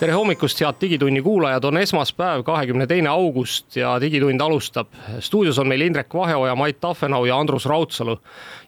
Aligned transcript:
tere 0.00 0.14
hommikust, 0.16 0.62
head 0.64 0.78
Digitunni 0.80 1.20
kuulajad, 1.20 1.64
on 1.68 1.76
esmaspäev, 1.76 2.40
kahekümne 2.46 2.86
teine 2.88 3.10
august 3.12 3.76
ja 3.76 3.98
Digitund 4.00 4.40
alustab. 4.40 4.88
stuudios 5.20 5.58
on 5.58 5.68
meil 5.68 5.84
Indrek 5.84 6.14
Vaheoja, 6.14 6.54
Mait 6.56 6.80
Tafenau 6.80 7.26
ja 7.28 7.36
Andrus 7.36 7.66
Raudsalu. 7.66 8.16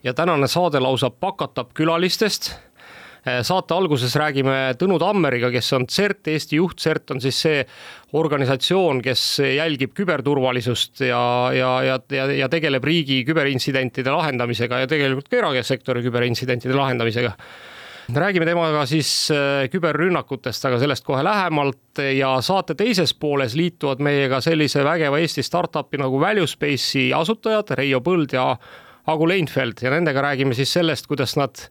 ja 0.05 0.15
tänane 0.15 0.49
saade 0.49 0.81
lausa 0.81 1.11
pakatab 1.11 1.73
külalistest. 1.75 2.53
saate 3.43 3.75
alguses 3.75 4.17
räägime 4.17 4.75
Tõnu 4.79 4.99
Tammeriga, 4.99 5.51
kes 5.51 5.73
on 5.73 5.87
CERT, 5.87 6.29
Eesti 6.29 6.57
juht, 6.57 6.77
CERT 6.79 7.11
on 7.11 7.21
siis 7.21 7.41
see 7.41 7.67
organisatsioon, 8.13 9.03
kes 9.03 9.39
jälgib 9.57 9.95
küberturvalisust 9.95 11.01
ja, 11.01 11.51
ja, 11.55 11.83
ja, 11.83 12.01
ja, 12.11 12.27
ja 12.33 12.49
tegeleb 12.49 12.85
riigi 12.85 13.25
küberintsidentide 13.25 14.11
lahendamisega 14.11 14.85
ja 14.85 14.87
tegelikult 14.87 15.29
ka 15.29 15.37
erasektori 15.37 16.03
küberintsidentide 16.03 16.75
lahendamisega 16.75 17.33
räägime 18.11 18.47
temaga 18.47 18.85
siis 18.87 19.31
äh, 19.31 19.69
küberrünnakutest, 19.71 20.65
aga 20.67 20.79
sellest 20.83 21.05
kohe 21.07 21.23
lähemalt 21.25 22.01
ja 22.17 22.35
saate 22.43 22.75
teises 22.79 23.15
pooles 23.15 23.55
liituvad 23.59 24.03
meiega 24.03 24.41
sellise 24.43 24.85
vägeva 24.85 25.21
Eesti 25.23 25.45
startup'i 25.47 26.01
nagu 26.01 26.21
Valuespace'i 26.21 27.13
asutajad 27.17 27.75
Reijo 27.79 28.03
Põld 28.05 28.35
ja 28.35 28.47
Agu 29.13 29.29
Leinfeld 29.29 29.83
ja 29.83 29.93
nendega 29.95 30.23
räägime 30.23 30.55
siis 30.55 30.73
sellest, 30.73 31.07
kuidas 31.11 31.37
nad 31.39 31.63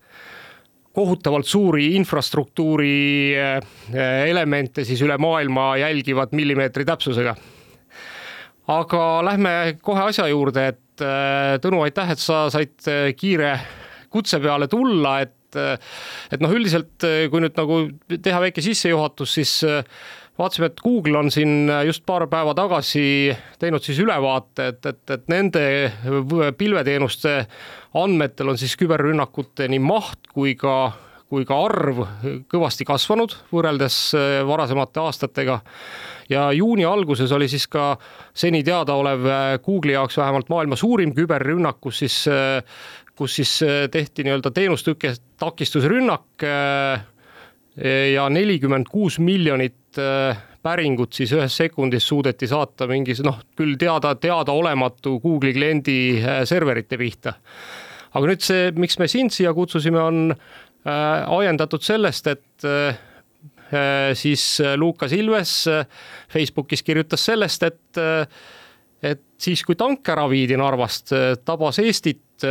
kohutavalt 0.95 1.47
suuri 1.47 1.93
infrastruktuuri 1.95 2.95
äh, 3.39 3.59
elemente 4.27 4.85
siis 4.87 5.01
üle 5.03 5.17
maailma 5.21 5.75
jälgivad 5.83 6.35
millimeetri 6.35 6.85
täpsusega. 6.87 7.35
aga 8.71 9.03
lähme 9.25 9.77
kohe 9.81 10.07
asja 10.07 10.27
juurde, 10.31 10.67
et 10.67 11.03
äh, 11.03 11.59
Tõnu, 11.59 11.83
aitäh, 11.83 12.11
et 12.15 12.19
sa 12.19 12.45
said 12.53 13.15
kiire 13.17 13.57
kutse 14.11 14.39
peale 14.39 14.67
tulla, 14.67 15.19
et 15.21 15.35
et 15.55 16.33
et 16.35 16.41
noh, 16.43 16.51
üldiselt 16.55 17.03
kui 17.31 17.43
nüüd 17.43 17.57
nagu 17.57 17.83
teha 18.11 18.41
väike 18.43 18.63
sissejuhatus, 18.63 19.33
siis 19.39 19.53
äh, 19.67 19.83
vaatasime, 20.39 20.71
et 20.71 20.81
Google 20.81 21.19
on 21.19 21.31
siin 21.31 21.69
just 21.85 22.05
paar 22.07 22.27
päeva 22.31 22.55
tagasi 22.57 23.03
teinud 23.59 23.83
siis 23.85 23.99
ülevaate, 24.01 24.71
et, 24.73 24.85
et, 24.85 25.03
et 25.17 25.29
nende 25.31 25.63
pilveteenuste 26.57 27.37
andmetel 28.01 28.53
on 28.53 28.59
siis 28.59 28.77
küberrünnakute 28.79 29.69
nii 29.71 29.81
maht 29.83 30.31
kui 30.33 30.55
ka 30.59 30.75
kui 31.31 31.45
ka 31.47 31.55
arv 31.63 32.01
kõvasti 32.51 32.83
kasvanud 32.83 33.31
võrreldes 33.53 33.97
varasemate 34.43 34.99
aastatega. 34.99 35.61
ja 36.29 36.49
juuni 36.51 36.83
alguses 36.83 37.31
oli 37.31 37.47
siis 37.47 37.69
ka 37.71 37.95
seni 38.33 38.63
teadaolev 38.67 39.23
Google'i 39.63 39.95
jaoks 39.95 40.17
vähemalt 40.19 40.49
maailma 40.51 40.75
suurim 40.75 41.15
küberrünnak, 41.15 41.79
kus 41.79 42.03
siis 42.03 42.17
kus 43.21 43.37
siis 43.37 43.57
äh, 43.65 43.85
tehti 43.93 44.25
nii-öelda 44.25 44.51
teenustõkke 44.55 45.13
takistusrünnak 45.41 46.45
äh, 46.47 47.03
ja 48.15 48.25
nelikümmend 48.33 48.89
kuus 48.91 49.19
miljonit 49.21 49.99
äh, 50.01 50.39
päringut 50.61 51.13
siis 51.17 51.33
ühes 51.37 51.53
sekundis 51.57 52.07
suudeti 52.09 52.49
saata 52.49 52.87
mingis 52.89 53.21
noh, 53.25 53.39
küll 53.57 53.77
teada, 53.81 54.15
teadaolematu 54.21 55.19
Google'i 55.21 55.55
kliendi 55.57 55.95
serverite 56.49 56.99
pihta. 57.01 57.33
aga 58.13 58.29
nüüd 58.29 58.43
see, 58.45 58.69
miks 58.77 58.99
me 59.01 59.07
sind 59.09 59.33
siia 59.33 59.53
kutsusime, 59.57 60.01
on 60.01 60.35
ajendatud 60.85 61.81
sellest, 61.85 62.27
et 62.27 62.67
siis 64.17 64.43
Lukas 64.77 65.13
Ilves 65.17 65.55
Facebookis 66.29 66.85
kirjutas 66.85 67.25
sellest, 67.25 67.65
et 67.65 68.01
et 69.01 69.23
siis, 69.41 69.65
kui 69.65 69.77
tank 69.79 70.05
ära 70.13 70.27
viidi 70.29 70.57
Narvast, 70.61 71.15
tabas 71.45 71.81
Eestit 71.81 72.45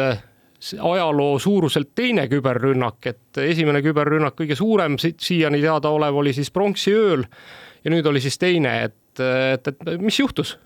ajaloo 0.81 1.39
suuruselt 1.39 1.95
teine 1.95 2.29
küberrünnak, 2.29 3.07
et 3.07 3.43
esimene 3.45 3.83
küberrünnak, 3.85 4.37
kõige 4.41 4.57
suurem 4.59 4.99
siiani 5.01 5.61
teadaolev 5.63 6.23
oli 6.23 6.35
siis 6.37 6.51
pronksiööl 6.53 7.25
ja 7.85 7.93
nüüd 7.93 8.07
oli 8.07 8.21
siis 8.21 8.39
teine, 8.39 8.75
et, 8.89 9.23
et, 9.55 9.73
et 9.73 9.97
mis 10.01 10.21
juhtus? 10.21 10.59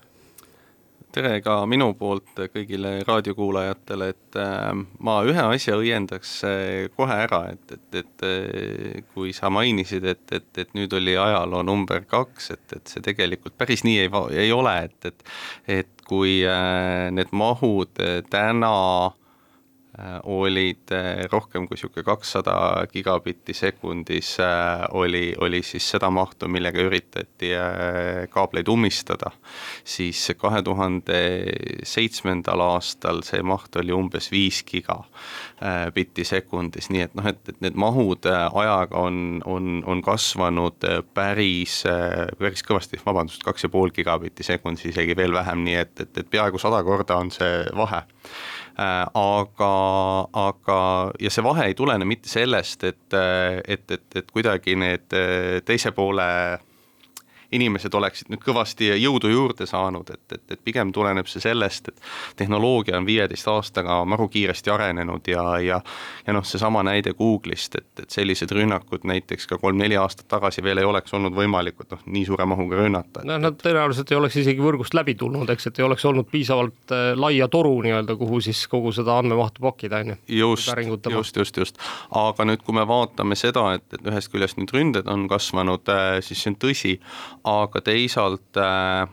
tere 1.15 1.37
ka 1.39 1.61
minu 1.63 1.93
poolt 1.95 2.41
kõigile 2.51 2.97
raadiokuulajatele, 3.07 4.09
et 4.11 4.37
äh, 4.41 4.65
ma 4.99 5.13
ühe 5.23 5.45
asja 5.55 5.77
õiendaks 5.79 6.33
äh, 6.43 6.89
kohe 6.91 7.15
ära, 7.23 7.39
et, 7.53 7.71
et, 7.71 7.99
et 8.01 8.25
äh, 8.27 8.99
kui 9.13 9.31
sa 9.31 9.47
mainisid, 9.47 10.03
et, 10.11 10.25
et, 10.35 10.49
et 10.59 10.75
nüüd 10.75 10.91
oli 10.99 11.15
ajaloo 11.15 11.63
number 11.63 12.03
kaks, 12.03 12.51
et, 12.57 12.65
et 12.75 12.91
see 12.91 13.05
tegelikult 13.05 13.55
päris 13.55 13.85
nii 13.87 14.01
ei, 14.03 14.11
ei 14.43 14.51
ole, 14.51 14.75
et, 14.89 15.11
et 15.13 15.29
et 15.79 16.03
kui 16.05 16.41
need 17.15 17.31
mahud 17.33 18.03
täna 18.29 18.73
Äh, 19.15 19.24
olid 20.23 20.91
äh, 20.91 21.25
rohkem 21.31 21.67
kui 21.67 21.75
niisugune 21.75 22.03
kakssada 22.03 22.55
gigabitti 22.91 23.53
sekundis 23.55 24.35
äh, 24.43 24.83
oli, 24.91 25.35
oli 25.39 25.61
siis 25.63 25.87
seda 25.93 26.09
mahtu, 26.11 26.49
millega 26.51 26.83
üritati 26.83 27.51
kaableid 28.31 28.67
ummistada, 28.71 29.31
siis 29.83 30.19
kahe 30.37 30.61
tuhande 30.65 31.19
seitsmendal 31.87 32.63
aastal 32.65 33.21
see 33.23 33.43
maht 33.45 33.75
oli 33.79 33.93
umbes 33.95 34.31
viis 34.33 34.63
gigabitti 34.67 36.25
sekundis, 36.27 36.89
nii 36.91 37.05
et 37.07 37.15
noh, 37.15 37.29
et, 37.31 37.41
et 37.49 37.61
need 37.63 37.79
mahud 37.79 38.27
ajaga 38.27 39.05
on, 39.07 39.39
on, 39.45 39.79
on 39.87 40.03
kasvanud 40.03 40.87
päris, 41.15 41.81
päris 42.39 42.65
kõvasti, 42.67 42.99
vabandust, 43.05 43.43
kaks 43.45 43.67
ja 43.67 43.71
pool 43.71 43.93
gigabitti 43.95 44.43
sekundis, 44.43 44.89
isegi 44.91 45.15
veel 45.17 45.35
vähem, 45.35 45.63
nii 45.67 45.79
et, 45.85 45.95
et, 46.03 46.23
et 46.23 46.29
peaaegu 46.29 46.59
sada 46.61 46.83
korda 46.83 47.19
on 47.21 47.31
see 47.33 47.63
vahe. 47.75 48.03
Äh, 48.03 48.54
aga, 48.77 49.73
aga, 50.35 50.77
ja 51.21 51.31
see 51.31 51.43
vahe 51.45 51.69
ei 51.69 51.75
tulene 51.77 52.05
mitte 52.05 52.29
sellest, 52.29 52.83
et, 52.83 53.15
et, 53.15 53.91
et, 53.91 54.07
et 54.15 54.31
kuidagi 54.31 54.75
need 54.75 55.15
teise 55.65 55.93
poole 55.95 56.25
inimesed 57.51 57.93
oleksid 57.93 58.31
nüüd 58.33 58.43
kõvasti 58.45 58.91
jõudu 59.01 59.31
juurde 59.31 59.67
saanud, 59.69 60.09
et, 60.13 60.25
et, 60.31 60.45
et 60.57 60.63
pigem 60.63 60.91
tuleneb 60.95 61.27
see 61.29 61.43
sellest, 61.43 61.91
et 61.91 62.01
tehnoloogia 62.41 62.97
on 62.97 63.05
viieteist 63.05 63.47
aastaga 63.47 64.01
maru 64.05 64.27
kiiresti 64.31 64.73
arenenud 64.73 65.27
ja, 65.27 65.45
ja 65.59 65.81
ja 66.27 66.33
noh, 66.33 66.45
seesama 66.45 66.83
näide 66.83 67.13
Google'ist, 67.13 67.77
et, 67.77 67.87
et 68.01 68.09
sellised 68.09 68.51
rünnakud 68.51 69.05
näiteks 69.07 69.47
ka 69.49 69.57
kolm-neli 69.61 69.97
aastat 69.99 70.27
tagasi 70.31 70.63
veel 70.65 70.81
ei 70.81 70.87
oleks 70.87 71.13
olnud 71.13 71.35
võimalikud 71.37 71.91
noh, 71.91 72.01
nii 72.05 72.25
suure 72.27 72.47
mahuga 72.49 72.79
rünnata. 72.79 73.23
noh, 73.27 73.39
nad 73.41 73.57
tõenäoliselt 73.61 74.11
ei 74.11 74.19
oleks 74.19 74.39
isegi 74.41 74.63
võrgust 74.63 74.97
läbi 74.97 75.15
tulnud, 75.19 75.49
eks, 75.53 75.69
et 75.69 75.79
ei 75.79 75.85
oleks 75.87 76.05
olnud 76.05 76.29
piisavalt 76.31 76.95
äh, 76.95 77.11
laia 77.19 77.47
toru 77.51 77.75
nii-öelda, 77.85 78.17
kuhu 78.19 78.41
siis 78.45 78.65
kogu 78.71 78.93
seda 78.95 79.19
andmemahtu 79.21 79.63
pakkida, 79.65 80.01
on 80.03 80.15
ju. 80.15 80.17
just, 80.41 80.71
just, 81.11 81.41
just, 81.41 81.61
just. 81.61 81.81
aga 82.11 82.47
nüüd, 82.49 82.63
kui 82.65 82.77
me 82.77 82.87
vaatame 82.89 83.37
seda, 83.39 83.67
et, 83.77 83.85
et 83.93 84.11
ühest 84.11 84.31
küljest 84.33 84.59
nüüd 84.61 84.73
ründed 84.75 85.09
on 85.11 85.27
kasvanud, 85.31 85.85
äh, 85.91 86.17
siis 86.25 86.41
see 86.41 86.53
on 86.53 86.59
tõsi, 86.61 86.95
aga 87.45 87.81
teisalt 87.85 88.57
äh, 88.57 89.05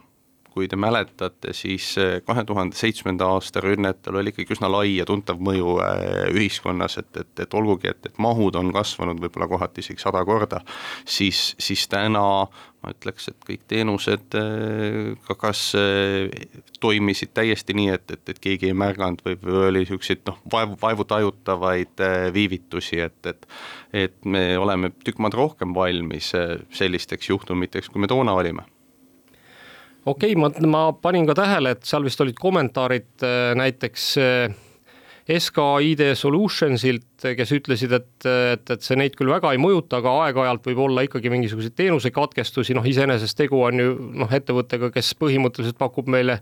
kui 0.52 0.68
te 0.68 0.76
mäletate, 0.76 1.54
siis 1.56 1.94
äh, 2.00 2.18
kahe 2.26 2.44
tuhande 2.44 2.76
seitsmenda 2.76 3.30
aasta 3.34 3.62
rünnetel 3.64 4.18
oli 4.20 4.32
ikkagi 4.32 4.56
üsna 4.56 4.68
lai 4.72 4.96
ja 4.98 5.06
tuntav 5.08 5.40
mõju 5.40 5.78
äh, 5.84 6.02
ühiskonnas, 6.32 6.98
et, 7.00 7.10
et, 7.16 7.32
et 7.46 7.54
olgugi, 7.56 7.88
et, 7.92 8.10
et 8.10 8.20
mahud 8.22 8.56
on 8.60 8.72
kasvanud 8.74 9.22
võib-olla 9.22 9.48
kohati 9.48 9.84
isegi 9.84 10.02
sada 10.02 10.20
korda, 10.28 10.60
siis, 11.08 11.52
siis 11.62 11.86
täna 11.88 12.24
ma 12.82 12.90
ütleks, 12.90 13.28
et 13.30 13.38
kõik 13.46 13.62
teenused 13.70 14.34
ka 15.22 15.36
kas 15.38 15.60
toimisid 16.82 17.30
täiesti 17.30 17.76
nii, 17.78 17.92
et, 17.94 18.10
et, 18.10 18.32
et 18.34 18.40
keegi 18.42 18.72
ei 18.72 18.74
märganud 18.74 19.22
või, 19.22 19.38
või 19.38 19.68
oli 19.68 19.84
niisuguseid 19.84 20.26
noh, 20.26 20.40
vaevu, 20.50 20.74
vaevutajutavaid 20.82 22.02
viivitusi, 22.34 22.98
et, 23.06 23.20
et 23.30 23.46
et 23.92 24.24
me 24.24 24.56
oleme 24.58 24.90
tükk 25.04 25.20
maad 25.22 25.36
rohkem 25.36 25.74
valmis 25.76 26.32
sellisteks 26.74 27.30
juhtumiteks, 27.30 27.92
kui 27.92 28.02
me 28.02 28.10
toona 28.10 28.34
olime 28.34 28.66
okei 30.04 30.34
okay,, 30.34 30.40
ma, 30.40 30.50
ma 30.66 30.82
panin 30.92 31.26
ka 31.28 31.36
tähele, 31.38 31.76
et 31.76 31.88
seal 31.88 32.04
vist 32.06 32.20
olid 32.24 32.38
kommentaarid 32.40 33.24
äh, 33.26 33.52
näiteks 33.58 34.06
äh, 34.22 34.60
SKID 35.22 36.02
Solutionsilt, 36.18 37.26
kes 37.38 37.52
ütlesid, 37.54 37.92
et, 37.94 38.26
et, 38.26 38.64
et 38.74 38.82
see 38.82 38.98
neid 38.98 39.14
küll 39.18 39.30
väga 39.30 39.52
ei 39.54 39.60
mõjuta, 39.62 40.00
aga 40.00 40.16
aeg-ajalt 40.24 40.66
võib 40.66 40.80
olla 40.88 41.04
ikkagi 41.06 41.30
mingisuguseid 41.30 41.76
teenusekatkestusi, 41.78 42.74
noh 42.74 42.86
iseenesest 42.88 43.38
tegu 43.38 43.60
on 43.62 43.78
ju 43.78 43.92
noh, 44.24 44.34
ettevõttega, 44.34 44.90
kes 44.94 45.12
põhimõtteliselt 45.20 45.78
pakub 45.78 46.10
meile 46.10 46.40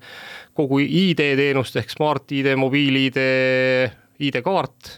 kogu 0.57 0.81
ID-teenust 0.81 1.77
ehk 1.77 1.93
Smart-ID, 1.93 2.55
mobiil-ID, 2.61 3.21
ID-kaart 4.31 4.95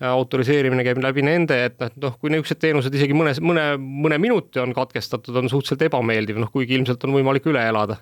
autoriseerimine 0.00 0.84
käib 0.86 1.00
läbi 1.02 1.24
nende, 1.26 1.58
et 1.68 1.80
noh, 1.82 1.94
noh, 2.04 2.18
kui 2.20 2.30
niisugused 2.30 2.60
teenused 2.62 2.94
isegi 2.94 3.16
mõnes, 3.16 3.40
mõne, 3.42 3.72
mõne 3.78 4.20
minuti 4.22 4.62
on 4.62 4.74
katkestatud, 4.76 5.36
on 5.40 5.50
suhteliselt 5.50 5.88
ebameeldiv, 5.88 6.38
noh 6.38 6.52
kuigi 6.54 6.78
ilmselt 6.78 7.02
on 7.08 7.16
võimalik 7.18 7.48
üle 7.50 7.64
elada 7.66 7.98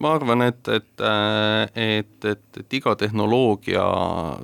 ma 0.00 0.12
arvan, 0.14 0.42
et, 0.42 0.68
et, 0.68 1.02
et, 1.74 2.24
et, 2.24 2.58
et 2.60 2.74
iga 2.76 2.92
tehnoloogia 2.98 3.82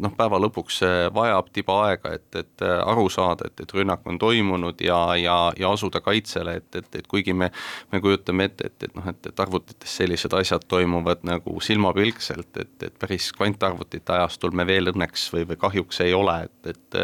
noh, 0.01 0.13
päeva 0.17 0.39
lõpuks 0.41 0.81
vajab 1.15 1.51
tiba 1.55 1.77
aega, 1.89 2.15
et, 2.17 2.29
et 2.41 2.65
aru 2.65 3.07
saada, 3.13 3.49
et, 3.51 3.65
et 3.65 3.75
rünnak 3.77 4.07
on 4.09 4.19
toimunud 4.21 4.81
ja, 4.85 4.99
ja, 5.21 5.37
ja 5.61 5.73
asuda 5.77 6.01
kaitsele, 6.05 6.57
et, 6.63 6.69
et, 6.81 6.89
et 7.01 7.09
kuigi 7.11 7.37
me, 7.37 7.51
me 7.93 8.01
kujutame 8.05 8.49
ette, 8.49 8.71
et, 8.71 8.89
et 8.89 8.97
noh, 8.97 9.09
et, 9.13 9.31
et 9.31 9.45
arvutites 9.45 9.97
sellised 10.01 10.37
asjad 10.39 10.65
toimuvad 10.71 11.27
nagu 11.29 11.59
silmapilkselt, 11.65 12.51
et, 12.65 12.77
et 12.89 12.99
päris 13.01 13.31
kvantarvutite 13.37 14.17
ajastul 14.17 14.57
me 14.57 14.67
veel 14.69 14.95
õnneks 14.95 15.29
või, 15.35 15.49
või 15.53 15.61
kahjuks 15.61 16.01
ei 16.07 16.17
ole, 16.17 16.39
et, 16.49 16.73
et 16.75 17.01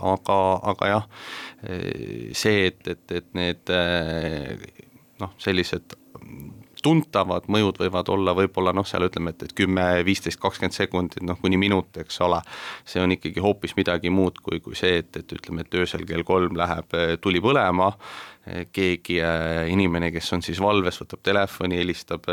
aga, 0.00 0.38
aga 0.72 0.92
jah, 0.94 1.10
see, 1.62 2.70
et, 2.72 2.80
et, 2.88 3.18
et 3.20 3.34
need 3.36 3.76
noh, 5.20 5.36
sellised 5.42 6.00
tuntavad 6.82 7.46
mõjud 7.52 7.78
võivad 7.82 8.10
olla 8.12 8.34
võib-olla 8.36 8.72
noh, 8.74 8.86
seal 8.86 9.06
ütleme, 9.06 9.32
et, 9.32 9.46
et 9.46 9.54
kümme, 9.56 9.84
viisteist, 10.06 10.40
kakskümmend 10.42 10.74
sekundit, 10.74 11.22
noh 11.26 11.38
kuni 11.40 11.58
minut, 11.60 11.94
eks 12.02 12.20
ole. 12.26 12.40
see 12.84 13.02
on 13.02 13.14
ikkagi 13.14 13.42
hoopis 13.42 13.76
midagi 13.78 14.10
muud 14.10 14.40
kui, 14.42 14.60
kui 14.60 14.76
see, 14.78 14.98
et, 15.02 15.16
et 15.16 15.34
ütleme, 15.38 15.62
et 15.62 15.74
öösel 15.78 16.04
kell 16.08 16.26
kolm 16.26 16.58
läheb 16.58 16.94
eh, 16.98 17.14
tuli 17.22 17.40
põlema, 17.44 17.92
eh, 18.46 18.64
keegi 18.74 19.18
eh, 19.22 19.70
inimene, 19.72 20.10
kes 20.14 20.32
on 20.36 20.42
siis 20.42 20.60
valves, 20.62 20.98
võtab 21.02 21.22
telefoni, 21.22 21.78
helistab 21.78 22.26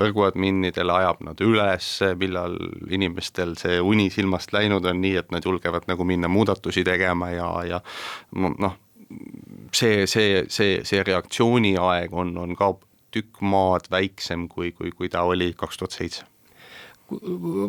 võrguadminnidele, 0.00 0.94
ajab 1.02 1.20
nad 1.28 1.42
üles, 1.44 1.90
millal 2.20 2.56
inimestel 2.90 3.56
see 3.60 3.80
uni 3.80 4.08
silmast 4.14 4.54
läinud 4.56 4.86
on, 4.88 5.02
nii 5.04 5.18
et 5.20 5.34
nad 5.34 5.44
julgevad 5.44 5.90
nagu 5.90 6.08
minna 6.08 6.30
muudatusi 6.32 6.84
tegema 6.88 7.30
ja, 7.34 7.50
ja 7.68 7.82
noh, 8.32 8.78
see, 9.72 10.06
see, 10.06 10.46
see, 10.48 10.80
see 10.88 11.04
reaktsiooniaeg 11.04 12.16
on, 12.16 12.32
on 12.40 12.56
ka 12.56 12.72
tükk 13.12 13.42
maad 13.44 13.88
väiksem, 13.92 14.48
kui, 14.48 14.72
kui, 14.72 14.92
kui 14.96 15.08
ta 15.12 15.22
oli 15.28 15.52
kaks 15.56 15.80
tuhat 15.80 15.98
seitse 15.98 16.31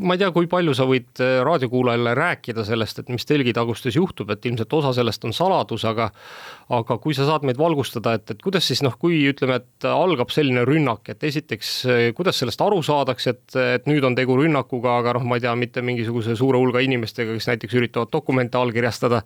ma 0.04 0.16
ei 0.16 0.22
tea, 0.22 0.30
kui 0.36 0.48
palju 0.52 0.74
sa 0.78 0.86
võid 0.90 1.22
äh, 1.24 1.40
raadiokuulajale 1.46 2.14
rääkida 2.18 2.66
sellest, 2.68 3.02
et 3.02 3.12
mis 3.14 3.26
telgitagustes 3.28 3.98
juhtub, 3.98 4.32
et 4.34 4.46
ilmselt 4.50 4.74
osa 4.74 4.94
sellest 4.98 5.26
on 5.28 5.36
saladus, 5.36 5.86
aga 5.90 6.10
aga 6.74 6.98
kui 7.04 7.16
sa 7.16 7.26
saad 7.28 7.46
meid 7.48 7.60
valgustada, 7.60 8.16
et, 8.18 8.34
et 8.34 8.44
kuidas 8.44 8.66
siis 8.70 8.82
noh, 8.86 8.96
kui 9.00 9.20
ütleme, 9.30 9.60
et 9.62 9.88
algab 9.90 10.32
selline 10.34 10.64
rünnak, 10.68 11.10
et 11.14 11.24
esiteks, 11.30 11.72
äh, 11.88 12.04
kuidas 12.18 12.40
sellest 12.42 12.62
aru 12.64 12.82
saadakse, 12.86 13.36
et, 13.36 13.58
et 13.78 13.90
nüüd 13.90 14.06
on 14.08 14.18
tegu 14.18 14.38
rünnakuga, 14.40 14.98
aga 15.02 15.18
noh, 15.20 15.28
ma 15.30 15.40
ei 15.40 15.46
tea, 15.46 15.56
mitte 15.60 15.84
mingisuguse 15.86 16.38
suure 16.40 16.62
hulga 16.62 16.84
inimestega, 16.84 17.36
kes 17.38 17.50
näiteks 17.52 17.80
üritavad 17.80 18.14
dokumente 18.14 18.60
allkirjastada. 18.60 19.24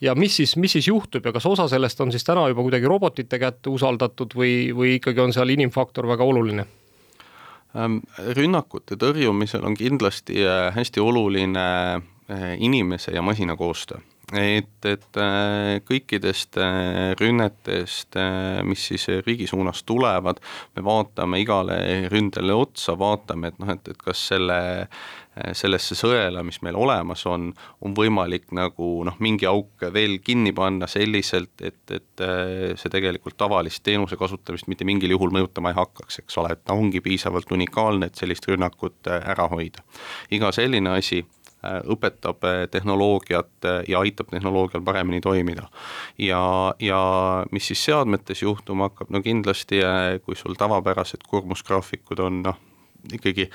ja 0.00 0.14
mis 0.14 0.36
siis, 0.36 0.56
mis 0.56 0.72
siis 0.76 0.88
juhtub 0.88 1.26
ja 1.26 1.32
kas 1.32 1.46
osa 1.46 1.68
sellest 1.68 2.00
on 2.00 2.12
siis 2.12 2.24
täna 2.24 2.48
juba 2.50 2.64
kuidagi 2.66 2.88
robotite 2.90 3.38
kätte 3.38 3.70
usaldatud 3.72 4.34
või, 4.36 4.72
või 4.76 4.96
ikkagi 5.00 5.22
on 5.22 5.32
seal 5.36 5.54
inimfaktor 5.56 6.08
väga 6.08 6.24
oluline? 6.24 6.66
Ähm, 7.76 8.00
rünnakute 8.36 8.96
tõrjumisel 8.96 9.64
on 9.66 9.76
kindlasti 9.76 10.40
äh, 10.46 10.70
hästi 10.72 11.02
oluline 11.02 11.64
äh, 11.96 12.52
inimese 12.62 13.12
ja 13.12 13.24
masina 13.24 13.56
koostöö. 13.56 14.00
Et, 14.32 14.88
et 14.88 15.18
äh, 15.22 15.76
kõikidest 15.86 16.56
rünnetest, 17.20 18.16
mis 18.66 18.86
siis 18.88 19.04
riigi 19.26 19.46
suunas 19.46 19.84
tulevad, 19.86 20.40
me 20.74 20.82
vaatame 20.82 21.38
igale 21.44 21.76
ründele 22.10 22.56
otsa, 22.56 22.96
vaatame, 22.98 23.52
et 23.52 23.60
noh, 23.62 23.70
et, 23.76 23.92
et 23.92 24.02
kas 24.02 24.24
selle 24.32 24.58
sellesse 25.52 25.96
sõela, 25.98 26.40
mis 26.46 26.58
meil 26.64 26.76
olemas 26.80 27.26
on, 27.28 27.50
on 27.84 27.94
võimalik 27.96 28.48
nagu 28.56 28.88
noh, 29.04 29.16
mingi 29.20 29.48
auk 29.48 29.84
veel 29.92 30.18
kinni 30.24 30.54
panna 30.56 30.88
selliselt, 30.88 31.60
et, 31.60 31.82
et 31.92 32.24
äh, 32.24 32.72
see 32.80 32.92
tegelikult 32.92 33.36
tavalist 33.36 33.82
teenuse 33.84 34.16
kasutamist 34.16 34.70
mitte 34.72 34.86
mingil 34.88 35.12
juhul 35.12 35.34
mõjutama 35.34 35.72
ei 35.72 35.80
hakkaks, 35.80 36.22
eks 36.22 36.38
ole, 36.40 36.54
et 36.56 36.64
ta 36.64 36.76
ongi 36.76 37.02
piisavalt 37.04 37.52
unikaalne, 37.52 38.08
et 38.08 38.20
sellist 38.20 38.48
rünnakut 38.48 39.10
äh, 39.12 39.20
ära 39.34 39.48
hoida. 39.52 39.84
iga 40.32 40.52
selline 40.56 40.96
asi 40.96 41.24
õpetab 41.66 42.44
tehnoloogiat 42.70 43.66
ja 43.88 44.00
aitab 44.04 44.28
tehnoloogial 44.30 44.84
paremini 44.86 45.20
toimida. 45.20 45.66
ja, 46.18 46.74
ja 46.78 47.00
mis 47.50 47.66
siis 47.66 47.82
seadmetes 47.84 48.42
juhtuma 48.42 48.86
hakkab, 48.90 49.10
no 49.10 49.22
kindlasti 49.24 49.80
kui 50.24 50.36
sul 50.36 50.54
tavapärased 50.54 51.26
koormusgraafikud 51.26 52.22
on 52.22 52.42
noh, 52.46 52.60
ikkagi 53.12 53.48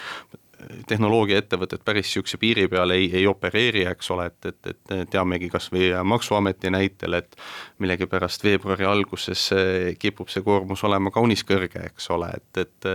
tehnoloogiaettevõtted 0.88 1.84
päris 1.86 2.08
niisuguse 2.10 2.38
piiri 2.42 2.68
peal 2.72 2.94
ei, 2.96 3.10
ei 3.16 3.28
opereeri, 3.28 3.86
eks 3.92 4.12
ole, 4.16 4.28
et, 4.32 4.50
et, 4.52 4.72
et 4.72 5.10
teamegi 5.12 5.50
kas 5.52 5.70
või 5.74 5.92
Maksuameti 6.04 6.72
näitel, 6.74 7.18
et 7.20 7.36
millegipärast 7.80 8.44
veebruari 8.44 8.88
alguses 8.88 9.48
kipub 10.00 10.32
see 10.32 10.44
koormus 10.46 10.84
olema 10.88 11.12
kaunis 11.14 11.46
kõrge, 11.48 11.86
eks 11.92 12.10
ole, 12.16 12.32
et, 12.38 12.64
et 12.66 12.90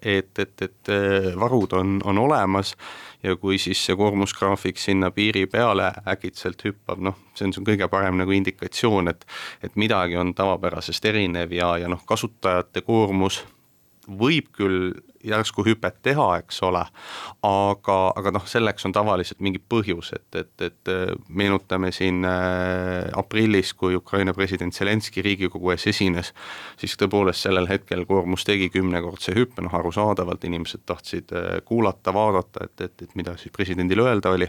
et, 0.00 0.38
et, 0.38 0.62
et 0.62 0.90
varud 1.38 1.72
on, 1.78 2.00
on 2.04 2.18
olemas 2.18 2.74
ja 3.22 3.36
kui 3.36 3.58
siis 3.58 3.80
see 3.84 3.96
koormusgraafik 3.96 4.78
sinna 4.80 5.10
piiri 5.14 5.46
peale 5.50 5.90
äkitselt 6.08 6.64
hüppab, 6.64 7.02
noh, 7.04 7.18
see 7.34 7.46
on, 7.46 7.54
see 7.54 7.62
on 7.62 7.68
kõige 7.68 7.88
parem 7.92 8.18
nagu 8.20 8.34
indikatsioon, 8.36 9.12
et 9.12 9.26
et 9.62 9.76
midagi 9.76 10.16
on 10.16 10.34
tavapärasest 10.34 11.04
erinev 11.04 11.52
ja, 11.52 11.74
ja 11.82 11.88
noh, 11.88 12.02
kasutajate 12.06 12.82
koormus 12.86 13.42
võib 14.08 14.48
küll 14.56 14.92
järsku 15.24 15.64
hüpet 15.66 15.98
teha, 16.02 16.26
eks 16.40 16.62
ole, 16.66 16.82
aga, 17.46 17.96
aga 18.16 18.32
noh, 18.34 18.46
selleks 18.48 18.86
on 18.88 18.94
tavaliselt 18.96 19.42
mingi 19.44 19.60
põhjus, 19.60 20.12
et, 20.16 20.38
et, 20.40 20.64
et 20.64 20.92
meenutame 21.28 21.92
siin 21.94 22.24
äh, 22.28 23.10
aprillis, 23.18 23.74
kui 23.78 23.98
Ukraina 23.98 24.34
president 24.36 24.74
Zelenskõi 24.76 25.24
Riigikogu 25.26 25.74
ees 25.74 25.86
esines, 25.92 26.32
siis 26.80 26.96
tõepoolest 27.00 27.46
sellel 27.46 27.68
hetkel 27.70 28.06
koormus 28.08 28.46
tegi 28.48 28.70
kümnekordse 28.72 29.36
hüppe, 29.36 29.64
noh 29.66 29.76
arusaadavalt 29.76 30.48
inimesed 30.48 30.86
tahtsid 30.88 31.36
äh, 31.36 31.52
kuulata, 31.64 32.14
vaadata, 32.16 32.66
et, 32.66 32.88
et, 32.88 33.06
et 33.08 33.14
mida 33.18 33.36
siis 33.40 33.54
presidendil 33.54 34.06
öelda 34.06 34.34
oli, 34.36 34.48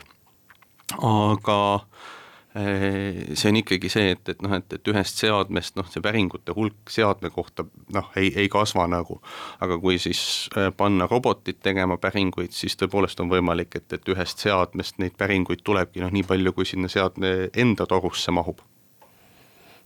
aga 0.98 1.62
äh, 1.76 2.18
see 2.54 3.48
on 3.48 3.58
ikkagi 3.62 3.90
see, 3.92 4.10
et, 4.12 4.30
et 4.34 4.42
noh, 4.44 4.52
et, 4.58 4.74
et 4.76 4.90
ühest 4.92 5.22
seadmest 5.22 5.78
noh, 5.80 5.88
see 5.88 6.04
päringute 6.04 6.52
hulk 6.56 6.92
seadme 6.92 7.32
kohta 7.32 7.64
noh, 7.96 8.10
ei, 8.20 8.28
ei 8.36 8.50
kasva 8.52 8.90
nagu. 8.92 9.22
aga 9.64 9.78
kui 9.80 9.96
siis 10.04 10.50
äh, 10.60 10.68
panna 10.76 11.08
robotid 11.08 11.62
tegema 11.64 11.96
päringuid, 12.02 12.52
siis 12.52 12.76
tõepoolest 12.82 13.24
on 13.24 13.32
võimalik, 13.32 13.80
et, 13.80 13.88
et 13.96 14.12
ühest 14.12 14.44
seadmest 14.44 15.00
neid 15.00 15.16
päringuid 15.20 15.64
tulebki 15.64 16.04
noh, 16.04 16.12
nii 16.12 16.28
palju, 16.28 16.52
kui 16.58 16.68
sinna 16.68 16.92
seadme 16.92 17.50
enda 17.56 17.88
torusse 17.88 18.36
mahub 18.36 18.60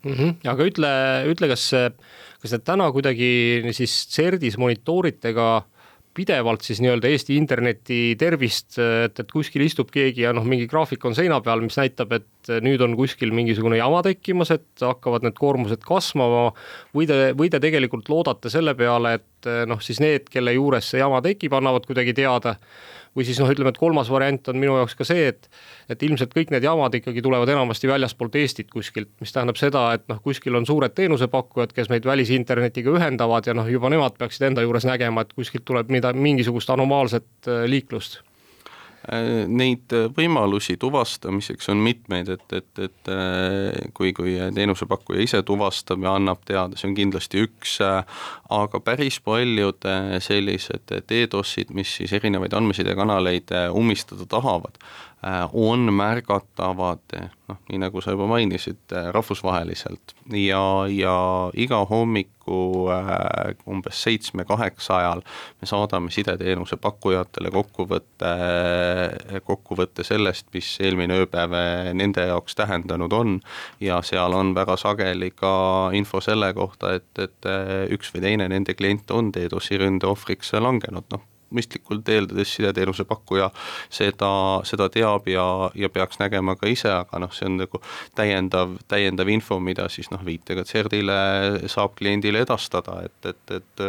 mm. 0.02 0.14
-hmm. 0.14 0.36
aga 0.50 0.70
ütle, 0.72 0.92
ütle, 1.30 1.52
kas, 1.54 1.70
kas 2.42 2.56
te 2.56 2.62
täna 2.66 2.90
kuidagi 2.92 3.62
siis 3.78 3.94
CERDis 4.10 4.58
monitoorite 4.58 5.34
ka 5.38 5.50
pidevalt 6.16 6.66
siis 6.66 6.80
nii-öelda 6.84 7.10
Eesti 7.12 7.36
interneti 7.40 8.00
tervist, 8.20 8.78
et, 8.80 9.20
et 9.20 9.32
kuskil 9.32 9.66
istub 9.66 9.92
keegi 9.94 10.26
ja 10.26 10.34
noh, 10.36 10.46
mingi 10.48 10.68
graafik 10.72 11.04
on 11.06 11.18
seina 11.18 11.42
peal, 11.46 11.64
mis 11.66 11.78
näitab, 11.80 12.16
et 12.18 12.52
nüüd 12.64 12.82
on 12.86 12.96
kuskil 12.98 13.34
mingisugune 13.36 13.80
jama 13.80 14.02
tekkimas, 14.06 14.54
et 14.56 14.86
hakkavad 14.86 15.26
need 15.28 15.38
koormused 15.40 15.84
kasvama 15.86 16.50
või 16.96 17.10
te, 17.10 17.20
või 17.38 17.52
te 17.54 17.62
tegelikult 17.64 18.12
loodate 18.12 18.52
selle 18.54 18.76
peale, 18.80 19.18
et 19.20 19.52
noh, 19.70 19.82
siis 19.84 20.02
need, 20.04 20.30
kelle 20.32 20.56
juures 20.56 20.92
see 20.94 21.04
jama 21.04 21.22
tekib, 21.26 21.56
annavad 21.58 21.88
kuidagi 21.90 22.16
teada 22.18 22.56
või 23.16 23.26
siis 23.28 23.40
noh, 23.40 23.50
ütleme, 23.52 23.72
et 23.72 23.80
kolmas 23.80 24.10
variant 24.12 24.52
on 24.52 24.60
minu 24.60 24.76
jaoks 24.80 24.98
ka 25.00 25.08
see, 25.08 25.30
et 25.32 25.50
et 25.90 26.04
ilmselt 26.04 26.34
kõik 26.36 26.52
need 26.54 26.66
jamad 26.66 26.94
ikkagi 26.98 27.24
tulevad 27.24 27.50
enamasti 27.54 27.90
väljaspoolt 27.90 28.36
Eestit 28.42 28.72
kuskilt, 28.74 29.12
mis 29.22 29.34
tähendab 29.34 29.60
seda, 29.62 29.88
et 29.96 30.06
noh, 30.12 30.22
kuskil 30.24 30.56
on 30.58 30.68
suured 30.68 30.96
teenusepakkujad, 30.98 31.74
kes 31.76 31.92
meid 31.94 32.06
välisinternetiga 32.06 32.94
ühendavad 32.96 33.48
ja 33.48 33.56
noh, 33.58 33.70
juba 33.72 33.92
nemad 33.94 34.18
peaksid 34.20 34.50
enda 34.50 34.66
juures 34.66 34.88
nägema, 34.88 35.26
et 35.26 35.34
kuskilt 35.34 35.66
tuleb 35.66 35.94
mida, 35.94 36.14
mingisugust 36.14 36.70
anomaalset 36.76 37.52
äh, 37.52 37.66
liiklust 37.70 38.22
neid 39.48 39.94
äh, 39.94 40.08
võimalusi 40.16 40.78
tuvastamiseks 40.82 41.70
on 41.74 41.82
mitmeid, 41.86 42.30
et, 42.34 42.46
et, 42.58 42.82
et 42.88 43.12
äh, 43.12 43.90
kui, 43.98 44.14
kui 44.18 44.36
teenusepakkuja 44.56 45.26
ise 45.26 45.42
tuvastab 45.46 46.04
ja 46.06 46.16
annab 46.20 46.44
teada, 46.48 46.78
see 46.80 46.90
on 46.90 46.98
kindlasti 46.98 47.44
üks, 47.46 47.78
aga 47.84 48.82
päris 48.86 49.20
paljud 49.26 49.86
sellised 50.24 50.94
DDoS-id, 51.10 51.74
mis 51.76 51.98
siis 52.00 52.14
erinevaid 52.16 52.56
andmesidekanaleid 52.58 53.54
ummistada 53.76 54.28
tahavad, 54.30 54.80
on 55.54 55.88
märgatavad 55.94 57.16
noh, 57.50 57.58
nii 57.70 57.80
nagu 57.82 58.02
sa 58.02 58.14
juba 58.14 58.28
mainisid, 58.30 58.94
rahvusvaheliselt. 59.16 60.14
Ja, 60.38 60.62
ja 60.90 61.16
iga 61.58 61.82
hommik 61.90 62.36
hommikul 62.46 62.92
äh, 62.92 63.56
umbes 63.68 64.04
seitsme-kaheksa 64.04 64.98
ajal 64.98 65.22
me 65.62 65.68
saadame 65.68 66.12
sideteenuse 66.12 66.78
pakkujatele 66.78 67.52
kokkuvõtte, 67.52 68.32
kokkuvõtte 69.44 70.04
sellest, 70.04 70.48
mis 70.54 70.78
eelmine 70.80 71.14
ööpäev 71.14 71.52
nende 71.94 72.28
jaoks 72.28 72.56
tähendanud 72.56 73.14
on. 73.14 73.40
Ja 73.80 74.02
seal 74.02 74.34
on 74.34 74.54
väga 74.56 74.78
sageli 74.78 75.32
ka 75.32 75.92
info 75.94 76.22
selle 76.22 76.54
kohta, 76.54 76.94
et, 76.94 77.20
et 77.20 77.50
üks 77.92 78.14
või 78.14 78.22
teine 78.22 78.48
nende 78.50 78.74
klient 78.74 79.12
on 79.12 79.32
DDoS-i 79.32 79.78
ründe 79.78 80.08
ohvriks 80.08 80.54
langenud, 80.54 81.06
noh 81.12 81.22
mõistlikult 81.56 82.10
eeldades 82.12 82.54
sideteenuse 82.58 83.08
pakkuja 83.10 83.50
seda, 83.90 84.32
seda 84.68 84.90
teab 84.94 85.28
ja, 85.32 85.46
ja 85.76 85.90
peaks 85.90 86.22
nägema 86.22 86.58
ka 86.60 86.70
ise, 86.72 86.92
aga 86.92 87.24
noh, 87.24 87.34
see 87.36 87.50
on 87.50 87.60
nagu 87.64 87.82
täiendav, 88.18 88.78
täiendav 88.92 89.32
info, 89.34 89.60
mida 89.64 89.90
siis 89.92 90.12
noh, 90.14 90.24
viitega 90.26 90.66
CERD-ile 90.68 91.68
saab 91.72 91.96
kliendile 92.00 92.44
edastada, 92.46 93.02
et, 93.08 93.32
et, 93.32 93.60
et 93.60 93.86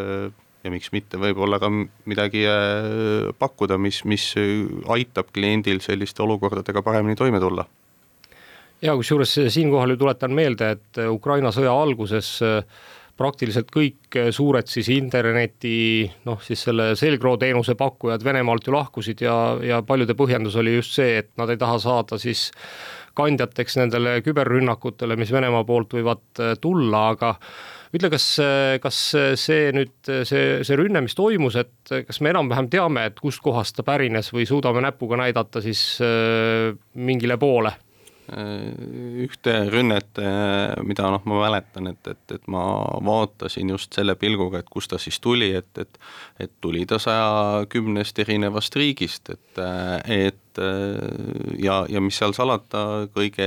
ja 0.67 0.73
miks 0.73 0.91
mitte 0.95 1.19
võib-olla 1.21 1.61
ka 1.63 1.71
midagi 1.71 2.45
pakkuda, 3.39 3.79
mis, 3.81 4.03
mis 4.09 4.29
aitab 4.93 5.31
kliendil 5.35 5.83
selliste 5.85 6.25
olukordadega 6.27 6.83
paremini 6.87 7.19
toime 7.19 7.41
tulla. 7.43 7.67
Ja 8.85 8.93
kusjuures 8.99 9.33
siinkohal 9.49 9.95
ju 9.95 10.03
tuletan 10.03 10.35
meelde, 10.37 10.75
et 10.77 10.99
Ukraina 11.09 11.49
sõja 11.55 11.73
alguses 11.73 12.35
äh, 12.45 12.59
praktiliselt 13.17 13.71
kõik 13.73 14.19
suured 14.35 14.69
siis 14.71 14.91
interneti 14.93 16.05
noh, 16.29 16.41
siis 16.45 16.67
selle 16.69 16.91
Selgro 16.99 17.37
teenuse 17.41 17.77
pakkujad 17.79 18.25
Venemaalt 18.25 18.69
ju 18.69 18.75
lahkusid 18.75 19.25
ja, 19.25 19.37
ja 19.65 19.81
paljude 19.87 20.17
põhjendus 20.19 20.59
oli 20.61 20.77
just 20.77 20.97
see, 20.99 21.17
et 21.23 21.33
nad 21.41 21.51
ei 21.53 21.61
taha 21.61 21.79
saada 21.83 22.21
siis 22.21 22.51
kandjateks 23.17 23.79
nendele 23.81 24.19
küberrünnakutele, 24.25 25.17
mis 25.17 25.33
Venemaa 25.33 25.65
poolt 25.65 25.97
võivad 25.97 26.45
äh, 26.45 26.53
tulla, 26.61 27.09
aga 27.15 27.33
ütle, 27.97 28.11
kas, 28.13 28.27
kas 28.83 29.01
see 29.41 29.71
nüüd, 29.73 29.95
see, 30.05 30.45
see 30.67 30.77
rünne, 30.77 31.01
mis 31.01 31.17
toimus, 31.17 31.57
et 31.57 31.93
kas 32.05 32.21
me 32.21 32.35
enam-vähem 32.35 32.69
teame, 32.69 33.07
et 33.09 33.23
kustkohast 33.23 33.79
ta 33.79 33.87
pärines 33.87 34.29
või 34.35 34.45
suudame 34.45 34.83
näpuga 34.85 35.17
näidata 35.23 35.63
siis 35.65 35.87
mingile 36.93 37.39
poole? 37.41 37.73
Ühte 38.27 39.53
rünnet, 39.71 40.19
äh, 40.19 40.75
mida 40.83 41.11
noh, 41.13 41.23
ma 41.29 41.41
mäletan, 41.45 41.93
et, 41.93 42.11
et, 42.11 42.35
et 42.35 42.49
ma 42.51 42.65
vaatasin 43.07 43.71
just 43.71 43.95
selle 43.95 44.17
pilguga, 44.19 44.63
et 44.63 44.71
kust 44.73 44.91
ta 44.91 44.99
siis 45.03 45.21
tuli, 45.23 45.53
et, 45.55 45.71
et 45.79 46.01
et 46.41 46.53
tuli 46.61 46.85
ta 46.87 46.99
saja 47.03 47.65
kümnest 47.71 48.19
erinevast 48.19 48.77
riigist, 48.77 49.31
et, 49.31 49.63
et 50.11 50.41
ja, 50.59 51.79
ja 51.89 52.03
mis 52.03 52.19
seal 52.19 52.35
salata, 52.37 53.07
kõige 53.15 53.47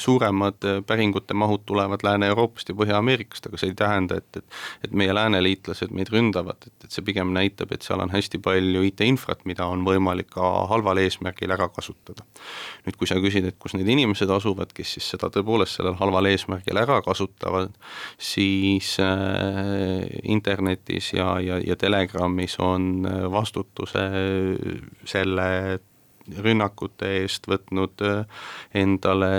suuremad 0.00 0.68
päringute 0.86 1.34
mahud 1.34 1.64
tulevad 1.68 2.04
Lääne-Euroopast 2.06 2.72
ja 2.72 2.78
Põhja-Ameerikast, 2.78 3.48
aga 3.50 3.60
see 3.60 3.72
ei 3.72 3.78
tähenda, 3.78 4.20
et, 4.20 4.42
et 4.42 4.90
et 4.90 4.94
meie 4.96 5.14
lääneliitlased 5.14 5.92
meid 5.94 6.10
ründavad, 6.12 6.66
et, 6.66 6.86
et 6.86 6.94
see 6.94 7.04
pigem 7.06 7.32
näitab, 7.34 7.72
et 7.74 7.84
seal 7.86 8.00
on 8.02 8.12
hästi 8.12 8.40
palju 8.42 8.82
IT-infrat, 8.88 9.44
mida 9.48 9.66
on 9.70 9.84
võimalik 9.86 10.30
ka 10.34 10.48
halval 10.70 11.00
eesmärgil 11.02 11.52
ära 11.54 11.68
kasutada. 11.72 12.26
nüüd, 12.86 12.96
kui 12.96 13.08
sa 13.10 13.18
küsid, 13.20 13.46
et 13.46 13.58
kus 13.60 13.76
need 13.76 13.88
inimesed 13.92 14.30
asuvad, 14.32 14.72
kes 14.76 14.96
siis 14.96 15.10
seda 15.14 15.30
tõepoolest 15.32 15.78
sellel 15.78 15.98
halval 16.00 16.30
eesmärgil 16.30 16.80
ära 16.80 17.00
kasutavad, 17.06 17.76
siis 18.18 18.96
äh, 19.04 20.06
internetis 20.22 21.12
ja, 21.14 21.34
ja, 21.44 21.60
ja 21.64 21.76
Telegramis 21.80 22.58
on 22.64 23.06
vastutuse 23.30 24.08
selle 25.08 25.46
rünnakute 26.38 27.08
eest 27.20 27.48
võtnud 27.50 28.04
äh, 28.06 28.42
endale 28.74 29.30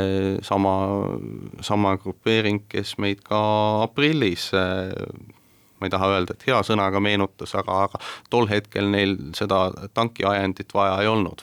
sama, 0.45 0.73
sama 1.63 1.95
grupeering, 2.01 2.63
kes 2.71 2.97
meid 3.01 3.23
ka 3.27 3.41
aprillis 3.85 4.49
äh, 4.57 4.91
ma 5.81 5.89
ei 5.89 5.93
taha 5.93 6.11
öelda, 6.13 6.35
et 6.35 6.45
hea 6.45 6.59
sõnaga 6.65 7.01
meenutas, 7.01 7.55
aga, 7.57 7.87
aga 7.87 8.01
tol 8.29 8.45
hetkel 8.51 8.91
neil 8.93 9.17
seda 9.37 9.71
tankiajendit 9.97 10.75
vaja 10.77 10.99
ei 11.01 11.09
olnud. 11.09 11.41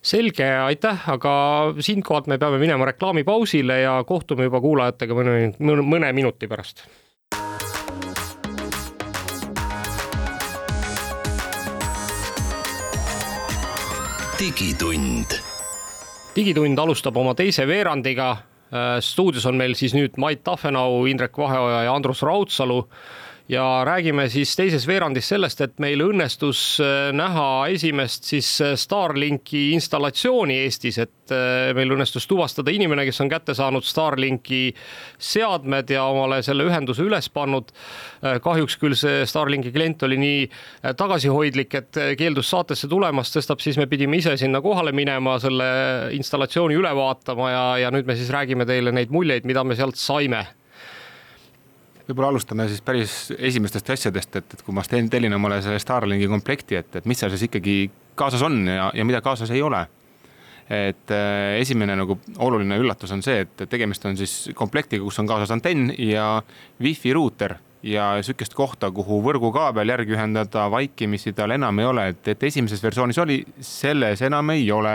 Selge, 0.00 0.46
aitäh, 0.64 1.02
aga 1.12 1.32
siinkohalt 1.76 2.30
me 2.30 2.38
peame 2.40 2.56
minema 2.62 2.86
reklaamipausile 2.88 3.82
ja 3.82 3.98
kohtume 4.08 4.46
juba 4.46 4.62
kuulajatega 4.64 5.16
mõne, 5.18 5.34
mõne 5.60 6.12
minuti 6.16 6.48
pärast 6.48 6.86
digitund. 14.40 15.36
digitund 16.36 16.78
alustab 16.78 17.16
oma 17.20 17.34
teise 17.36 17.66
veerandiga. 17.68 18.30
Äh, 18.70 19.00
stuudios 19.04 19.44
on 19.46 19.58
meil 19.60 19.74
siis 19.76 19.92
nüüd 19.92 20.16
Mait 20.16 20.40
Tafenau, 20.46 21.04
Indrek 21.10 21.36
Vaheoja 21.36 21.82
ja 21.84 21.92
Andrus 21.94 22.22
Raudsalu 22.24 22.78
ja 23.50 23.82
räägime 23.84 24.28
siis 24.30 24.52
teises 24.56 24.84
veerandis 24.86 25.28
sellest, 25.32 25.60
et 25.64 25.80
meil 25.82 26.00
õnnestus 26.04 26.60
äh, 26.82 27.10
näha 27.16 27.66
esimest 27.74 28.28
siis 28.28 28.48
äh, 28.62 28.76
Starlinki 28.78 29.70
installatsiooni 29.74 30.60
Eestis, 30.62 31.00
et 31.02 31.34
äh, 31.34 31.72
meil 31.74 31.90
õnnestus 31.96 32.28
tuvastada 32.30 32.70
inimene, 32.70 33.04
kes 33.08 33.18
on 33.24 33.30
kätte 33.32 33.56
saanud 33.58 33.86
Starlinki 33.86 34.60
seadmed 35.18 35.90
ja 35.90 36.04
omale 36.12 36.40
selle 36.46 36.68
ühenduse 36.68 37.02
üles 37.06 37.28
pannud. 37.30 37.72
kahjuks 38.44 38.76
küll 38.78 38.94
see 38.98 39.24
Starlinki 39.26 39.72
klient 39.72 40.02
oli 40.06 40.18
nii 40.20 40.40
tagasihoidlik, 40.96 41.74
et 41.74 42.00
keeldus 42.18 42.50
saatesse 42.52 42.88
tulemast, 42.88 43.34
sestap 43.34 43.62
siis 43.64 43.78
me 43.80 43.88
pidime 43.90 44.20
ise 44.20 44.36
sinna 44.38 44.60
kohale 44.60 44.92
minema, 44.92 45.38
selle 45.40 45.66
installatsiooni 46.16 46.78
üle 46.78 46.94
vaatama 46.96 47.50
ja, 47.50 47.66
ja 47.86 47.92
nüüd 47.94 48.06
me 48.06 48.18
siis 48.18 48.30
räägime 48.30 48.68
teile 48.68 48.92
neid 48.94 49.10
muljeid, 49.14 49.48
mida 49.48 49.64
me 49.64 49.78
sealt 49.78 49.98
saime 49.98 50.46
võib-olla 52.10 52.32
alustame 52.34 52.66
siis 52.68 52.82
päris 52.84 53.14
esimestest 53.38 53.90
asjadest, 53.94 54.36
et, 54.36 54.54
et 54.56 54.66
kui 54.66 54.74
ma 54.74 54.84
tellin 54.84 55.34
omale 55.36 55.60
selle 55.64 55.78
Starlinki 55.82 56.28
komplekti, 56.30 56.78
et, 56.80 57.00
et 57.00 57.08
mis 57.08 57.18
seal 57.18 57.32
siis 57.32 57.46
ikkagi 57.48 57.78
kaasas 58.18 58.42
on 58.46 58.60
ja, 58.68 58.90
ja 58.94 59.06
mida 59.06 59.22
kaasas 59.24 59.50
ei 59.54 59.62
ole. 59.62 59.86
et 60.70 61.10
äh, 61.10 61.56
esimene 61.58 61.96
nagu 61.98 62.14
oluline 62.38 62.76
üllatus 62.78 63.10
on 63.10 63.24
see, 63.26 63.40
et 63.42 63.64
tegemist 63.70 64.04
on 64.06 64.14
siis 64.16 64.52
komplektiga, 64.54 65.02
kus 65.02 65.18
on 65.18 65.26
kaasas 65.26 65.50
antenn 65.50 65.90
ja 65.98 66.42
wifi 66.82 67.12
ruuter 67.12 67.56
ja 67.82 68.12
sihukest 68.22 68.54
kohta, 68.54 68.90
kuhu 68.94 69.18
võrgukaabel 69.24 69.88
järgi 69.88 70.14
ühendada 70.14 70.68
vaikimisi 70.70 71.32
tal 71.32 71.56
enam 71.56 71.78
ei 71.80 71.88
ole, 71.88 72.06
et, 72.12 72.22
et 72.28 72.46
esimeses 72.50 72.82
versioonis 72.82 73.18
oli, 73.18 73.40
selles 73.64 74.22
enam 74.22 74.54
ei 74.54 74.70
ole 74.70 74.94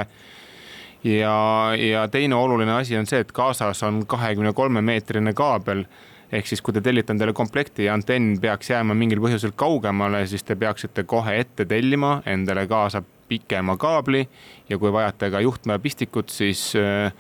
ja, 1.04 1.36
ja 1.76 2.08
teine 2.08 2.36
oluline 2.36 2.72
asi 2.72 2.98
on 2.98 3.08
see, 3.10 3.24
et 3.26 3.32
kaasas 3.36 3.84
on 3.84 4.04
kahekümne 4.08 4.54
kolme 4.54 4.82
meetrine 4.86 5.34
kaabel 5.34 5.86
ehk 6.32 6.48
siis, 6.50 6.62
kui 6.62 6.74
te 6.74 6.82
tellite 6.84 7.14
endale 7.14 7.34
komplekti 7.38 7.88
ja 7.88 7.94
antenn 7.94 8.40
peaks 8.42 8.72
jääma 8.74 8.96
mingil 8.98 9.22
põhjusel 9.24 9.54
kaugemale, 9.58 10.26
siis 10.28 10.44
te 10.44 10.58
peaksite 10.60 11.06
kohe 11.10 11.38
ette 11.40 11.66
tellima 11.70 12.20
endale 12.26 12.68
kaasa 12.68 13.04
pikema 13.30 13.78
kaabli 13.82 14.26
ja 14.70 14.78
kui 14.78 14.94
vajate 14.94 15.32
ka 15.34 15.42
juhtmepistikut, 15.42 16.30
siis 16.30 16.72
äh, 16.80 17.12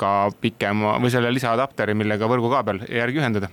ka 0.00 0.30
pikema 0.40 0.96
või 1.02 1.12
selle 1.12 1.32
lisaadapteri, 1.34 1.94
millega 1.94 2.28
võrgukaabel 2.30 2.84
järgi 2.88 3.22
ühendada 3.22 3.50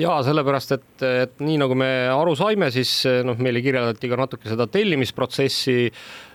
ja 0.00 0.16
sellepärast, 0.24 0.72
et, 0.72 1.04
et 1.04 1.40
nii 1.44 1.58
nagu 1.60 1.76
me 1.76 1.88
aru 2.12 2.34
saime, 2.38 2.70
siis 2.72 3.02
noh, 3.26 3.38
meile 3.42 3.60
kirjeldati 3.64 4.08
ka 4.08 4.18
natuke 4.20 4.48
seda 4.48 4.66
tellimisprotsessi. 4.72 5.92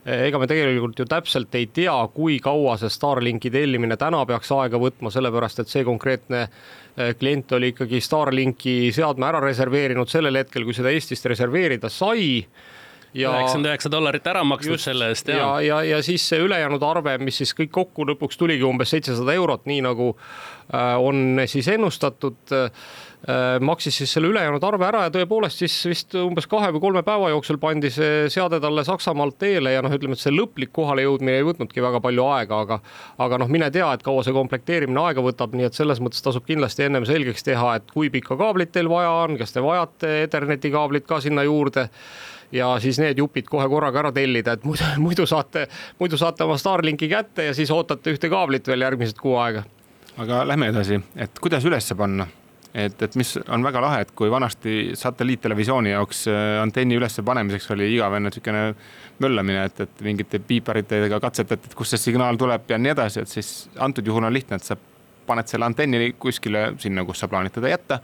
ega 0.07 0.39
me 0.39 0.47
tegelikult 0.47 0.99
ju 0.99 1.05
täpselt 1.09 1.55
ei 1.57 1.67
tea, 1.73 1.95
kui 2.13 2.37
kaua 2.43 2.77
see 2.79 2.91
Starlinki 2.93 3.51
tellimine 3.51 3.97
täna 3.97 4.23
peaks 4.29 4.51
aega 4.55 4.79
võtma, 4.79 5.11
sellepärast 5.11 5.63
et 5.63 5.73
see 5.73 5.83
konkreetne 5.87 6.45
eh, 6.45 7.13
klient 7.19 7.51
oli 7.57 7.73
ikkagi 7.73 8.01
Starlinki 8.01 8.93
seadme 8.95 9.27
ära 9.27 9.41
reserveerinud 9.43 10.09
sellel 10.09 10.43
hetkel, 10.43 10.63
kui 10.63 10.77
seda 10.77 10.93
Eestist 10.93 11.25
reserveerida 11.25 11.89
sai 11.89 12.45
ja 13.17 13.31
üheksakümmend 13.33 13.71
üheksa 13.71 13.91
dollarit 13.91 14.27
ära 14.29 14.43
maksnud 14.45 14.81
selle 14.81 15.09
eest. 15.11 15.29
ja, 15.31 15.49
ja, 15.63 15.81
ja 15.85 16.01
siis 16.05 16.23
see 16.29 16.39
ülejäänud 16.43 16.83
arve, 16.85 17.17
mis 17.23 17.39
siis 17.41 17.53
kõik 17.57 17.71
kokku 17.73 18.05
lõpuks 18.11 18.39
tuligi 18.39 18.65
umbes 18.67 18.91
seitsesada 18.93 19.33
eurot, 19.37 19.65
nii 19.69 19.81
nagu 19.85 20.11
äh, 20.13 20.95
on 21.01 21.41
siis 21.49 21.67
ennustatud 21.73 22.55
maksis 23.59 23.97
siis 23.97 24.13
selle 24.13 24.29
ülejäänud 24.31 24.63
arve 24.63 24.85
ära 24.87 25.01
ja 25.03 25.11
tõepoolest 25.11 25.59
siis 25.59 25.73
vist 25.89 26.15
umbes 26.15 26.45
kahe 26.47 26.69
või 26.71 26.79
kolme 26.79 27.01
päeva 27.03 27.27
jooksul 27.33 27.57
pandi 27.59 27.89
see 27.91 28.29
seade 28.31 28.61
talle 28.63 28.85
Saksamaalt 28.87 29.35
teele 29.41 29.73
ja 29.73 29.81
noh, 29.83 29.91
ütleme, 29.91 30.15
et 30.15 30.23
see 30.23 30.31
lõplik 30.31 30.71
kohalejõudmine 30.75 31.35
ei 31.35 31.43
võtnudki 31.43 31.83
väga 31.83 31.99
palju 32.03 32.23
aega, 32.23 32.61
aga 32.63 32.79
aga 33.25 33.41
noh, 33.43 33.51
mine 33.51 33.67
tea, 33.73 33.89
et 33.93 34.05
kaua 34.05 34.23
see 34.23 34.35
komplekteerimine 34.35 35.03
aega 35.09 35.25
võtab, 35.25 35.57
nii 35.59 35.67
et 35.67 35.75
selles 35.75 35.99
mõttes 36.03 36.23
tasub 36.23 36.47
kindlasti 36.47 36.87
ennem 36.87 37.03
selgeks 37.09 37.43
teha, 37.43 37.75
et 37.81 37.91
kui 37.91 38.07
pikka 38.13 38.39
kaablit 38.39 38.71
teil 38.71 38.87
vaja 38.91 39.11
on, 39.25 39.35
kas 39.41 39.51
te 39.51 39.65
vajate 39.65 40.15
Etherneti 40.23 40.71
kaablit 40.71 41.07
ka 41.09 41.19
sinna 41.23 41.43
juurde 41.43 41.89
ja 42.55 42.71
siis 42.79 42.99
need 43.03 43.19
jupid 43.19 43.51
kohe 43.51 43.67
korraga 43.67 44.05
ära 44.05 44.15
tellida, 44.15 44.55
et 44.55 44.63
muidu, 44.63 44.87
muidu 45.03 45.27
saate, 45.27 45.67
muidu 45.99 46.15
saate 46.15 46.47
oma 46.47 46.55
Starlinki 46.57 47.11
kätte 47.11 47.51
ja 47.51 47.53
siis 47.57 47.75
ootate 47.75 48.15
ühte 48.15 48.31
kaablit 48.31 48.71
veel 48.71 48.87
järgmised 48.87 49.19
kuu 49.19 49.35
aega. 49.43 49.67
aga 50.17 50.45
lähme 50.47 50.71
edasi, 50.71 51.03
et 51.15 51.39
kuidas 51.43 51.67
üles 51.67 51.93
panna 51.97 52.31
et, 52.77 53.01
et 53.01 53.15
mis 53.17 53.33
on 53.49 53.63
väga 53.65 53.81
lahe, 53.81 54.01
et 54.05 54.11
kui 54.17 54.29
vanasti 54.31 54.77
satelliittelevisiooni 54.97 55.93
jaoks 55.95 56.25
äh, 56.31 56.57
antenni 56.61 56.97
ülesse 56.99 57.23
panemiseks 57.25 57.71
oli 57.75 57.89
igavene 57.95 58.29
niisugune 58.29 58.63
möllamine, 59.23 59.65
et, 59.69 59.81
et 59.87 60.03
mingite 60.05 60.39
piiparitega 60.45 61.19
katsetati, 61.23 61.71
et 61.71 61.77
kust 61.77 61.95
see 61.95 62.11
signaal 62.11 62.37
tuleb 62.37 62.69
ja 62.69 62.77
nii 62.81 62.93
edasi, 62.93 63.23
et 63.23 63.33
siis 63.33 63.53
antud 63.81 64.05
juhul 64.05 64.29
on 64.29 64.35
lihtne, 64.35 64.59
et 64.59 64.67
sa 64.67 64.77
paned 65.27 65.49
selle 65.49 65.67
antenni 65.67 66.13
kuskile 66.19 66.69
sinna, 66.79 67.03
kus 67.07 67.23
sa 67.23 67.31
plaanid 67.31 67.55
teda 67.57 67.73
jätta 67.73 68.01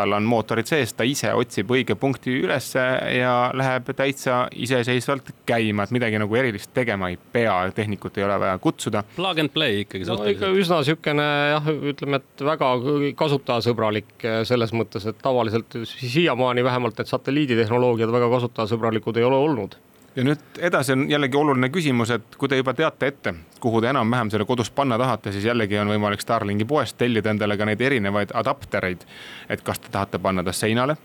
tal 0.00 0.16
on 0.16 0.26
mootorid 0.28 0.68
sees, 0.68 0.94
ta 0.96 1.04
ise 1.06 1.32
otsib 1.36 1.70
õige 1.74 1.96
punkti 2.00 2.34
ülesse 2.40 2.82
ja 3.16 3.34
läheb 3.56 3.90
täitsa 3.96 4.42
iseseisvalt 4.56 5.32
käima, 5.48 5.84
et 5.84 5.94
midagi 5.94 6.20
nagu 6.20 6.38
erilist 6.40 6.72
tegema 6.76 7.10
ei 7.12 7.18
pea, 7.32 7.56
tehnikut 7.76 8.18
ei 8.18 8.26
ole 8.26 8.38
vaja 8.40 8.58
kutsuda. 8.62 9.04
Plug 9.16 9.42
and 9.44 9.52
play 9.54 9.84
ikkagi 9.84 10.08
no, 10.08 10.18
ikka 10.30 10.52
üsna 10.56 10.80
niisugune 10.80 11.28
jah, 11.54 11.70
ütleme, 11.92 12.22
et 12.22 12.46
väga 12.46 12.72
kasutajasõbralik 13.20 14.16
eh, 14.24 14.40
selles 14.48 14.74
mõttes, 14.76 15.06
et 15.10 15.20
tavaliselt 15.22 15.80
siiamaani 15.90 16.64
vähemalt 16.64 17.00
need 17.00 17.10
satelliiditehnoloogiad 17.10 18.12
väga 18.14 18.32
kasutajasõbralikud 18.38 19.20
ei 19.20 19.28
ole 19.28 19.44
olnud 19.48 19.78
ja 20.16 20.24
nüüd 20.24 20.58
edasi 20.58 20.92
on 20.92 21.04
jällegi 21.10 21.36
oluline 21.36 21.68
küsimus, 21.68 22.10
et 22.10 22.36
kui 22.38 22.48
te 22.48 22.58
juba 22.58 22.74
teate 22.74 23.10
ette, 23.12 23.34
kuhu 23.60 23.80
te 23.80 23.90
enam-vähem 23.92 24.30
selle 24.30 24.44
kodus 24.48 24.70
panna 24.70 24.98
tahate, 24.98 25.32
siis 25.32 25.44
jällegi 25.44 25.78
on 25.78 25.92
võimalik 25.92 26.20
Starlinki 26.20 26.64
poest 26.64 26.98
tellida 26.98 27.30
endale 27.30 27.56
ka 27.56 27.68
neid 27.68 27.80
erinevaid 27.80 28.34
adaptereid. 28.34 29.06
et 29.48 29.62
kas 29.62 29.78
te 29.78 29.88
tahate 29.92 30.18
panna 30.18 30.44
ta 30.44 30.52
seinale, 30.52 30.96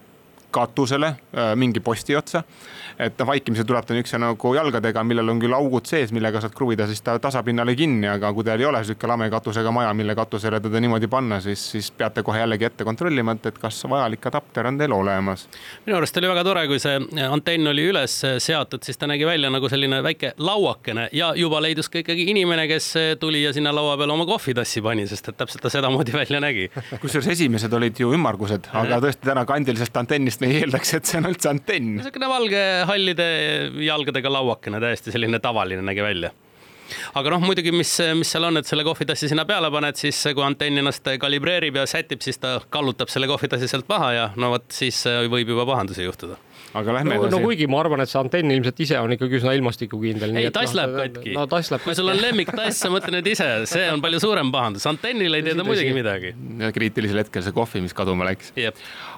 katusele 0.56 1.16
mingi 1.60 1.84
posti 1.84 2.16
otsa 2.16 2.44
et 3.00 3.20
noh, 3.20 3.28
vaikimisi 3.28 3.66
tuleb 3.68 3.86
ta 3.86 3.96
niisuguse 3.96 4.20
nagu 4.22 4.52
jalgadega, 4.56 5.04
millel 5.08 5.34
on 5.34 5.40
küll 5.42 5.56
augud 5.56 5.88
sees, 5.90 6.12
millega 6.16 6.40
saad 6.44 6.54
kruvida 6.56 6.88
siis 6.88 7.02
ta 7.04 7.18
tasapinnale 7.20 7.76
kinni, 7.76 8.08
aga 8.08 8.32
kui 8.34 8.46
teil 8.48 8.64
ei 8.64 8.70
ole 8.70 8.82
sihuke 8.88 9.10
lame 9.10 9.28
katusega 9.32 9.72
maja, 9.76 9.92
mille 9.98 10.16
katusele 10.16 10.62
teda 10.64 10.80
niimoodi 10.84 11.10
panna, 11.12 11.42
siis, 11.44 11.64
siis 11.74 11.90
peate 11.92 12.24
kohe 12.24 12.40
jällegi 12.40 12.68
ette 12.70 12.88
kontrollima, 12.88 13.36
et, 13.36 13.50
et 13.52 13.60
kas 13.60 13.82
vajalik 13.90 14.28
adapter 14.32 14.70
on 14.70 14.80
teil 14.80 14.96
olemas. 14.96 15.48
minu 15.86 15.98
arust 16.00 16.18
oli 16.22 16.32
väga 16.32 16.46
tore, 16.48 16.66
kui 16.72 16.80
see 16.82 17.26
antenn 17.28 17.72
oli 17.72 17.88
üles 17.92 18.16
seatud, 18.48 18.84
siis 18.86 19.00
ta 19.02 19.10
nägi 19.12 19.28
välja 19.28 19.52
nagu 19.52 19.70
selline 19.72 20.02
väike 20.06 20.34
lauakene 20.38 21.10
ja 21.16 21.34
juba 21.36 21.62
leidus 21.64 21.92
ka 21.92 22.00
ikkagi 22.00 22.30
inimene, 22.32 22.68
kes 22.72 22.94
tuli 23.20 23.44
ja 23.44 23.54
sinna 23.54 23.76
laua 23.76 23.98
peale 24.00 24.16
oma 24.16 24.28
kohvitassi 24.30 24.84
pani, 24.86 25.08
sest 25.10 25.34
et 25.34 25.40
täpselt 25.40 25.66
ta 25.66 25.74
sedamoodi 25.74 26.16
välja 26.22 26.40
nägi. 26.40 26.70
kusjuures 27.02 27.28
esimesed 27.36 27.74
olid 27.74 28.00
ju 28.00 28.14
ümmargused, 28.16 28.72
aga 28.74 29.02
tõesti 29.04 29.28
täna 29.28 29.46
kandilisest 29.50 29.98
antennist 30.00 30.42
ei 30.46 30.62
eeldaks, 30.62 30.96
et 30.98 31.10
see 31.10 31.20
on 31.22 31.30
üldse 31.32 31.52
antenn. 31.52 31.96
niisugune 32.00 32.32
valge 32.32 32.64
hallide 32.90 33.30
jalgadega 33.86 34.32
lauakene, 34.32 34.82
täiesti 34.84 35.14
selline 35.16 35.42
tavaline 35.44 35.86
nägi 35.86 36.04
välja 36.06 36.34
aga 37.18 37.32
noh, 37.34 37.42
muidugi, 37.46 37.72
mis, 37.74 37.92
mis 38.18 38.30
seal 38.30 38.46
on, 38.46 38.60
et 38.62 38.70
selle 38.70 38.86
kohvitassi 38.86 39.30
sinna 39.32 39.46
peale 39.50 39.72
paned, 39.74 39.98
siis 39.98 40.20
kui 40.38 40.46
antenn 40.46 40.82
ennast 40.82 41.08
kalibreerib 41.22 41.80
ja 41.82 41.86
sätib, 41.90 42.22
siis 42.22 42.38
ta 42.42 42.60
kallutab 42.70 43.10
selle 43.14 43.30
kohvitassi 43.32 43.70
sealt 43.72 43.90
maha 43.90 44.12
ja 44.14 44.28
no 44.38 44.52
vot, 44.54 44.68
siis 44.74 45.02
võib 45.32 45.56
juba 45.56 45.66
pahandusi 45.72 46.06
juhtuda 46.06 46.38
aga 46.76 46.96
lähme 46.98 47.16
edasi. 47.16 47.32
no 47.36 47.42
kuigi 47.44 47.68
ma 47.72 47.80
arvan, 47.84 48.04
et 48.04 48.12
see 48.12 48.20
antenn 48.20 48.52
ilmselt 48.56 48.80
ise 48.86 49.00
on 49.00 49.16
ikkagi 49.16 49.40
üsna 49.40 49.54
ilmastikukindel. 49.58 50.36
ei, 50.42 50.52
tass 50.56 50.74
no, 50.74 50.82
läheb 50.82 50.96
katki. 51.00 51.36
no 51.36 51.46
tass 51.52 51.72
läheb 51.72 51.84
katki. 51.84 51.90
kui 51.92 52.00
sul 52.00 52.12
on 52.12 52.22
lemmiktass, 52.22 52.82
sa 52.84 52.92
mõtle 52.94 53.14
nüüd 53.18 53.30
ise, 53.32 53.50
see 53.70 53.86
on 53.92 54.04
palju 54.04 54.22
suurem 54.24 54.52
pahandus, 54.54 54.86
antennil 54.90 55.40
ei 55.40 55.46
tee 55.46 55.56
ta 55.58 55.66
muidugi 55.68 55.96
midagi. 55.96 56.34
kriitilisel 56.76 57.24
hetkel 57.24 57.46
see 57.46 57.56
kohvi, 57.56 57.84
mis 57.86 57.96
kaduma 57.98 58.28
läks. 58.28 58.52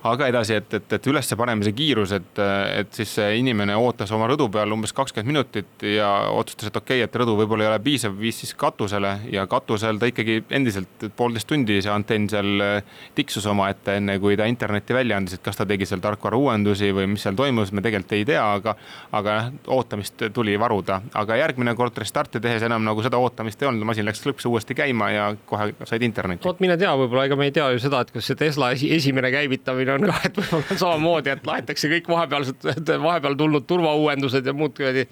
aga 0.08 0.29
edasi, 0.34 0.60
et, 0.62 0.77
et, 0.79 0.98
et 1.00 1.10
ülespanemise 1.13 1.74
kiirus, 1.77 2.13
et, 2.17 2.44
et 2.77 3.01
siis 3.01 3.15
see 3.20 3.38
inimene 3.41 3.75
ootas 3.77 4.12
oma 4.15 4.29
rõdu 4.29 4.50
peal 4.53 4.72
umbes 4.74 4.94
kakskümmend 4.98 5.27
minutit 5.34 5.88
ja 5.98 6.12
otsustas, 6.32 6.72
et 6.72 6.79
okei 6.79 7.01
okay,, 7.01 7.08
et 7.08 7.20
rõdu 7.22 7.36
võib-olla 7.41 7.65
ei 7.65 7.72
ole 7.72 7.79
piisav, 7.84 8.15
viis 8.20 8.41
siis 8.44 8.53
katusele 8.58 9.13
ja 9.34 9.48
katusel 9.50 10.00
ta 10.00 10.10
ikkagi 10.10 10.41
endiselt 10.56 11.08
poolteist 11.17 11.50
tundi 11.50 11.82
see 11.82 11.91
antenn 11.91 12.29
seal 12.32 12.82
tiksus 13.17 13.46
omaette, 13.50 13.98
enne 14.00 14.17
kui 14.24 14.38
ta 14.39 14.48
internetti 14.50 14.96
välja 14.96 15.17
andis, 15.20 15.38
et 15.38 15.44
kas 15.46 15.60
ta 15.60 15.65
tegi 15.67 15.88
seal 15.89 16.01
tarkvara 16.03 16.38
uuendusi 16.39 16.91
või 16.96 17.10
mis 17.13 17.26
seal 17.27 17.38
toimus 17.38 17.74
me 17.75 17.84
tegelikult 17.86 18.15
ei 18.17 18.25
tea, 18.27 18.41
aga, 18.57 18.74
aga 19.15 19.38
ootamist 19.74 20.27
tuli 20.34 20.55
varuda. 20.60 21.01
aga 21.17 21.38
järgmine 21.41 21.75
kord 21.77 21.98
restarti 22.00 22.41
tehes 22.43 22.63
enam 22.67 22.86
nagu 22.88 23.03
seda 23.05 23.19
ootamist 23.22 23.62
ei 23.62 23.69
olnud, 23.69 23.86
masin 23.88 24.07
läks 24.07 24.24
klõpsu 24.24 24.51
uuesti 24.51 24.77
käima 24.77 25.10
ja 25.13 25.27
kohe 25.46 25.69
said 25.86 26.05
internetti. 26.07 26.48
vot 26.48 26.62
mine 26.63 26.77
tea, 26.79 26.93
võib-olla 26.98 27.27
ega 27.29 27.39
me 27.39 27.50
ei 27.50 27.55
tea 27.55 27.69
ju 27.75 27.84
seda, 27.84 28.01
et 28.05 28.13
kas 28.15 28.29
see 28.31 28.39
Tesla 28.39 28.72
esi, 28.75 28.91
esimene 28.96 29.31
käivitamine 29.34 29.98
on 29.98 30.10
ka, 30.10 30.19
et 30.29 30.41
võib-olla 30.41 30.79
samamoodi, 30.84 31.34
et 31.36 31.48
laetakse 31.48 31.91
kõik 31.91 32.12
vahepealsed, 32.12 32.69
vahepeal 33.03 33.39
tulnud 33.39 33.67
turvauuendused 33.69 34.48
ja 34.48 34.55
muud 34.57 34.75
kuradi 34.77 35.07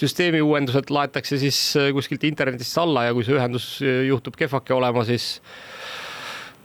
süsteemi 0.00 0.42
uuendused 0.44 0.90
laetakse 0.94 1.38
siis 1.42 1.60
kuskilt 1.96 2.26
internetist 2.28 2.78
alla 2.82 3.08
ja 3.08 3.14
kui 3.16 3.26
see 3.26 3.38
ühendus 3.38 3.68
juhtub 3.82 4.36
kehvake 4.38 4.74
olema, 4.76 5.04
siis 5.08 5.38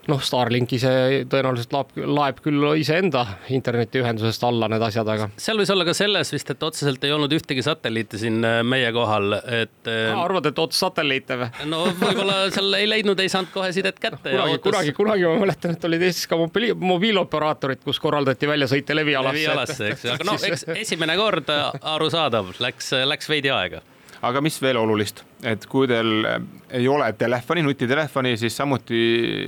noh, 0.09 0.21
Starlink 0.23 0.73
ise 0.75 0.91
tõenäoliselt 1.29 1.73
laeb, 1.73 1.93
laeb 2.19 2.39
küll 2.43 2.65
iseenda 2.79 3.25
internetiühendusest 3.55 4.43
alla 4.47 4.69
need 4.71 4.83
asjad, 4.85 5.09
aga. 5.13 5.29
seal 5.39 5.59
võis 5.61 5.71
olla 5.73 5.85
ka 5.87 5.95
selles 5.97 6.33
vist, 6.33 6.49
et 6.53 6.65
otseselt 6.65 7.03
ei 7.07 7.13
olnud 7.15 7.33
ühtegi 7.35 7.63
satelliiti 7.65 8.21
siin 8.21 8.39
äh, 8.45 8.59
meie 8.67 8.91
kohal, 8.95 9.37
et. 9.39 9.81
Äh, 9.89 10.13
arvad, 10.13 10.49
et 10.51 10.61
ots 10.61 10.79
satelliite 10.81 11.39
või? 11.39 11.49
no 11.71 11.83
võib-olla 11.99 12.39
seal 12.55 12.79
ei 12.79 12.89
leidnud, 12.89 13.19
ei 13.23 13.31
saanud 13.31 13.53
kohe 13.53 13.71
sidet 13.75 14.01
kätte 14.01 14.33
no,. 14.33 14.47
kunagi 14.47 14.57
ootas..., 14.57 14.65
kunagi, 14.71 14.95
kunagi 14.97 15.29
ma 15.29 15.45
mäletan, 15.45 15.77
et 15.77 15.87
olid 15.89 16.07
Eestis 16.09 16.29
ka 16.29 16.39
mobiili, 16.39 16.73
mobiiloperaatorid, 16.73 17.83
kus 17.85 18.01
korraldati 18.03 18.49
väljasõite 18.49 18.97
levialasse. 18.97 19.37
levialasse, 19.39 19.93
eks 19.93 20.07
ju, 20.07 20.17
aga 20.17 20.29
noh, 20.31 20.49
eks 20.49 20.67
esimene 20.85 21.15
kord 21.19 21.53
arusaadav, 21.95 22.55
läks, 22.63 22.93
läks 23.09 23.31
veidi 23.31 23.53
aega 23.53 23.83
aga 24.21 24.41
mis 24.43 24.57
veel 24.61 24.77
olulist, 24.77 25.23
et 25.47 25.65
kui 25.69 25.87
teil 25.87 26.25
äh, 26.27 26.39
ei 26.79 26.87
ole 26.91 27.07
telefoni, 27.17 27.63
nutitelefoni, 27.63 28.35
siis 28.37 28.57
samuti 28.57 28.99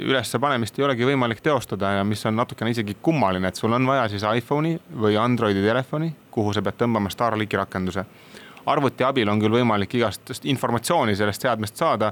ülespanemist 0.07 0.79
ei 0.79 0.87
olegi 0.87 1.07
võimalik 1.07 1.43
teostada 1.43 1.97
ja 1.97 2.05
mis 2.07 2.23
on 2.25 2.37
natukene 2.39 2.71
isegi 2.71 2.97
kummaline, 3.01 3.51
et 3.51 3.59
sul 3.59 3.73
on 3.75 3.87
vaja 3.87 4.07
siis 4.11 4.25
iPhone'i 4.27 4.77
või 5.03 5.19
Androidi 5.19 5.63
telefoni, 5.65 6.13
kuhu 6.31 6.53
sa 6.55 6.63
pead 6.63 6.79
tõmbama 6.83 7.11
Starlinki 7.11 7.59
rakenduse 7.59 8.05
arvuti 8.65 9.05
abil 9.05 9.29
on 9.31 9.41
küll 9.41 9.55
võimalik 9.55 9.95
igast 9.97 10.45
informatsiooni 10.49 11.15
sellest 11.17 11.45
seadmest 11.45 11.79
saada, 11.79 12.11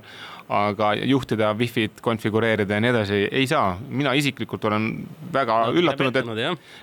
aga 0.50 0.94
juhtida 1.06 1.52
wifi't, 1.58 2.02
konfigureerida 2.02 2.78
ja 2.78 2.82
nii 2.82 2.92
edasi 2.94 3.20
ei 3.28 3.48
saa. 3.48 3.78
mina 3.90 4.14
isiklikult 4.18 4.66
olen 4.66 4.88
väga 5.34 5.60
no, 5.68 5.74
üllatunud, 5.78 6.16
et, 6.16 6.30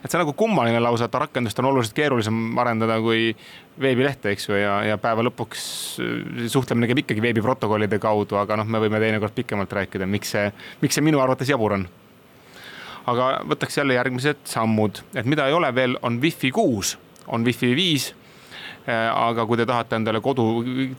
et 0.04 0.10
see 0.10 0.18
on 0.18 0.22
nagu 0.22 0.36
kummaline 0.38 0.80
lausa, 0.80 1.08
et 1.08 1.18
rakendust 1.18 1.58
on 1.58 1.70
oluliselt 1.72 1.96
keerulisem 1.96 2.58
arendada 2.62 3.00
kui 3.02 3.32
veebilehte, 3.80 4.30
eks 4.32 4.48
ju, 4.48 4.56
ja, 4.60 4.76
ja 4.86 4.98
päeva 5.02 5.24
lõpuks 5.26 5.64
äh, 6.00 6.44
suhtlemine 6.52 6.88
käib 6.90 7.02
ikkagi 7.02 7.24
veebiprotokollide 7.24 7.98
kaudu, 8.02 8.38
aga 8.40 8.60
noh, 8.60 8.68
me 8.70 8.80
võime 8.84 9.00
teinekord 9.02 9.34
pikemalt 9.36 9.72
rääkida, 9.80 10.06
miks 10.10 10.36
see, 10.36 10.50
miks 10.82 10.96
see 10.96 11.04
minu 11.04 11.20
arvates 11.22 11.50
jabur 11.50 11.76
on. 11.76 11.88
Aga 13.06 13.26
võtaks 13.46 13.76
jälle 13.78 13.94
järgmised 13.98 14.46
sammud, 14.50 15.02
et 15.14 15.26
mida 15.30 15.46
ei 15.46 15.54
ole 15.54 15.68
veel, 15.74 15.98
on 16.06 16.20
Wi-Fi 16.22 16.50
kuus, 16.54 16.96
on 17.26 17.44
Wi-Fi 17.46 17.74
viis 17.78 18.12
aga 18.92 19.46
kui 19.46 19.58
te 19.58 19.66
tahate 19.66 19.98
endale 19.98 20.20
kodu 20.22 20.46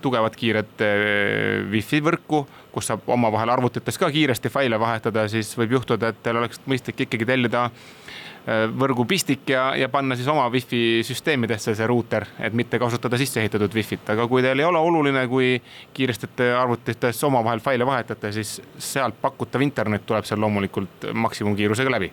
tugevat 0.03 0.35
kiiret 0.35 0.83
äh, 0.83 1.63
wifi 1.71 2.01
võrku, 2.03 2.43
kus 2.73 2.91
saab 2.91 3.07
omavahel 3.15 3.53
arvutites 3.53 3.97
ka 3.99 4.09
kiiresti 4.11 4.51
faile 4.51 4.79
vahetada, 4.79 5.27
siis 5.31 5.53
võib 5.57 5.77
juhtuda, 5.77 6.11
et 6.11 6.19
teil 6.23 6.41
oleks 6.41 6.59
mõistlik 6.67 7.05
ikkagi 7.05 7.29
tellida 7.29 7.63
äh, 7.69 8.67
võrgupistik 8.75 9.47
ja, 9.53 9.69
ja 9.79 9.87
panna 9.93 10.19
siis 10.19 10.27
oma 10.33 10.49
wifi 10.51 11.01
süsteemidesse 11.07 11.77
see 11.79 11.87
ruuter, 11.87 12.27
et 12.43 12.53
mitte 12.53 12.79
kasutada 12.81 13.19
sisse 13.19 13.39
ehitatud 13.39 13.79
wifi't, 13.79 14.11
aga 14.11 14.27
kui 14.27 14.43
teil 14.43 14.59
ei 14.59 14.67
ole 14.67 14.83
oluline, 14.83 15.23
kui 15.31 15.55
kiiresti 15.95 16.33
te 16.35 16.51
arvutites 16.59 17.23
omavahel 17.29 17.63
faile 17.63 17.87
vahetate, 17.87 18.35
siis 18.35 18.57
sealt 18.77 19.21
pakutav 19.21 19.63
internet 19.63 20.03
tuleb 20.05 20.27
seal 20.27 20.43
loomulikult 20.43 21.13
maksimumkiirusega 21.15 21.99
läbi 21.99 22.11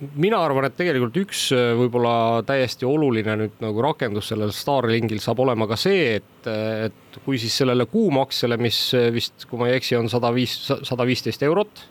mina 0.00 0.40
arvan, 0.42 0.66
et 0.68 0.76
tegelikult 0.78 1.16
üks 1.22 1.46
äh, 1.54 1.72
võib-olla 1.78 2.42
täiesti 2.46 2.86
oluline 2.88 3.36
nüüd 3.38 3.60
nagu 3.62 3.82
rakendus 3.84 4.30
sellel 4.32 4.52
Starlinkil 4.54 5.22
saab 5.22 5.42
olema 5.44 5.68
ka 5.70 5.78
see, 5.78 6.16
et, 6.18 6.48
et 6.48 7.18
kui 7.24 7.38
siis 7.40 7.54
sellele 7.62 7.86
kuumaksele, 7.90 8.58
mis 8.60 8.78
vist, 9.14 9.46
kui 9.50 9.60
ma 9.60 9.70
ei 9.70 9.78
eksi, 9.78 9.96
on 9.98 10.10
sada 10.12 10.32
viis, 10.34 10.56
sada 10.66 11.06
viisteist 11.06 11.44
eurot, 11.46 11.84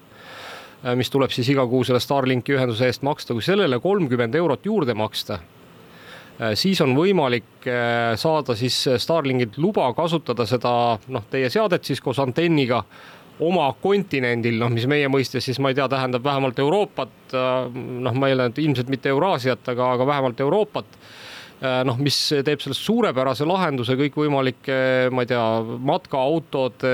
äh, 0.84 0.94
mis 1.00 1.12
tuleb 1.14 1.34
siis 1.36 1.50
iga 1.54 1.66
kuu 1.70 1.86
selle 1.88 2.04
Starlinki 2.04 2.58
ühenduse 2.58 2.92
eest 2.92 3.08
maksta, 3.08 3.36
kui 3.36 3.46
sellele 3.46 3.80
kolmkümmend 3.84 4.36
eurot 4.42 4.68
juurde 4.68 4.96
maksta, 5.00 5.40
äh, 5.40 6.54
siis 6.60 6.84
on 6.84 6.96
võimalik 6.98 7.68
saada 8.20 8.58
siis 8.60 8.82
Starlinkilt 9.00 9.60
luba 9.64 9.88
kasutada 9.96 10.48
seda 10.50 10.74
noh, 11.08 11.28
teie 11.32 11.52
seadet 11.54 11.88
siis 11.88 12.04
koos 12.04 12.20
antenniga 12.20 12.84
oma 13.42 13.68
kontinendil, 13.82 14.60
noh, 14.62 14.70
mis 14.74 14.86
meie 14.90 15.10
mõistes 15.12 15.46
siis 15.48 15.60
ma 15.64 15.72
ei 15.72 15.78
tea, 15.78 15.88
tähendab 15.90 16.24
vähemalt 16.26 16.60
Euroopat, 16.62 17.16
äh, 17.34 17.52
noh, 17.74 18.14
ma 18.14 18.30
eeldan, 18.30 18.54
et 18.54 18.62
ilmselt 18.62 18.92
mitte 18.94 19.10
Euraasiat, 19.14 19.66
aga, 19.74 19.94
aga 19.98 20.08
vähemalt 20.08 20.44
Euroopat 20.46 21.00
noh, 21.88 22.00
mis 22.04 22.18
teeb 22.44 22.60
sellest 22.64 22.84
suurepärase 22.84 23.48
lahenduse 23.48 23.96
kõikvõimalike, 24.00 24.76
ma 25.16 25.24
ei 25.24 25.30
tea, 25.30 25.44
matkaautode, 25.92 26.94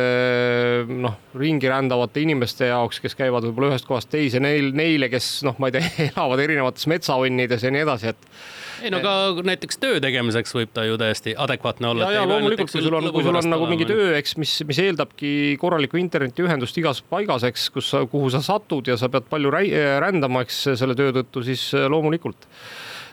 noh, 1.05 1.17
ringi 1.39 1.71
rändavate 1.71 2.21
inimeste 2.21 2.69
jaoks, 2.69 3.01
kes 3.01 3.17
käivad 3.17 3.47
võib-olla 3.47 3.73
ühest 3.73 3.89
kohast 3.89 4.11
teise, 4.13 4.41
neil, 4.43 4.71
neile, 4.77 5.09
kes 5.09 5.39
noh, 5.47 5.57
ma 5.61 5.71
ei 5.71 5.79
tea, 5.79 5.91
elavad 6.11 6.43
erinevates 6.45 6.89
metsaonnides 6.91 7.65
ja 7.65 7.73
nii 7.73 7.85
edasi, 7.87 8.13
et 8.13 8.33
ei 8.79 8.91
no 8.93 9.01
ka 9.03 9.13
näiteks 9.43 9.79
töö 9.81 9.97
tegemiseks 9.99 10.53
võib 10.55 10.69
ta 10.71 10.85
ju 10.87 10.95
täiesti 10.99 11.33
adekvaatne 11.35 11.89
olla. 11.89 12.11
ja, 12.13 12.21
ja 12.21 12.27
loomulikult, 12.29 12.71
kui 12.71 12.83
sul 12.85 12.95
on, 12.95 13.09
kui 13.11 13.25
sul 13.25 13.35
on 13.35 13.49
nagu 13.51 13.67
mingi 13.67 13.87
töö, 13.89 14.13
eks, 14.15 14.37
mis, 14.39 14.53
mis 14.69 14.79
eeldabki 14.85 15.31
korralikku 15.59 15.99
internetiühendust 15.99 16.77
igas 16.79 17.01
paigas, 17.09 17.43
eks, 17.49 17.67
kus 17.75 17.89
sa, 17.91 18.05
kuhu 18.09 18.29
sa 18.31 18.43
satud 18.45 18.87
ja 18.87 18.95
sa 18.99 19.11
pead 19.11 19.27
palju 19.31 19.51
rändama, 19.51 20.45
eks 20.45 20.61
selle 20.79 20.95
töö 20.99 21.11
tõttu, 21.19 21.43
siis 21.49 21.65
loomulikult 21.91 22.47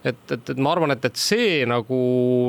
et, 0.06 0.32
et, 0.32 0.50
et 0.52 0.60
ma 0.62 0.70
arvan, 0.74 0.92
et, 0.94 1.04
et 1.08 1.18
see 1.18 1.64
nagu 1.68 1.96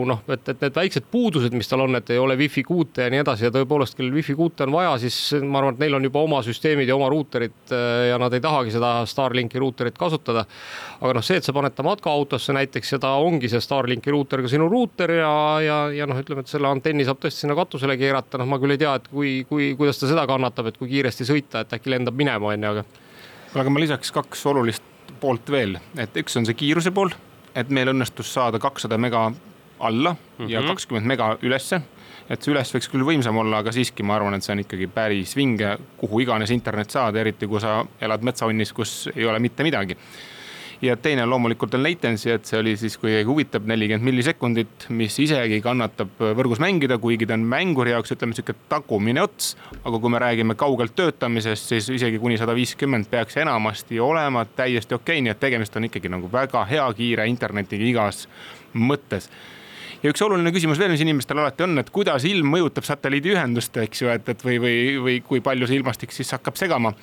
noh, 0.07 0.21
et, 0.29 0.49
et 0.51 0.63
need 0.65 0.75
väiksed 0.77 1.07
puudused, 1.11 1.53
mis 1.57 1.69
tal 1.69 1.83
on, 1.87 1.97
et 1.97 2.11
ei 2.13 2.19
ole 2.21 2.35
wifi 2.39 2.61
kuute 2.67 3.07
ja 3.07 3.13
nii 3.13 3.21
edasi 3.23 3.47
ja 3.47 3.51
tõepoolest, 3.55 3.97
kellel 3.97 4.13
wifi 4.17 4.35
kuute 4.37 4.67
on 4.67 4.75
vaja, 4.75 4.93
siis 5.01 5.17
ma 5.41 5.61
arvan, 5.61 5.77
et 5.77 5.81
neil 5.81 5.97
on 5.97 6.07
juba 6.07 6.21
oma 6.27 6.41
süsteemid 6.45 6.89
ja 6.89 6.97
oma 6.97 7.09
ruuterid 7.13 7.73
äh, 7.73 8.09
ja 8.11 8.19
nad 8.21 8.35
ei 8.35 8.43
tahagi 8.43 8.75
seda 8.75 8.91
Starlinki 9.09 9.61
ruuterit 9.63 9.97
kasutada. 9.97 10.45
aga 11.01 11.15
noh, 11.17 11.25
see, 11.25 11.39
et 11.41 11.47
sa 11.47 11.55
paned 11.55 11.73
ta 11.77 11.85
matkaautosse 11.87 12.53
näiteks 12.57 12.93
ja 12.95 13.01
ta 13.01 13.15
ongi 13.21 13.49
see 13.51 13.61
Starlinki 13.63 14.13
ruuter 14.13 14.43
ka 14.45 14.51
sinu 14.51 14.69
ruuter 14.69 15.17
ja, 15.19 15.33
ja, 15.63 15.79
ja 15.93 16.09
noh, 16.09 16.21
ütleme, 16.21 16.45
et 16.45 16.51
selle 16.51 16.69
antenni 16.69 17.07
saab 17.07 17.21
tõesti 17.23 17.45
sinna 17.45 17.57
katusele 17.57 17.97
keerata, 17.97 18.41
noh, 18.41 18.49
ma 18.49 18.61
küll 18.61 18.77
ei 18.77 18.81
tea, 18.81 18.93
et 19.01 19.09
kui, 19.09 19.39
kui, 19.49 19.71
kuidas 19.79 20.01
ta 20.01 20.09
seda 20.09 20.27
kannatab, 20.29 20.69
et 20.69 20.77
kui 20.77 20.91
kiiresti 20.93 21.25
sõita, 21.27 21.65
et 21.65 21.77
äkki 21.79 21.93
lendab 21.93 22.17
minema, 22.17 22.53
on 22.53 22.67
ju, 22.67 22.75
aga. 22.75 22.85
aga 23.57 23.73
ma 23.73 23.81
lisaks 23.81 24.13
kaks 24.13 24.45
olulist 24.51 24.93
poolt 25.21 25.49
veel, 25.49 25.79
et 25.97 26.21
üks 26.21 26.37
on 26.37 26.45
see 26.45 26.57
kiiruse 26.57 26.93
pool 26.93 27.13
et 27.57 27.69
meil 27.73 27.89
õnnestus 27.89 28.29
saada 28.33 28.59
kakssada 28.61 28.97
mega 28.97 29.31
alla 29.79 30.13
mm 30.13 30.17
-hmm. 30.45 30.49
ja 30.49 30.61
mhm. 30.61 30.67
kakskümmend 30.67 31.07
mega 31.07 31.37
ülesse. 31.41 31.81
et 32.29 32.43
see 32.43 32.51
üles 32.51 32.73
võiks 32.75 32.89
küll 32.91 33.05
võimsam 33.07 33.37
olla, 33.39 33.57
aga 33.57 33.71
siiski 33.71 34.03
ma 34.03 34.15
arvan, 34.15 34.33
et 34.33 34.43
see 34.43 34.51
on 34.51 34.59
ikkagi 34.59 34.87
päris 34.87 35.35
vinge, 35.35 35.77
kuhu 35.97 36.19
iganes 36.19 36.51
internet 36.51 36.89
saada, 36.91 37.19
eriti 37.19 37.47
kui 37.47 37.59
sa 37.59 37.85
elad 38.01 38.21
metsaonnis, 38.21 38.73
kus 38.73 39.09
ei 39.15 39.25
ole 39.25 39.39
mitte 39.39 39.63
midagi 39.63 39.95
ja 40.81 40.97
teine 40.97 41.25
loomulikult 41.25 41.73
on 41.73 41.83
latency, 41.83 42.29
et 42.31 42.45
see 42.45 42.59
oli 42.59 42.75
siis, 42.77 42.97
kui 43.01 43.15
huvitab 43.25 43.65
nelikümmend 43.69 44.05
millisekundit, 44.05 44.87
mis 44.93 45.17
isegi 45.23 45.59
kannatab 45.65 46.21
võrgus 46.37 46.61
mängida, 46.63 46.99
kuigi 47.01 47.27
ta 47.27 47.37
on 47.37 47.45
mänguri 47.49 47.95
jaoks 47.95 48.13
ütleme 48.13 48.37
sihuke 48.37 48.55
tagumine 48.69 49.23
ots. 49.23 49.55
aga 49.83 49.99
kui 49.99 50.13
me 50.13 50.21
räägime 50.21 50.55
kaugelt 50.55 50.95
töötamisest, 50.95 51.73
siis 51.73 51.89
isegi 51.89 52.19
kuni 52.19 52.37
sada 52.37 52.55
viiskümmend 52.55 53.09
peaks 53.09 53.37
enamasti 53.37 53.99
olema 53.99 54.45
täiesti 54.45 54.95
okei 54.95 55.17
okay,, 55.17 55.25
nii 55.25 55.33
et 55.33 55.39
tegemist 55.39 55.75
on 55.75 55.89
ikkagi 55.89 56.09
nagu 56.09 56.31
väga 56.31 56.65
hea 56.65 56.87
kiire 56.97 57.27
internetiga 57.27 57.85
igas 57.85 58.27
mõttes 58.73 59.29
ja 60.03 60.11
üks 60.11 60.21
oluline 60.21 60.51
küsimus 60.53 60.79
veel, 60.79 60.91
mis 60.93 61.01
inimestel 61.03 61.41
alati 61.41 61.65
on, 61.65 61.77
et 61.81 61.89
kuidas 61.93 62.25
ilm 62.29 62.51
mõjutab 62.53 62.85
satelliidiühendust, 62.87 63.77
eks 63.83 64.03
ju, 64.03 64.11
et, 64.13 64.29
et 64.29 64.43
või, 64.45 64.59
või, 64.61 64.75
või 65.03 65.17
kui 65.25 65.41
palju 65.43 65.69
see 65.69 65.79
ilmastik 65.81 66.13
siis 66.15 66.31
hakkab 66.35 66.59
segama. 66.59 66.93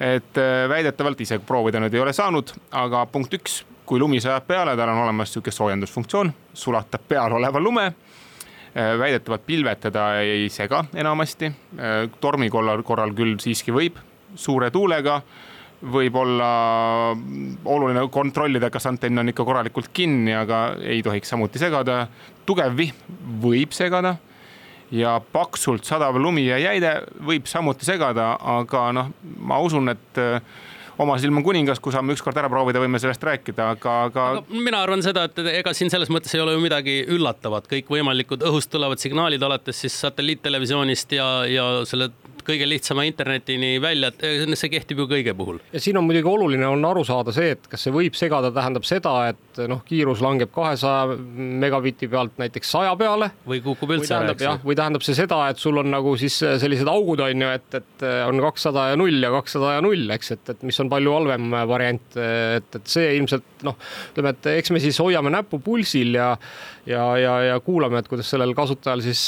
Et 0.00 0.38
äh, 0.38 0.68
väidetavalt 0.68 1.20
ise 1.20 1.38
proovida 1.38 1.80
nüüd 1.82 1.94
ei 1.94 2.02
ole 2.02 2.12
saanud, 2.12 2.54
aga 2.74 3.04
punkt 3.10 3.34
üks, 3.36 3.62
kui 3.86 4.00
lumi 4.00 4.20
sajab 4.22 4.46
peale, 4.48 4.76
tal 4.76 4.90
on 4.90 5.04
olemas 5.04 5.32
sihuke 5.32 5.52
soojendusfunktsioon, 5.54 6.32
sulatab 6.56 7.06
peal 7.08 7.36
oleva 7.38 7.62
lume 7.62 7.86
äh, 7.86 8.94
väidetavalt 8.98 9.46
pilved 9.46 9.82
teda 9.86 10.08
ei 10.22 10.48
sega 10.52 10.84
enamasti. 10.94 11.52
Äh, 11.78 11.96
tormi 12.20 12.50
korral, 12.50 12.82
korral 12.82 13.14
küll 13.14 13.38
siiski 13.42 13.74
võib, 13.74 13.98
suure 14.34 14.70
tuulega 14.74 15.20
võib 15.84 16.14
olla 16.16 16.50
oluline 17.68 18.06
kontrollida, 18.08 18.70
kas 18.72 18.86
antenn 18.88 19.20
on 19.20 19.28
ikka 19.28 19.44
korralikult 19.44 19.90
kinni, 19.92 20.32
aga 20.32 20.78
ei 20.80 21.02
tohiks 21.04 21.28
samuti 21.28 21.60
segada. 21.60 22.06
tugev 22.46 22.76
vihm 22.76 23.18
võib 23.42 23.72
segada 23.72 24.16
ja 24.92 25.16
paksult 25.32 25.86
sadav 25.88 26.18
lumi 26.20 26.46
ja 26.46 26.58
jäide 26.60 26.96
võib 27.24 27.48
samuti 27.50 27.86
segada, 27.86 28.34
aga 28.40 28.86
noh, 28.96 29.10
ma 29.40 29.58
usun, 29.64 29.88
et 29.94 30.22
oma 30.98 31.16
silm 31.18 31.40
on 31.40 31.44
kuningas, 31.46 31.80
kui 31.82 31.94
saame 31.94 32.14
ükskord 32.14 32.38
ära 32.38 32.50
proovida, 32.52 32.82
võime 32.82 33.00
sellest 33.02 33.24
rääkida, 33.26 33.70
aga, 33.76 33.94
aga. 34.08 34.26
mina 34.52 34.82
arvan 34.84 35.02
seda, 35.04 35.26
et 35.28 35.40
ega 35.60 35.74
siin 35.76 35.90
selles 35.92 36.10
mõttes 36.12 36.34
ei 36.36 36.42
ole 36.42 36.54
ju 36.54 36.62
midagi 36.62 37.00
üllatavat, 37.16 37.66
kõikvõimalikud 37.70 38.44
õhust 38.46 38.70
tulevad 38.72 39.02
signaalid 39.02 39.42
alates 39.42 39.82
siis 39.84 39.96
satelliittelevisioonist 40.04 41.16
ja, 41.18 41.28
ja 41.50 41.66
selle 41.88 42.10
kõige 42.46 42.68
lihtsama 42.68 43.04
internetini 43.08 43.76
välja, 43.82 44.10
eh, 44.22 44.44
see 44.54 44.70
kehtib 44.72 45.02
ju 45.02 45.06
kõige 45.10 45.34
puhul. 45.36 45.60
ja 45.72 45.80
siin 45.80 45.96
on 45.98 46.06
muidugi 46.06 46.28
oluline 46.30 46.66
on 46.66 46.84
aru 46.84 47.04
saada 47.04 47.32
see, 47.32 47.54
et 47.56 47.68
kas 47.70 47.86
see 47.86 47.94
võib 47.94 48.16
segada, 48.18 48.50
tähendab 48.54 48.86
seda, 48.88 49.14
et 49.32 49.62
noh, 49.70 49.82
kiirus 49.86 50.22
langeb 50.24 50.52
kahesaja 50.54 51.16
megabitti 51.34 52.08
pealt 52.10 52.38
näiteks 52.40 52.74
saja 52.76 52.94
peale. 53.00 53.30
või 53.48 53.62
kukub 53.64 53.94
üldse 53.96 54.14
ära, 54.16 54.34
eks 54.34 54.46
ju. 54.46 54.54
või 54.64 54.78
tähendab 54.78 55.06
see 55.06 55.18
seda, 55.18 55.40
et 55.50 55.62
sul 55.62 55.78
on 55.80 55.90
nagu 55.90 56.16
siis 56.20 56.38
sellised 56.38 56.88
augud 56.90 57.24
on 57.24 57.46
ju, 57.46 57.52
et, 57.60 57.80
et 57.80 58.06
on 58.28 58.40
kakssada 58.48 58.90
ja 58.92 59.00
null 59.00 59.22
ja 59.22 59.32
kakssada 59.34 59.76
ja 59.78 59.84
null, 59.84 60.06
eks, 60.16 60.32
et, 60.36 60.54
et 60.54 60.62
mis 60.68 60.80
on 60.84 60.92
palju 60.92 61.16
halvem 61.18 61.58
variant, 61.70 62.20
et, 62.20 62.70
et 62.80 62.94
see 62.96 63.16
ilmselt 63.18 63.66
noh, 63.66 63.78
ütleme, 64.12 64.34
et 64.36 64.52
eks 64.58 64.74
me 64.74 64.82
siis 64.82 65.00
hoiame 65.00 65.32
näppu 65.34 65.62
pulsil 65.64 66.18
ja 66.18 66.34
ja, 66.86 67.04
ja, 67.16 67.34
ja 67.42 67.60
kuulame, 67.64 67.98
et 67.98 68.08
kuidas 68.08 68.28
sellel 68.30 68.52
kasutajal 68.56 69.00
siis 69.04 69.22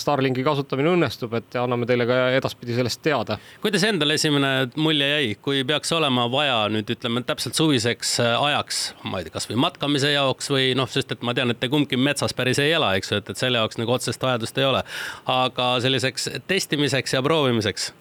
Starlinki 0.00 0.44
kasutamine 0.44 0.92
õnnestub, 0.92 1.32
et 1.38 1.56
ja 1.56 1.64
anname 1.64 1.88
teile 1.88 2.06
ka 2.08 2.18
edaspidi 2.50 2.74
sellest 2.74 3.02
teada. 3.02 3.38
kuidas 3.62 3.84
endal 3.84 4.10
esimene 4.10 4.70
mulje 4.76 5.08
jäi, 5.08 5.34
kui 5.42 5.62
peaks 5.64 5.92
olema 5.92 6.26
vaja 6.30 6.64
nüüd 6.72 6.90
ütleme 6.90 7.22
täpselt 7.26 7.58
suviseks 7.58 8.18
äh, 8.20 8.34
ajaks, 8.50 8.82
ma 9.04 9.20
ei 9.20 9.28
tea, 9.28 9.36
kasvõi 9.38 9.58
matkamise 9.60 10.12
jaoks 10.12 10.50
või 10.50 10.74
noh, 10.78 10.90
sest 10.90 11.14
et 11.14 11.22
ma 11.22 11.34
tean, 11.36 11.54
et 11.54 11.60
te 11.60 11.70
kumbki 11.70 12.00
metsas 12.00 12.34
päris 12.34 12.58
ei 12.62 12.74
ela, 12.74 12.94
eks 12.98 13.12
ju, 13.12 13.22
et, 13.22 13.30
et 13.30 13.40
selle 13.40 13.62
jaoks 13.62 13.78
nagu 13.80 13.94
otsest 13.94 14.22
vajadust 14.22 14.58
ei 14.58 14.68
ole. 14.68 14.84
aga 15.30 15.72
selliseks 15.84 16.30
testimiseks 16.50 17.14
ja 17.14 17.22
proovimiseks 17.22 17.92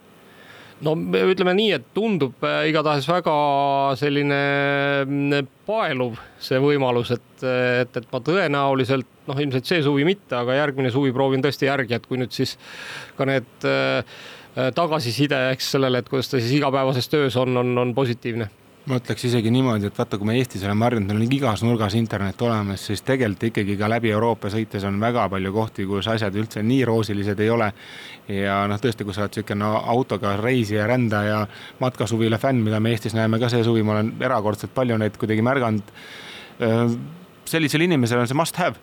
no 0.86 0.96
ütleme 0.96 1.54
nii, 1.58 1.70
et 1.76 1.88
tundub 1.96 2.44
äh, 2.48 2.64
igatahes 2.72 3.08
väga 3.10 3.36
selline 4.00 4.40
mm, 5.06 5.54
paeluv 5.68 6.20
see 6.42 6.60
võimalus, 6.64 7.14
et, 7.16 7.46
et, 7.84 8.02
et 8.02 8.10
ma 8.14 8.22
tõenäoliselt 8.24 9.10
noh, 9.30 9.40
ilmselt 9.40 9.70
see 9.70 9.84
suvi 9.86 10.08
mitte, 10.08 10.34
aga 10.40 10.58
järgmine 10.62 10.92
suvi 10.94 11.14
proovin 11.16 11.44
tõesti 11.44 11.70
järgi, 11.70 11.98
et 11.98 12.10
kui 12.10 12.20
nüüd 12.22 12.34
siis 12.36 12.56
ka 13.18 13.28
need 13.30 13.68
äh, 13.68 14.20
tagasiside, 14.76 15.50
eks 15.54 15.74
sellele, 15.76 16.02
et 16.02 16.10
kuidas 16.10 16.32
ta 16.32 16.40
siis 16.40 16.58
igapäevases 16.58 17.10
töös 17.10 17.38
on, 17.38 17.58
on, 17.58 17.78
on 17.78 17.94
positiivne 17.96 18.50
ma 18.90 18.98
ütleks 18.98 19.26
isegi 19.28 19.52
niimoodi, 19.54 19.90
et 19.90 19.98
vaata, 19.98 20.18
kui 20.18 20.28
me 20.28 20.36
Eestis 20.40 20.64
oleme 20.66 20.86
harjunud, 20.88 21.10
meil 21.12 21.20
on 21.22 21.34
igas 21.36 21.62
nurgas 21.66 21.96
internet 22.00 22.42
olemas, 22.42 22.88
siis 22.90 23.04
tegelikult 23.06 23.46
ikkagi 23.52 23.76
ka 23.78 23.90
läbi 23.92 24.10
Euroopa 24.14 24.50
sõites 24.54 24.86
on 24.88 24.98
väga 25.02 25.28
palju 25.30 25.52
kohti, 25.54 25.86
kus 25.90 26.10
asjad 26.10 26.36
üldse 26.40 26.64
nii 26.66 26.82
roosilised 26.90 27.44
ei 27.44 27.52
ole. 27.54 27.70
ja 28.34 28.60
noh, 28.70 28.82
tõesti, 28.82 29.06
kui 29.06 29.14
sa 29.14 29.26
oled 29.26 29.36
niisugune 29.36 29.62
no, 29.62 29.72
autoga 29.94 30.36
reisija, 30.42 30.88
rändaja, 30.90 31.44
matkasuvila 31.80 32.42
fänn, 32.42 32.64
mida 32.66 32.80
me 32.80 32.94
Eestis 32.96 33.18
näeme 33.18 33.40
ka 33.40 33.50
see 33.54 33.64
suvi, 33.68 33.86
ma 33.86 33.98
olen 33.98 34.14
erakordselt 34.26 34.74
palju 34.74 34.98
neid 34.98 35.18
kuidagi 35.22 35.46
märganud. 35.46 35.96
sellisel 37.46 37.82
inimesel 37.82 38.20
on 38.20 38.28
see 38.28 38.38
must 38.38 38.58
have. 38.58 38.76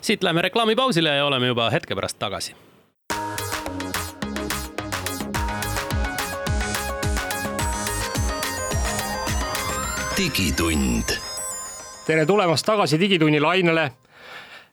siit 0.00 0.22
läheme 0.22 0.42
reklaamipausile 0.42 1.16
ja 1.16 1.26
oleme 1.26 1.46
juba 1.46 1.70
hetke 1.70 1.94
pärast 1.94 2.18
tagasi 2.18 2.54
digitund. 10.16 11.12
tere 12.06 12.24
tulemast 12.26 12.64
tagasi 12.64 12.96
Digitunni 13.00 13.40
lainele. 13.40 13.84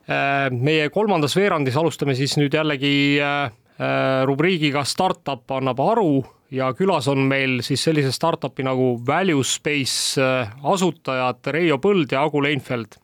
Äh, 0.07 0.47
meie 0.51 0.89
kolmandas 0.91 1.35
veerandis 1.35 1.75
alustame 1.79 2.15
siis 2.15 2.37
nüüd 2.39 2.53
jällegi 2.55 3.19
äh, 3.19 3.51
äh, 3.51 4.23
rubriigiga 4.27 4.83
Startup 4.87 5.51
annab 5.55 5.79
aru 5.83 6.23
ja 6.51 6.69
külas 6.77 7.07
on 7.11 7.25
meil 7.27 7.59
siis 7.63 7.83
sellise 7.83 8.11
startup'i 8.15 8.63
nagu 8.63 8.97
Value 9.07 9.43
Space 9.47 10.21
asutajad 10.63 11.51
Reijo 11.55 11.79
Põld 11.83 12.15
ja 12.15 12.23
Agu 12.23 12.43
Leinfeld 12.43 12.99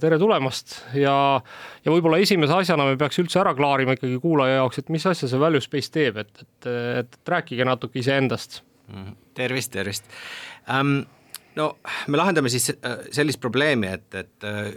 tere 0.00 0.16
tulemast 0.18 0.72
ja, 0.96 1.12
ja 1.84 1.92
võib-olla 1.92 2.18
esimese 2.18 2.56
asjana 2.56 2.88
me 2.88 2.96
peaks 2.98 3.20
üldse 3.22 3.38
ära 3.38 3.52
klaarima 3.54 3.94
ikkagi 3.94 4.16
kuulaja 4.18 4.56
jaoks, 4.56 4.80
et 4.80 4.88
mis 4.90 5.04
asja 5.06 5.28
see 5.30 5.38
Value 5.38 5.62
Space 5.62 5.92
teeb, 5.94 6.18
et, 6.18 6.32
et, 6.42 6.66
et, 6.72 7.04
et 7.04 7.30
rääkige 7.36 7.68
natuke 7.68 8.02
iseendast. 8.02 8.64
Mhm. 8.88 9.14
tervist, 9.36 9.70
tervist 9.70 10.06
um, 10.72 11.02
no 11.58 11.72
me 12.08 12.20
lahendame 12.20 12.50
siis 12.52 12.70
äh, 12.72 13.00
sellist 13.14 13.40
probleemi, 13.42 13.90
et, 13.98 14.08
et 14.14 14.46
äh, 14.46 14.68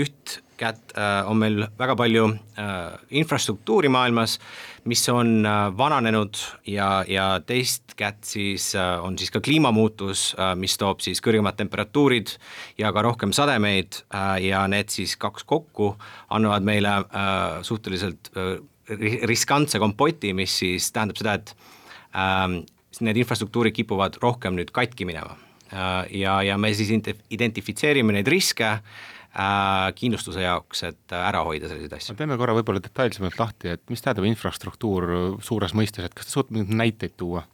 üht 0.00 0.40
kätt 0.60 0.92
äh, 0.92 1.22
on 1.28 1.38
meil 1.40 1.64
väga 1.78 1.96
palju 1.96 2.26
infrastruktuuri 3.16 3.88
maailmas, 3.92 4.36
mis 4.88 5.02
on 5.12 5.44
vananenud 5.76 6.36
ja, 6.68 7.00
ja 7.08 7.26
teist 7.44 7.94
kätt 7.96 8.24
siis 8.28 8.70
on 8.76 9.16
siis 9.20 9.32
ka 9.32 9.42
kliimamuutus, 9.44 10.30
mis 10.60 10.76
toob 10.80 11.00
siis 11.04 11.20
kõrgemad 11.24 11.56
temperatuurid 11.58 12.32
ja 12.80 12.92
ka 12.92 13.04
rohkem 13.04 13.32
sademeid 13.36 14.02
ja 14.44 14.62
need 14.72 14.92
siis 14.92 15.16
kaks 15.20 15.44
kokku 15.48 15.94
annavad 16.32 16.64
meile 16.64 16.94
suhteliselt 17.64 18.32
riskantse 19.28 19.80
kompoti, 19.80 20.32
mis 20.36 20.60
siis 20.62 20.88
tähendab 20.92 21.20
seda, 21.20 21.36
et 21.40 21.54
ähm, 22.16 22.62
need 23.04 23.20
infrastruktuurid 23.20 23.76
kipuvad 23.76 24.20
rohkem 24.24 24.56
nüüd 24.56 24.72
katki 24.76 25.08
minema 25.08 25.36
ja, 25.70 26.40
ja 26.42 26.58
me 26.58 26.72
siis 26.74 26.90
identifitseerime 27.30 28.16
neid 28.16 28.28
riske 28.30 28.68
äh, 28.70 29.90
kindlustuse 29.98 30.42
jaoks, 30.42 30.82
et 30.88 31.14
äh, 31.14 31.26
ära 31.28 31.44
hoida 31.46 31.70
selliseid 31.70 31.94
asju. 31.98 32.16
teeme 32.18 32.38
korra 32.40 32.56
võib-olla 32.58 32.82
detailsemalt 32.82 33.38
lahti, 33.38 33.74
et 33.76 33.84
mis 33.92 34.02
tähendab 34.02 34.26
infrastruktuur 34.30 35.10
suures 35.46 35.76
mõistes, 35.78 36.06
et 36.06 36.16
kas 36.16 36.28
te 36.28 36.34
suudate 36.34 36.56
mingeid 36.56 36.82
näiteid 36.82 37.16
tuua? 37.20 37.44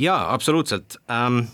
jaa, 0.00 0.32
absoluutselt 0.32 0.96
ähm,. 1.12 1.44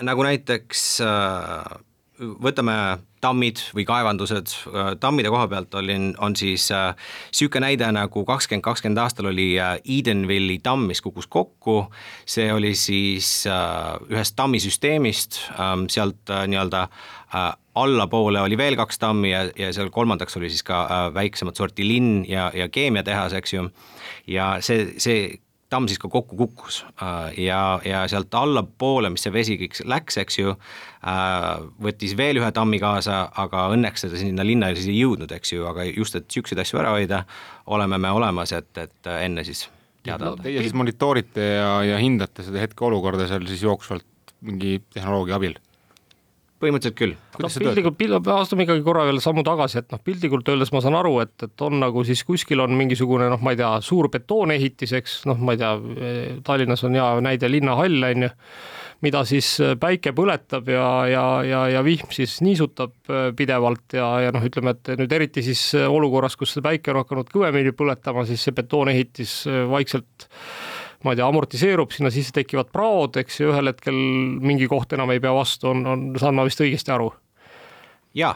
nagu 0.00 0.24
näiteks 0.24 0.86
äh, 1.04 1.76
võtame 2.18 2.78
tammid 3.20 3.60
või 3.76 3.84
kaevandused, 3.88 4.54
äh, 4.70 4.90
tammide 5.00 5.30
koha 5.32 5.48
pealt 5.50 5.74
olin, 5.78 6.10
on 6.22 6.36
siis 6.38 6.68
niisugune 6.70 7.66
äh, 7.66 7.68
näide 7.68 7.90
nagu 7.94 8.24
kakskümmend, 8.28 8.64
kakskümmend 8.64 9.02
aastal 9.02 9.30
oli 9.32 9.50
äh, 9.60 9.76
Edenville'i 9.84 10.60
tamm, 10.62 10.88
mis 10.90 11.02
kukkus 11.04 11.26
kokku, 11.26 11.80
see 12.28 12.50
oli 12.52 12.74
siis 12.78 13.46
ühest 14.08 14.36
tammisüsteemist 14.38 15.42
äh,, 15.54 15.74
sealt 15.88 16.28
nii-öelda 16.28 16.86
allapoole 17.78 18.40
oli 18.40 18.56
veel 18.58 18.76
kaks 18.78 18.98
tammi 18.98 19.30
ja, 19.30 19.42
ja 19.58 19.68
seal 19.74 19.90
kolmandaks 19.94 20.36
oli 20.40 20.48
siis 20.50 20.64
ka 20.66 21.10
väiksemat 21.14 21.56
sorti 21.60 21.86
linn 21.86 22.24
ja, 22.28 22.48
ja 22.54 22.68
keemiatehas, 22.72 23.36
eks 23.38 23.52
ju, 23.54 23.68
ja 24.26 24.56
see, 24.64 24.94
see 24.98 25.36
tamm 25.68 25.88
siis 25.88 26.00
ka 26.00 26.08
kokku 26.08 26.36
kukkus 26.36 26.80
äh, 27.02 27.38
ja, 27.44 27.60
ja 27.84 28.02
sealt 28.08 28.34
allapoole, 28.34 29.10
mis 29.12 29.24
see 29.26 29.32
vesi 29.34 29.58
kõik 29.60 29.80
läks, 29.88 30.18
eks 30.22 30.38
ju, 30.40 30.54
äh, 31.04 31.48
võttis 31.84 32.16
veel 32.16 32.40
ühe 32.40 32.50
tammi 32.56 32.80
kaasa, 32.82 33.26
aga 33.44 33.68
õnneks 33.74 34.06
seda 34.06 34.20
sinna 34.20 34.46
linna 34.46 34.72
siis 34.74 34.88
ei 34.88 35.00
jõudnud, 35.02 35.32
eks 35.36 35.52
ju, 35.52 35.66
aga 35.68 35.86
just, 35.90 36.16
et 36.16 36.28
niisuguseid 36.28 36.64
asju 36.64 36.80
ära 36.82 36.94
hoida, 36.96 37.24
oleme 37.74 38.00
me 38.00 38.12
olemas, 38.16 38.54
et, 38.56 38.70
et 38.80 39.12
enne 39.18 39.44
siis 39.44 39.66
teada 40.06 40.32
anda. 40.32 40.46
Teie 40.46 40.64
siis 40.64 40.76
monitoorite 40.76 41.48
ja, 41.58 41.72
ja 41.92 42.00
hindate 42.02 42.46
seda 42.46 42.62
hetkeolukorda 42.64 43.28
seal 43.30 43.46
siis 43.50 43.64
jooksvalt 43.66 44.06
mingi 44.44 44.78
tehnoloogia 44.94 45.38
abil? 45.38 45.58
Põhimõtteliselt 46.62 46.98
küll. 46.98 47.14
töötab? 47.62 47.96
piltlikult, 47.98 48.30
astume 48.34 48.66
ikkagi 48.66 48.84
korra 48.86 49.04
veel 49.08 49.20
sammu 49.22 49.44
tagasi, 49.46 49.82
et 49.82 49.94
noh, 49.94 50.02
piltlikult 50.04 50.50
öeldes 50.52 50.72
ma 50.74 50.82
saan 50.84 50.98
aru, 50.98 51.14
et, 51.24 51.34
et 51.46 51.64
on 51.66 51.78
nagu 51.82 52.04
siis 52.06 52.24
kuskil 52.26 52.62
on 52.64 52.74
mingisugune 52.78 53.28
noh, 53.30 53.42
ma 53.44 53.54
ei 53.54 53.60
tea, 53.60 53.70
suur 53.84 54.10
betoonehitis, 54.12 54.94
eks 54.98 55.20
noh, 55.30 55.38
ma 55.42 55.54
ei 55.54 55.62
tea, 55.62 55.72
Tallinnas 56.46 56.84
on 56.88 56.98
hea 56.98 57.08
näide 57.24 57.50
linnahall 57.50 58.10
on 58.10 58.26
ju, 58.26 58.32
mida 59.06 59.22
siis 59.28 59.52
päike 59.78 60.10
põletab 60.16 60.70
ja, 60.72 60.88
ja, 61.06 61.26
ja, 61.46 61.60
ja 61.76 61.82
vihm 61.86 62.10
siis 62.14 62.40
niisutab 62.42 62.96
äh, 63.12 63.28
pidevalt 63.38 63.94
ja, 63.94 64.08
ja 64.26 64.32
noh, 64.34 64.42
ütleme, 64.44 64.74
et 64.74 64.94
nüüd 64.98 65.14
eriti 65.14 65.44
siis 65.46 65.70
olukorras, 65.78 66.34
kus 66.38 66.56
see 66.56 66.64
päike 66.64 66.94
on 66.94 67.02
hakanud 67.04 67.30
kõvemini 67.30 67.74
põletama, 67.78 68.26
siis 68.26 68.42
see 68.46 68.56
betoonehitis 68.58 69.38
äh, 69.46 69.62
vaikselt 69.70 70.28
ma 71.04 71.14
ei 71.14 71.20
tea, 71.20 71.28
amortiseerub, 71.28 71.92
sinna 71.94 72.10
sisse 72.14 72.34
tekivad 72.34 72.72
praod, 72.74 73.20
eks 73.22 73.40
ju, 73.40 73.52
ühel 73.52 73.70
hetkel 73.70 73.96
mingi 74.42 74.66
koht 74.70 74.92
enam 74.96 75.12
ei 75.14 75.22
pea 75.22 75.34
vastu, 75.36 75.70
on, 75.72 75.86
on, 75.86 76.04
saan 76.18 76.38
ma 76.38 76.46
vist 76.48 76.62
õigesti 76.64 76.94
aru? 76.94 77.12
jaa 78.18 78.34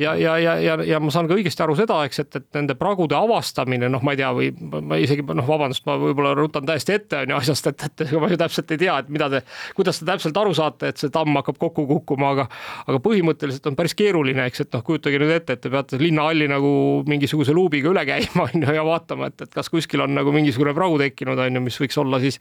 ja, 0.00 0.14
ja, 0.16 0.36
ja, 0.40 0.54
ja, 0.60 0.76
ja 0.86 1.00
ma 1.02 1.12
saan 1.12 1.28
ka 1.28 1.36
õigesti 1.36 1.62
aru 1.64 1.74
seda, 1.78 1.98
eks, 2.08 2.22
et, 2.22 2.38
et 2.40 2.56
nende 2.56 2.76
pragude 2.78 3.16
avastamine, 3.16 3.90
noh, 3.92 4.02
ma 4.06 4.14
ei 4.14 4.20
tea, 4.20 4.30
või 4.36 4.48
ma 4.86 4.98
isegi 5.00 5.24
noh, 5.26 5.46
vabandust, 5.46 5.84
ma 5.88 5.96
võib-olla 6.00 6.32
rutan 6.38 6.66
täiesti 6.68 6.96
ette 6.96 7.22
on 7.24 7.34
ju 7.34 7.38
asjast, 7.38 7.70
et, 7.72 7.86
et 7.88 8.04
ega 8.06 8.22
ma 8.22 8.30
ju 8.32 8.38
täpselt 8.40 8.72
ei 8.74 8.80
tea, 8.80 8.96
et 9.02 9.10
mida 9.12 9.28
te, 9.32 9.42
kuidas 9.76 10.00
te 10.00 10.08
täpselt 10.08 10.40
aru 10.40 10.54
saate, 10.56 10.92
et 10.92 11.02
see 11.02 11.12
tamm 11.12 11.36
hakkab 11.40 11.60
kokku 11.60 11.86
kukkuma, 11.90 12.32
aga 12.36 12.46
aga 12.90 13.00
põhimõtteliselt 13.04 13.68
on 13.70 13.78
päris 13.78 13.96
keeruline, 13.98 14.46
eks, 14.50 14.64
et 14.64 14.76
noh, 14.76 14.84
kujutage 14.86 15.20
nüüd 15.20 15.34
ette, 15.36 15.58
et 15.58 15.64
te 15.64 15.72
peate 15.72 16.00
linnahalli 16.00 16.48
nagu 16.50 16.72
mingisuguse 17.10 17.54
luubiga 17.56 17.92
üle 17.92 18.04
käima 18.08 18.46
on 18.48 18.66
ju 18.66 18.76
ja 18.76 18.86
vaatama, 18.86 19.30
et, 19.30 19.46
et 19.46 19.54
kas 19.54 19.70
kuskil 19.72 20.04
on 20.06 20.16
nagu 20.16 20.32
mingisugune 20.34 20.74
pragu 20.76 20.98
tekkinud, 21.02 21.40
on 21.40 21.60
ju, 21.60 21.64
mis 21.66 21.80
võiks 21.82 22.00
olla 22.00 22.22
siis 22.22 22.40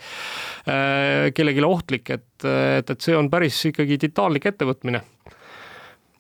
äh, 0.70 1.30
kellelegi 1.36 1.66
ohtlik, 1.70 2.16
et, 2.16 2.28
et, 2.48 2.96
et 2.96 3.04
see 3.04 3.18
on 3.18 3.30
päris 3.32 3.60
ikkagi 3.70 4.00
titaanlik 4.08 4.48
ettevõtmine 4.54 5.04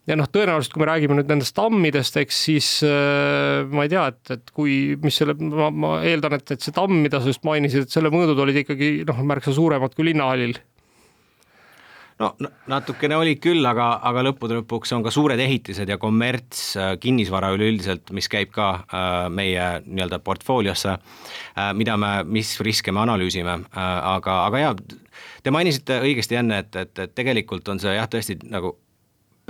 ja 0.09 0.17
noh, 0.17 0.29
tõenäoliselt 0.33 0.73
kui 0.73 0.83
me 0.83 0.89
räägime 0.89 1.19
nüüd 1.19 1.29
nendest 1.29 1.55
tammidest, 1.57 2.17
eks 2.21 2.41
siis 2.47 2.71
äh, 2.87 3.61
ma 3.69 3.85
ei 3.85 3.93
tea, 3.93 4.07
et, 4.13 4.33
et 4.35 4.55
kui, 4.55 4.97
mis 5.03 5.21
selle, 5.21 5.35
ma, 5.37 5.69
ma 5.69 5.93
eeldan, 6.07 6.39
et, 6.39 6.55
et 6.55 6.65
see 6.65 6.75
tamm, 6.75 6.97
mida 7.03 7.21
sa 7.21 7.31
just 7.31 7.45
mainisid, 7.47 7.85
et 7.85 7.93
selle 7.93 8.11
mõõdud 8.13 8.41
olid 8.45 8.63
ikkagi 8.63 8.91
noh, 9.09 9.23
märksa 9.29 9.53
suuremad 9.55 9.95
kui 9.97 10.09
linnahallil 10.09 10.57
no 12.19 12.33
natukene 12.69 13.17
olid 13.19 13.39
küll, 13.43 13.63
aga, 13.65 13.91
aga 14.09 14.23
lõppude 14.27 14.59
lõpuks 14.59 14.91
on 14.97 15.05
ka 15.05 15.13
suured 15.13 15.39
ehitised 15.39 15.89
ja 15.89 15.99
kommerts, 16.01 16.73
äh, 16.79 16.93
kinnisvara 17.01 17.53
üleüldiselt, 17.55 18.11
mis 18.15 18.27
käib 18.31 18.51
ka 18.55 18.69
äh, 18.81 19.21
meie 19.33 19.69
nii-öelda 19.85 20.21
portfooliosse 20.25 20.95
äh,, 20.97 21.71
mida 21.77 21.95
me, 22.01 22.11
mis 22.27 22.55
riske 22.65 22.93
me 22.95 23.05
analüüsime 23.05 23.61
äh,, 23.61 23.95
aga, 24.17 24.41
aga 24.49 24.65
jaa, 24.65 24.75
te 25.43 25.53
mainisite 25.55 26.01
õigesti 26.03 26.39
enne, 26.41 26.63
et, 26.65 26.75
et, 26.75 27.05
et 27.05 27.15
tegelikult 27.15 27.71
on 27.71 27.81
see 27.81 27.95
jah, 27.95 28.09
tõesti 28.11 28.39
nagu 28.49 28.75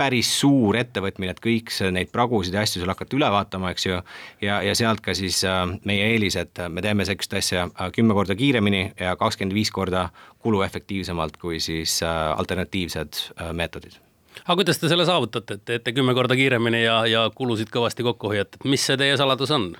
päris 0.00 0.30
suur 0.40 0.78
ettevõtmine, 0.80 1.34
et 1.34 1.42
kõik 1.44 1.72
neid 1.92 2.10
pragusid 2.12 2.56
ja 2.56 2.64
asju 2.64 2.80
seal 2.80 2.92
hakata 2.92 3.16
üle 3.18 3.28
vaatama, 3.32 3.72
eks 3.74 3.86
ju, 3.86 3.98
ja, 4.44 4.60
ja 4.64 4.74
sealt 4.78 5.02
ka 5.04 5.14
siis 5.16 5.42
äh, 5.48 5.62
meie 5.88 6.06
eelis, 6.14 6.38
et 6.40 6.62
me 6.72 6.84
teeme 6.84 7.04
sellist 7.08 7.34
asja 7.36 7.66
äh, 7.68 7.90
kümme 7.94 8.16
korda 8.16 8.36
kiiremini 8.38 8.84
ja 9.00 9.16
kakskümmend 9.20 9.56
viis 9.56 9.72
korda 9.74 10.08
kuluefektiivsemalt 10.40 11.36
kui 11.40 11.60
siis 11.60 11.98
äh, 12.06 12.14
alternatiivsed 12.32 13.26
meetodid 13.56 13.98
aga 14.46 14.56
kuidas 14.62 14.80
te 14.80 14.88
selle 14.88 15.04
saavutate, 15.04 15.58
et 15.58 15.64
teete 15.68 15.94
kümme 15.96 16.14
korda 16.16 16.38
kiiremini 16.38 16.84
ja, 16.84 17.02
ja 17.10 17.26
kulusid 17.34 17.68
kõvasti 17.74 18.06
kokku 18.06 18.32
hoiate, 18.32 18.62
mis 18.64 18.86
see 18.86 18.96
teie 19.00 19.18
saladus 19.20 19.52
on? 19.52 19.74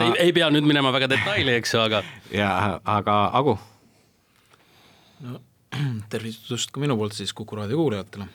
ei, 0.00 0.14
ei 0.28 0.32
pea 0.32 0.48
nüüd 0.54 0.64
minema 0.68 0.94
väga 0.94 1.10
detaili, 1.12 1.58
eks 1.60 1.76
ju, 1.76 1.84
aga. 1.84 2.02
jaa, 2.40 2.78
aga 2.88 3.20
Agu? 3.36 3.58
no 5.28 5.40
tervitust 6.12 6.72
ka 6.72 6.80
minu 6.80 6.96
poolt 6.96 7.18
siis 7.18 7.36
Kuku 7.36 7.58
raadio 7.58 7.76
kuulajatele 7.76 8.30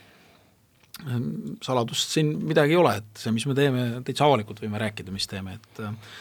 saladust 1.63 2.13
siin 2.15 2.31
midagi 2.47 2.75
ei 2.75 2.79
ole, 2.79 2.95
et 3.01 3.19
see, 3.19 3.33
mis 3.35 3.45
me 3.49 3.55
teeme, 3.57 3.85
täitsa 4.07 4.27
avalikult 4.27 4.61
võime 4.63 4.79
rääkida, 4.81 5.13
mis 5.15 5.27
teeme, 5.29 5.57
et 5.59 5.81
äh, 5.83 6.19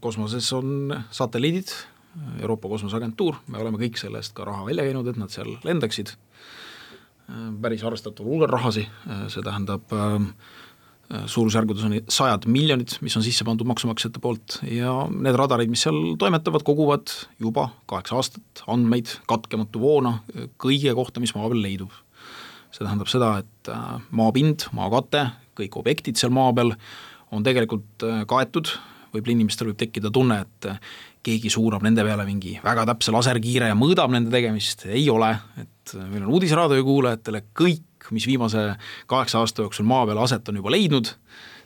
kosmoses 0.00 0.48
on 0.56 0.94
satelliidid, 1.14 1.74
Euroopa 2.40 2.68
Kosmoseagentuur, 2.72 3.36
me 3.52 3.60
oleme 3.62 3.78
kõik 3.78 4.00
selle 4.00 4.18
eest 4.18 4.34
ka 4.34 4.42
raha 4.48 4.64
välja 4.66 4.82
käinud, 4.88 5.06
et 5.06 5.20
nad 5.20 5.30
seal 5.30 5.52
lendaksid, 5.62 6.10
ehm, 7.28 7.60
päris 7.62 7.84
arvestataval 7.86 8.32
hulgal 8.32 8.50
rahasi, 8.50 8.88
äh, 9.06 9.28
see 9.30 9.44
tähendab 9.46 9.94
äh, 9.94 10.18
suurusjärgudes 11.30 11.86
on 11.86 11.96
sajad 12.10 12.48
miljonid, 12.50 12.96
mis 13.04 13.16
on 13.18 13.26
sisse 13.26 13.46
pandud 13.46 13.68
maksumaksjate 13.70 14.22
poolt 14.22 14.60
ja 14.66 14.94
need 15.10 15.38
radarid, 15.38 15.70
mis 15.70 15.82
seal 15.86 16.14
toimetavad, 16.18 16.64
koguvad 16.66 17.14
juba 17.42 17.68
kaheksa 17.90 18.18
aastat 18.18 18.62
andmeid 18.70 19.16
katkematu 19.30 19.82
voona 19.82 20.20
kõige 20.62 20.94
kohta, 20.94 21.22
mis 21.22 21.34
maa 21.34 21.50
peal 21.50 21.62
leidub 21.66 21.94
see 22.70 22.86
tähendab 22.86 23.10
seda, 23.10 23.34
et 23.42 23.70
äh, 23.72 23.98
maapind, 24.16 24.68
maakate, 24.76 25.26
kõik 25.58 25.78
objektid 25.80 26.20
seal 26.20 26.32
maa 26.34 26.52
peal 26.56 26.74
on 27.34 27.44
tegelikult 27.46 28.06
äh, 28.06 28.22
kaetud, 28.30 28.70
võib-olla 29.10 29.34
inimestel 29.34 29.70
võib 29.70 29.80
tekkida 29.80 30.12
tunne, 30.14 30.40
et 30.46 30.70
äh, 30.70 30.80
keegi 31.26 31.52
suunab 31.52 31.84
nende 31.84 32.04
peale 32.06 32.24
mingi 32.28 32.56
väga 32.64 32.86
täpse 32.88 33.12
laserkiire 33.14 33.70
ja 33.70 33.78
mõõdab 33.78 34.12
nende 34.14 34.32
tegemist, 34.32 34.86
ei 34.88 35.04
ole, 35.12 35.34
et 35.60 35.94
meil 36.00 36.24
on 36.24 36.34
uudisraadio 36.38 36.84
kuulajatele 36.86 37.44
kõik, 37.58 38.10
mis 38.14 38.26
viimase 38.26 38.70
kaheksa 39.10 39.42
aasta 39.42 39.66
jooksul 39.66 39.86
maa 39.86 40.06
peal 40.08 40.22
aset 40.22 40.48
on 40.50 40.60
juba 40.62 40.72
leidnud, 40.72 41.10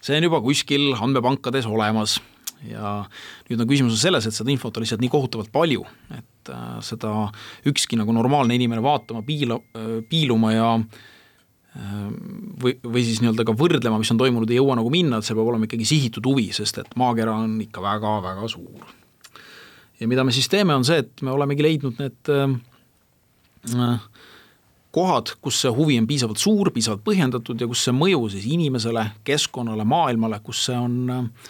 see 0.04 0.16
on 0.18 0.26
juba 0.26 0.40
kuskil 0.44 0.92
andmepankades 0.98 1.68
olemas. 1.70 2.18
Ja 2.64 3.02
nüüd 3.50 3.60
on 3.60 3.68
küsimus 3.68 3.98
selles, 4.00 4.24
et 4.24 4.32
seda 4.32 4.48
infot 4.48 4.76
on 4.76 4.84
lihtsalt 4.84 5.02
nii 5.04 5.12
kohutavalt 5.12 5.50
palju, 5.52 5.82
et 6.16 6.24
äh, 6.52 6.78
seda 6.84 7.12
ükski 7.68 7.98
nagu 8.00 8.14
normaalne 8.16 8.56
inimene 8.58 8.82
vaatama, 8.84 9.24
piila, 9.26 9.58
äh, 9.76 9.96
piiluma 10.08 10.52
ja 10.54 10.68
äh, 10.78 11.94
või, 12.62 12.76
või 12.82 13.04
siis 13.06 13.22
nii-öelda 13.22 13.46
ka 13.48 13.56
võrdlema, 13.58 14.00
mis 14.02 14.12
on 14.14 14.20
toimunud, 14.20 14.50
ei 14.50 14.60
jõua 14.60 14.78
nagu 14.80 14.92
minna, 14.92 15.18
et 15.18 15.28
see 15.28 15.36
peab 15.36 15.50
olema 15.52 15.68
ikkagi 15.68 15.88
sihitud 15.88 16.26
huvi, 16.30 16.50
sest 16.56 16.82
et 16.82 16.94
maakera 17.00 17.36
on 17.44 17.56
ikka 17.64 17.82
väga-väga 17.84 18.50
suur. 18.52 18.92
ja 20.00 20.10
mida 20.10 20.24
me 20.24 20.34
siis 20.34 20.48
teeme, 20.52 20.74
on 20.74 20.84
see, 20.86 21.02
et 21.04 21.22
me 21.22 21.34
olemegi 21.34 21.66
leidnud 21.66 22.00
need 22.02 22.34
äh, 22.34 23.98
kohad, 24.94 25.34
kus 25.42 25.60
see 25.64 25.72
huvi 25.74 25.98
on 25.98 26.06
piisavalt 26.06 26.38
suur, 26.38 26.70
piisavalt 26.74 27.02
põhjendatud 27.06 27.60
ja 27.60 27.68
kus 27.70 27.82
see 27.86 27.94
mõju 27.96 28.28
siis 28.34 28.46
inimesele, 28.46 29.08
keskkonnale, 29.26 29.86
maailmale, 29.88 30.38
kus 30.44 30.66
see 30.68 30.76
on 30.78 30.98
äh, 31.10 31.48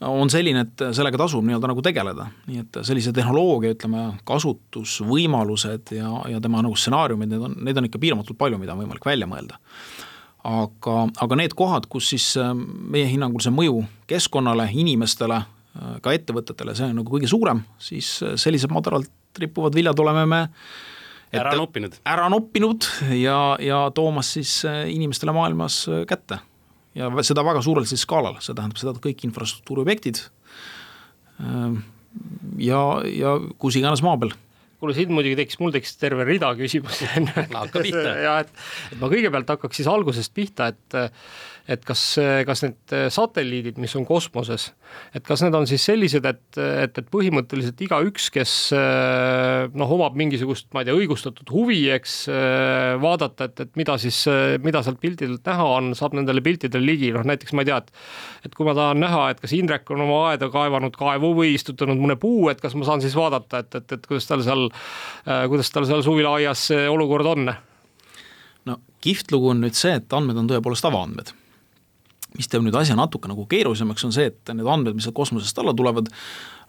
on 0.00 0.30
selline, 0.32 0.64
et 0.64 0.82
sellega 0.96 1.18
tasub 1.20 1.44
nii-öelda 1.44 1.70
nagu 1.70 1.82
tegeleda, 1.84 2.26
nii 2.48 2.62
et 2.62 2.78
sellise 2.86 3.12
tehnoloogia, 3.16 3.74
ütleme, 3.76 4.06
kasutusvõimalused 4.28 5.92
ja, 5.96 6.12
ja 6.32 6.40
tema 6.42 6.62
nagu 6.64 6.76
stsenaariumid, 6.78 7.32
need 7.32 7.44
on, 7.44 7.56
neid 7.66 7.80
on 7.80 7.88
ikka 7.88 8.00
piiramatult 8.00 8.38
palju, 8.40 8.60
mida 8.60 8.74
on 8.74 8.84
võimalik 8.84 9.06
välja 9.06 9.28
mõelda. 9.30 9.60
aga, 10.48 10.96
aga 11.20 11.36
need 11.36 11.54
kohad, 11.56 11.88
kus 11.92 12.08
siis 12.14 12.32
äh, 12.40 12.54
meie 12.56 13.10
hinnangul 13.10 13.44
see 13.44 13.52
mõju 13.52 13.82
keskkonnale, 14.08 14.70
inimestele, 14.72 15.42
äh, 15.44 15.96
ka 16.00 16.14
ettevõtetele, 16.16 16.74
see 16.76 16.88
on 16.88 17.02
nagu 17.02 17.12
kõige 17.12 17.28
suurem, 17.28 17.60
siis 17.78 18.16
äh, 18.24 18.38
sellised 18.40 18.72
madaralt 18.72 19.10
rippuvad 19.40 19.76
viljad 19.76 20.00
oleme 20.00 20.24
me 20.26 20.46
ära 21.36 21.52
noppinud. 21.54 22.00
ära 22.08 22.24
noppinud 22.32 22.88
ja, 23.14 23.54
ja 23.62 23.84
toomas 23.94 24.32
siis 24.34 24.56
inimestele 24.90 25.30
maailmas 25.36 25.84
kätte 26.10 26.40
ja 26.98 27.10
seda 27.26 27.44
väga 27.46 27.62
suurel 27.64 27.86
siis 27.88 28.04
skaalal, 28.06 28.38
see 28.42 28.56
tähendab 28.56 28.80
seda, 28.80 28.94
et 28.96 29.04
kõik 29.04 29.24
infrastruktuuriobjektid 29.28 30.22
ähm, 31.44 31.82
ja, 32.58 32.80
ja 33.06 33.36
kus 33.62 33.78
iganes 33.80 34.02
maa 34.06 34.18
peal 34.20 34.34
kuule, 34.80 34.96
siin 34.96 35.12
muidugi 35.12 35.36
tekkis, 35.36 35.58
mul 35.60 35.74
tekkis 35.74 35.98
terve 36.00 36.24
rida 36.24 36.50
küsimusi 36.56 37.08
no 37.20 37.34
hakka 37.36 37.82
pihta. 37.84 38.14
ja 38.26 38.38
et, 38.44 38.52
et 38.94 39.00
ma 39.00 39.10
kõigepealt 39.12 39.52
hakkaks 39.54 39.80
siis 39.80 39.90
algusest 39.90 40.32
pihta, 40.36 40.70
et 40.72 40.98
et 41.70 41.84
kas, 41.86 42.02
kas 42.46 42.64
need 42.64 42.94
satelliidid, 43.14 43.78
mis 43.80 43.92
on 43.98 44.06
kosmoses, 44.08 44.70
et 45.14 45.24
kas 45.26 45.44
need 45.44 45.54
on 45.54 45.68
siis 45.70 45.84
sellised, 45.86 46.26
et, 46.26 46.42
et, 46.58 46.98
et 46.98 47.10
põhimõtteliselt 47.12 47.80
igaüks, 47.86 48.26
kes 48.34 48.54
noh, 48.74 49.94
omab 49.96 50.18
mingisugust, 50.18 50.68
ma 50.74 50.82
ei 50.82 50.88
tea, 50.88 50.96
õigustatud 50.98 51.52
huvi, 51.54 51.84
eks, 51.94 52.16
vaadata, 53.02 53.50
et, 53.50 53.64
et 53.66 53.78
mida 53.78 53.96
siis, 54.02 54.18
mida 54.64 54.82
sealt 54.86 55.00
piltidelt 55.02 55.46
näha 55.46 55.68
on, 55.76 55.92
saab 55.98 56.16
nendele 56.18 56.42
piltidele 56.44 56.84
ligi, 56.84 57.12
noh 57.14 57.26
näiteks 57.30 57.54
ma 57.54 57.64
ei 57.64 57.70
tea, 57.70 57.80
et 57.84 58.48
et 58.48 58.54
kui 58.56 58.66
ma 58.66 58.74
tahan 58.76 59.00
näha, 59.02 59.24
et 59.30 59.40
kas 59.42 59.52
Indrek 59.56 59.90
on 59.92 60.04
oma 60.06 60.20
aeda 60.30 60.48
kaevanud 60.52 60.94
kaevu 60.98 61.32
või 61.36 61.54
istutanud 61.56 62.00
mõne 62.00 62.16
puu, 62.20 62.48
et 62.52 62.60
kas 62.62 62.76
ma 62.78 62.86
saan 62.88 63.02
siis 63.04 63.16
vaadata, 63.18 63.62
et, 63.64 63.74
et, 63.80 63.96
et 63.96 64.06
kuidas 64.08 64.28
tal 64.28 64.44
seal, 64.46 64.68
kuidas 65.52 65.72
tal 65.74 65.88
seal 65.88 66.04
suvilaaias 66.06 66.70
see 66.70 66.88
olukord 66.90 67.28
on? 67.34 67.52
no 68.68 68.80
kihvt 69.04 69.32
lugu 69.34 69.52
on 69.52 69.62
nüüd 69.64 69.76
see, 69.78 69.96
et 70.00 70.16
andmed 70.16 70.40
on 70.40 70.48
tõepoolest 70.50 70.88
avaandmed 70.88 71.34
mis 72.36 72.48
teeb 72.50 72.64
nüüd 72.64 72.76
asja 72.78 72.96
natuke 72.98 73.30
nagu 73.30 73.46
keerulisemaks, 73.50 74.06
on 74.06 74.14
see, 74.14 74.30
et 74.30 74.54
need 74.54 74.66
andmed, 74.66 74.96
mis 74.96 75.08
sealt 75.08 75.16
kosmosest 75.16 75.58
alla 75.62 75.74
tulevad, 75.76 76.10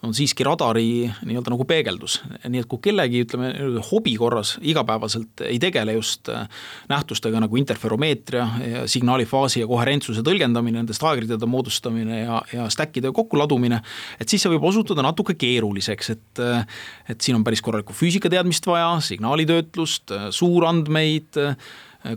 on 0.02 0.14
siiski 0.18 0.46
radari 0.46 1.06
nii-öelda 1.28 1.52
nagu 1.54 1.66
peegeldus, 1.70 2.18
nii 2.50 2.64
et 2.64 2.68
kui 2.70 2.82
kellegi, 2.82 3.22
ütleme, 3.26 3.52
hobi 3.92 4.16
korras 4.18 4.56
igapäevaselt 4.66 5.44
ei 5.46 5.60
tegele 5.62 5.94
just 5.94 6.30
äh, 6.34 6.48
nähtustega 6.90 7.42
nagu 7.44 7.60
interferomeetria 7.60 8.48
ja 8.72 8.86
signaali 8.90 9.28
faasi 9.30 9.62
ja 9.62 9.70
koherentsuse 9.70 10.24
tõlgendamine, 10.26 10.80
nendest 10.80 11.06
aegridade 11.06 11.50
moodustamine 11.50 12.24
ja, 12.24 12.40
ja 12.54 12.66
stack'ide 12.74 13.14
kokkuladumine, 13.14 13.82
et 14.18 14.32
siis 14.32 14.42
see 14.42 14.54
võib 14.56 14.66
osutuda 14.72 15.06
natuke 15.06 15.38
keeruliseks, 15.38 16.10
et 16.16 16.42
äh, 16.42 16.66
et 17.12 17.22
siin 17.22 17.38
on 17.38 17.46
päris 17.46 17.62
korralikku 17.62 17.94
füüsikateadmist 17.94 18.66
vaja, 18.70 18.96
signaalitöötlust, 19.06 20.10
äh, 20.18 20.28
suurandmeid, 20.34 21.38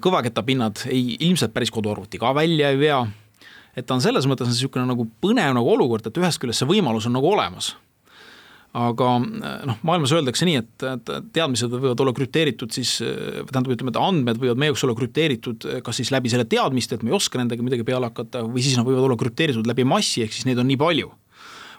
kõvaketapinnad 0.00 0.87
ei, 0.88 1.18
ilmselt 1.26 1.52
päris 1.52 1.68
koduarvuti 1.74 2.16
ka 2.16 2.30
välja 2.33 2.70
ei 2.72 2.80
vea. 2.80 3.02
Et 3.74 3.87
ta 3.87 3.96
on 3.96 4.04
selles 4.04 4.28
mõttes 4.30 4.50
niisugune 4.50 4.87
nagu 4.88 5.08
põnev 5.22 5.54
nagu 5.56 5.74
olukord, 5.76 6.06
et 6.06 6.22
ühest 6.22 6.42
küljest 6.42 6.62
see 6.62 6.70
võimalus 6.70 7.08
on 7.10 7.16
nagu 7.18 7.30
olemas 7.30 7.74
aga 8.74 9.08
noh, 9.22 9.76
maailmas 9.87 10.12
öeldakse 10.16 10.46
nii, 10.48 10.58
et, 10.58 10.84
teadmised 11.34 11.70
võivad 11.70 12.00
olla 12.02 12.14
krüpteeritud 12.16 12.74
siis, 12.74 12.96
tähendab, 12.98 13.70
ütleme, 13.76 13.92
et 13.94 14.00
andmed 14.00 14.40
võivad 14.42 14.58
meie 14.58 14.72
jaoks 14.72 14.82
olla 14.87 14.96
krüpteeritud 14.98 15.68
kas 15.87 16.00
siis 16.00 16.10
läbi 16.14 16.32
selle 16.32 16.46
teadmiste, 16.50 16.98
et 16.98 17.04
me 17.06 17.12
ei 17.12 17.18
oska 17.18 17.38
nendega 17.38 17.62
midagi 17.62 17.87
peale 17.87 18.10
hakata, 18.10 18.42
või 18.48 18.64
siis 18.66 18.74
nad 18.78 18.88
võivad 18.88 19.06
olla 19.06 19.18
krüpteeritud 19.20 19.70
läbi 19.70 19.87
massi, 19.87 20.24
ehk 20.26 20.34
siis 20.34 20.48
neid 20.48 20.58
on 20.58 20.68
nii 20.70 20.80
palju. 20.80 21.12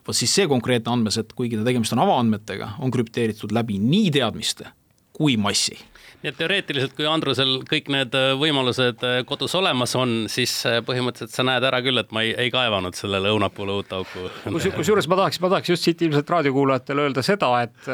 vot 0.08 0.16
siis 0.16 0.32
see 0.38 0.48
konkreetne 0.48 0.94
andmeset, 0.94 1.34
kuigi 1.36 1.60
tegemist 1.66 1.94
on 1.98 2.04
avaandmetega, 2.06 2.76
on 2.80 2.94
krüpteeritud 2.96 3.52
läbi 3.56 3.80
nii 3.82 4.16
teadmiste 4.16 4.72
kui 5.16 5.38
massi 5.42 5.80
nii 6.26 6.32
et 6.32 6.38
teoreetiliselt, 6.40 6.94
kui 6.98 7.06
Andrusel 7.06 7.60
kõik 7.70 7.90
need 7.94 8.16
äh, 8.18 8.32
võimalused 8.40 9.04
äh, 9.06 9.20
kodus 9.30 9.54
olemas 9.58 9.94
on, 10.00 10.26
siis 10.32 10.54
äh, 10.66 10.80
põhimõtteliselt 10.86 11.36
sa 11.36 11.46
näed 11.46 11.66
ära 11.68 11.82
küll, 11.86 12.02
et 12.02 12.10
ma 12.16 12.24
ei, 12.26 12.32
ei 12.46 12.54
kaevanud 12.54 12.98
sellele 12.98 13.30
õunapuule 13.36 13.76
uut 13.78 13.94
auku. 13.94 14.26
kusjuures 14.50 15.10
ma 15.12 15.20
tahaks, 15.22 15.42
ma 15.44 15.52
tahaks 15.54 15.76
just 15.76 15.86
siit 15.86 16.02
ilmselt 16.02 16.34
raadiokuulajatele 16.34 17.06
öelda 17.06 17.26
seda, 17.26 17.52
et 17.68 17.94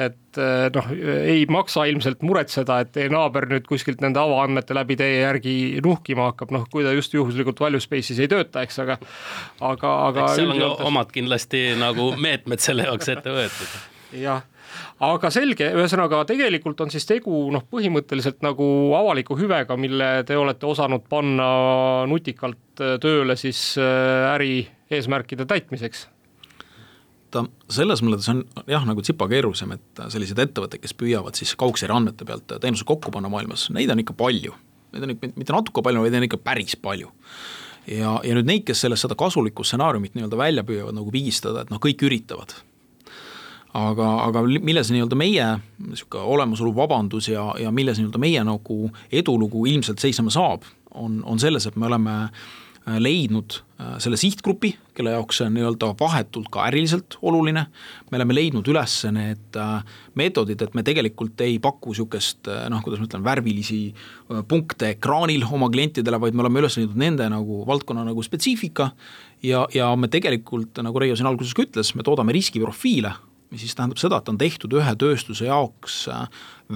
et 0.00 0.38
noh, 0.72 0.86
ei 1.28 1.42
maksa 1.50 1.82
ilmselt 1.90 2.22
muretseda, 2.24 2.78
et 2.80 2.92
teie 2.94 3.10
naaber 3.12 3.44
nüüd 3.50 3.66
kuskilt 3.68 4.00
nende 4.00 4.22
avaandmete 4.22 4.74
läbi 4.74 4.96
teie 4.96 5.18
järgi 5.20 5.54
nuhkima 5.84 6.30
hakkab, 6.30 6.54
noh, 6.54 6.64
kui 6.72 6.86
ta 6.86 6.94
just 6.94 7.14
juhuslikult 7.14 7.60
value 7.60 7.82
space'is 7.82 8.22
ei 8.22 8.30
tööta, 8.30 8.64
eks, 8.64 8.80
aga 8.82 8.96
aga, 9.60 9.92
aga. 10.08 10.30
seal 10.38 10.54
on 10.54 10.62
ka 10.62 10.88
omad 10.88 11.12
kindlasti 11.14 11.66
nagu 11.78 12.14
meetmed 12.16 12.62
selle 12.64 12.88
jaoks 12.88 13.12
ette 13.12 13.34
võetud. 13.34 13.76
jah 14.22 14.46
aga 15.06 15.30
selge, 15.32 15.70
ühesõnaga 15.76 16.22
tegelikult 16.28 16.80
on 16.84 16.92
siis 16.92 17.06
tegu 17.08 17.46
noh, 17.54 17.64
põhimõtteliselt 17.70 18.40
nagu 18.46 18.66
avaliku 18.98 19.38
hüvega, 19.38 19.76
mille 19.80 20.12
te 20.28 20.38
olete 20.38 20.68
osanud 20.68 21.06
panna 21.10 21.50
nutikalt 22.10 22.82
äh, 22.82 22.96
tööle 23.02 23.36
siis 23.40 23.74
äh, 23.80 24.30
äri 24.34 24.54
eesmärkide 24.90 25.46
täitmiseks 25.48 26.08
ta 27.30 27.44
selles 27.70 28.02
mõttes 28.04 28.28
on 28.32 28.42
jah, 28.70 28.84
nagu 28.86 29.02
tsipa 29.04 29.28
keerulisem, 29.30 29.76
et 29.76 30.02
selliseid 30.12 30.42
ettevõtteid, 30.46 30.82
kes 30.82 30.96
püüavad 30.98 31.38
siis 31.38 31.54
kaugseri 31.58 31.94
andmete 31.94 32.26
pealt 32.26 32.56
teenuse 32.62 32.86
kokku 32.88 33.12
panna 33.14 33.30
maailmas, 33.32 33.68
neid 33.74 33.92
on 33.92 34.02
ikka 34.02 34.16
palju. 34.18 34.56
Neid 34.90 35.06
on 35.06 35.14
ikka 35.14 35.30
mitte 35.38 35.54
natuke 35.54 35.84
palju, 35.86 36.02
vaid 36.02 36.14
neid 36.14 36.24
on 36.24 36.30
ikka 36.30 36.40
päris 36.42 36.74
palju. 36.74 37.12
ja, 37.86 38.16
ja 38.26 38.34
nüüd 38.36 38.48
neid, 38.48 38.64
kes 38.66 38.82
sellest 38.84 39.06
seda 39.06 39.16
kasulikku 39.18 39.64
stsenaariumit 39.66 40.16
nii-öelda 40.16 40.38
välja 40.38 40.66
püüavad 40.66 40.96
nagu 40.96 41.14
pigistada, 41.14 41.64
et 41.64 41.70
noh, 41.72 41.80
kõik 41.82 42.02
üritavad 42.06 42.58
aga, 43.76 44.08
aga 44.26 44.42
milles 44.46 44.90
nii-öelda 44.90 45.18
meie 45.18 45.50
niisugune 45.84 46.26
olemasolu 46.34 46.74
vabandus 46.76 47.30
ja, 47.30 47.50
ja 47.60 47.70
milles 47.74 48.00
nii-öelda 48.00 48.22
meie 48.22 48.42
nagu 48.46 48.90
edulugu 49.12 49.66
ilmselt 49.70 50.02
seisma 50.02 50.32
saab, 50.34 50.66
on, 50.90 51.20
on 51.24 51.38
selles, 51.38 51.68
et 51.68 51.76
me 51.78 51.86
oleme 51.86 52.16
äh, 52.26 52.98
leidnud 52.98 53.60
äh, 53.78 53.94
selle 54.02 54.18
sihtgrupi, 54.18 54.72
kelle 54.96 55.14
jaoks 55.14 55.38
see 55.38 55.46
on 55.46 55.54
nii-öelda 55.54 55.92
vahetult 56.00 56.50
ka 56.50 56.66
äriliselt 56.66 57.20
oluline, 57.22 57.68
me 58.10 58.18
oleme 58.18 58.34
leidnud 58.40 58.66
üles 58.74 58.98
need 59.14 59.60
äh, 59.60 59.96
meetodid, 60.18 60.66
et 60.66 60.74
me 60.74 60.84
tegelikult 60.86 61.46
ei 61.46 61.60
paku 61.62 61.94
niisugust 61.94 62.50
noh, 62.74 62.82
kuidas 62.82 62.98
ma 62.98 63.06
ütlen, 63.06 63.24
värvilisi 63.26 63.80
punkte 64.50 64.96
ekraanil 64.96 65.46
oma 65.46 65.70
klientidele, 65.70 66.18
vaid 66.22 66.34
me 66.34 66.46
oleme 66.46 66.64
üles 66.64 66.80
leidnud 66.80 66.98
nende 66.98 67.30
nagu 67.30 67.62
valdkonna 67.70 68.02
nagu 68.10 68.26
spetsiifika 68.26 68.90
ja, 69.46 69.66
ja 69.74 69.94
me 69.94 70.10
tegelikult, 70.10 70.82
nagu 70.82 70.98
Reio 70.98 71.14
siin 71.14 71.30
alguses 71.30 71.54
ka 71.54 71.68
ütles, 71.68 71.94
me 71.94 72.06
toodame 72.06 72.34
riskiprofiile 72.34 73.14
siis 73.58 73.74
tähendab 73.74 73.98
seda, 73.98 74.20
et 74.20 74.28
on 74.30 74.38
tehtud 74.38 74.74
ühe 74.78 74.92
tööstuse 74.98 75.48
jaoks 75.48 76.02
äh, 76.12 76.26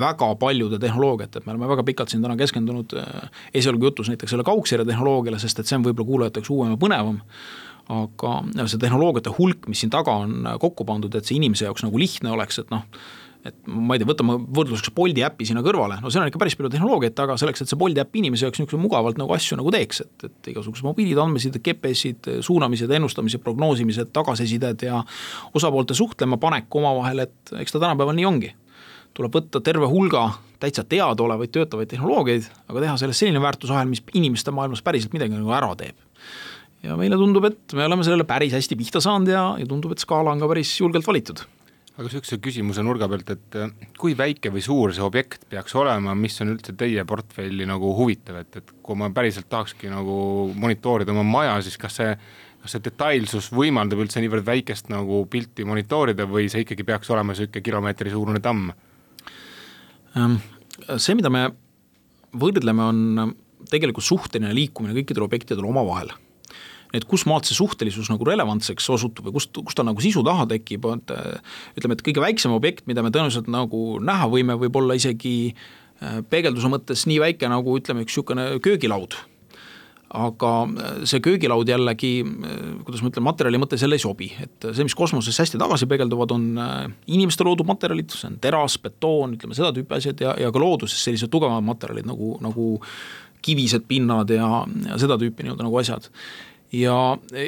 väga 0.01 0.31
paljude 0.41 0.81
tehnoloogiat, 0.83 1.37
et 1.37 1.47
me 1.47 1.55
oleme 1.55 1.69
väga 1.71 1.85
pikalt 1.87 2.13
siin 2.13 2.25
täna 2.25 2.37
keskendunud 2.41 2.97
äh, 2.99 3.29
esialgu 3.55 3.91
jutus 3.91 4.11
näiteks 4.11 4.35
selle 4.35 4.47
kaugsire 4.47 4.87
tehnoloogiale, 4.89 5.39
sest 5.43 5.63
et 5.63 5.71
see 5.71 5.79
on 5.79 5.87
võib-olla 5.87 6.11
kuulajate 6.11 6.43
jaoks 6.43 6.55
uuem 6.55 6.75
ja 6.75 6.81
põnevam, 6.81 7.21
aga 7.95 8.39
see 8.65 8.81
tehnoloogiate 8.81 9.35
hulk, 9.39 9.69
mis 9.71 9.85
siin 9.85 9.93
taga 9.95 10.17
on 10.25 10.41
äh, 10.49 10.59
kokku 10.63 10.87
pandud, 10.89 11.15
et 11.15 11.29
see 11.29 11.39
inimese 11.39 11.69
jaoks 11.69 11.87
nagu 11.87 12.01
lihtne 12.01 12.35
oleks, 12.35 12.59
et 12.65 12.75
noh, 12.75 12.87
et 13.45 13.57
ma 13.69 13.95
ei 13.95 14.01
tea, 14.01 14.09
võtame 14.09 14.39
võrdluseks 14.57 14.93
Bolti 14.97 15.25
äpi 15.27 15.45
sinna 15.49 15.61
kõrvale, 15.65 15.99
no 16.01 16.11
seal 16.13 16.25
on 16.25 16.31
ikka 16.31 16.41
päris 16.41 16.57
palju 16.57 16.71
tehnoloogiat 16.73 17.17
taga 17.19 17.37
selleks, 17.41 17.61
et 17.61 17.71
see 17.71 17.79
Bolti 17.81 18.01
äpp 18.01 18.17
inimese 18.17 18.47
jaoks 18.47 18.61
niisugune 18.63 18.87
mugavalt 18.87 19.19
nagu 19.21 19.35
asju 19.37 19.59
nagu 19.61 19.73
teeks, 19.75 20.01
et, 20.05 20.27
et 20.31 20.51
igasugused 20.55 20.87
mobiilid, 20.87 21.21
andmesid, 21.21 21.59
GPS-id, 21.65 22.31
suunamised, 22.47 22.91
ennustamised, 22.99 23.43
prognoosimised, 23.45 24.15
tagasisided 24.17 24.87
ja 24.89 25.03
osapoolte 25.53 25.97
suhtlema 25.99 26.39
panek 26.41 26.73
omavahel, 26.81 27.27
et 27.27 27.55
eks 27.61 27.77
ta 27.77 27.83
tänapäeval 27.83 28.17
nii 28.17 28.29
ongi. 28.31 28.55
tuleb 29.15 29.37
võtta 29.37 29.61
terve 29.63 29.87
hulga 29.87 30.25
täitsa 30.59 30.83
teadaolevaid 30.89 31.53
töötavaid 31.55 31.91
tehnoloogiaid, 31.93 32.49
aga 32.73 32.81
teha 32.83 32.97
sellest 32.99 33.23
selline 33.23 33.43
väärtusahel, 33.45 33.87
mis 33.87 34.03
inimeste 34.17 34.51
maailmas 34.51 34.83
päriselt 34.83 35.13
midagi 35.15 35.37
nagu 35.37 35.53
ära 35.55 35.71
teeb. 35.79 36.01
Ja 36.83 36.97
meile 37.01 37.17
tundub, 37.21 37.45
et 37.49 37.77
me 37.77 37.85
oleme 37.87 38.05
sellele 38.05 38.27
päris 38.29 38.57
hästi 38.57 38.77
pihta 38.77 39.05
saanud 39.05 39.31
ja, 39.31 39.45
ja 39.61 39.69
tundub, 39.69 39.95
et 39.95 40.03
skaala 40.03 40.33
on 40.35 40.43
ka 40.43 40.49
päris 40.51 40.73
julgelt 40.81 41.07
valitud 41.07 41.45
aga 41.95 42.09
niisuguse 42.09 42.41
küsimuse 42.43 42.83
nurga 42.83 43.07
pealt, 43.11 43.29
et 43.37 43.57
äh, 43.61 43.91
kui 43.99 44.17
väike 44.19 44.51
või 44.55 44.63
suur 44.67 44.95
see 44.95 45.05
objekt 45.05 45.45
peaks 45.51 45.77
olema, 45.79 46.17
mis 46.19 46.41
on 46.43 46.51
üldse 46.57 46.75
teie 46.79 47.05
portfelli 47.07 47.67
nagu 47.71 47.93
huvitav, 47.95 48.41
et, 48.43 48.59
et 48.59 48.73
kui 48.83 48.99
ma 48.99 49.13
päriselt 49.15 49.47
tahakski 49.53 49.93
nagu 49.93 50.17
monitoorida 50.59 51.15
oma 51.15 51.23
maja, 51.29 51.55
siis 51.63 51.79
kas 51.79 52.01
see, 52.01 52.17
kas 52.65 52.75
see 52.75 52.83
detailsus 52.89 53.53
võimaldab 53.55 54.03
üldse 54.03 54.23
niivõrd 54.25 54.47
väikest 54.49 54.91
nagu 54.91 55.23
pilti 55.31 55.67
monitoorida 55.69 56.27
või 56.31 56.49
see 56.51 56.67
ikkagi 56.67 56.87
peaks 56.89 57.15
olema 57.15 57.31
niisugune 57.31 57.63
kilomeetri 57.63 58.11
suurune 58.11 58.43
tamm? 58.43 58.75
Ähm, 60.19 60.41
see, 60.97 61.15
mida 61.15 61.31
me 61.31 61.47
võrdleme, 62.35 62.91
on 62.91 63.35
tegelikult 63.71 64.07
suhteline 64.07 64.51
liikumine 64.57 64.99
kõikidel 64.99 65.29
objektidel 65.29 65.71
omavahel 65.71 66.11
et 66.95 67.07
kus 67.11 67.27
maalt 67.29 67.49
see 67.49 67.57
suhtelisus 67.59 68.11
nagu 68.13 68.27
relevantseks 68.29 68.87
osutub 68.95 69.29
või 69.29 69.37
kust, 69.39 69.55
kust 69.59 69.79
ta 69.79 69.87
nagu 69.87 70.03
sisu 70.03 70.23
taha 70.27 70.47
tekib, 70.55 70.87
et 70.95 71.15
ütleme, 71.79 71.99
et 71.99 72.05
kõige 72.07 72.23
väiksem 72.23 72.55
objekt, 72.55 72.87
mida 72.91 73.03
me 73.05 73.13
tõenäoliselt 73.15 73.51
nagu 73.53 73.85
näha 74.05 74.31
võime, 74.31 74.59
võib 74.61 74.79
olla 74.81 74.97
isegi 74.99 75.37
äh, 75.53 76.21
peegelduse 76.31 76.71
mõttes 76.71 77.07
nii 77.11 77.21
väike 77.23 77.51
nagu 77.51 77.79
ütleme, 77.79 78.05
üks 78.07 78.15
niisugune 78.15 78.47
köögilaud. 78.65 79.17
Aga 80.15 80.53
äh, 80.69 81.03
see 81.11 81.23
köögilaud 81.25 81.69
jällegi, 81.69 82.13
äh, 82.23 82.63
kuidas 82.87 83.03
ma 83.03 83.11
ütlen, 83.11 83.27
materjali 83.27 83.61
mõttes 83.63 83.83
jälle 83.83 83.99
ei 83.99 84.05
sobi, 84.05 84.31
et 84.47 84.71
see, 84.71 84.87
mis 84.87 84.97
kosmoses 84.99 85.43
hästi 85.43 85.61
tagasi 85.61 85.91
peegelduvad, 85.91 86.37
on 86.37 86.47
inimeste 87.11 87.47
loodud 87.47 87.69
materjalid, 87.69 88.15
see 88.15 88.31
on 88.31 88.39
teras, 88.43 88.79
betoon, 88.83 89.35
ütleme 89.39 89.59
seda 89.59 89.75
tüüpi 89.75 89.99
asjad 89.99 90.23
ja, 90.23 90.39
ja 90.47 90.55
ka 90.55 90.63
looduses 90.63 91.03
sellised 91.03 91.33
tugevamad 91.35 91.67
materjalid 91.75 92.07
nagu, 92.07 92.37
nagu 92.45 92.73
kivised 93.45 93.85
pinnad 93.89 94.31
ja, 94.33 94.49
ja 94.89 94.99
seda 95.01 95.19
tüüpi 95.21 95.45
nii-öelda 95.45 95.67
nagu 95.67 95.83
asjad 95.83 96.09
ja, 96.75 96.97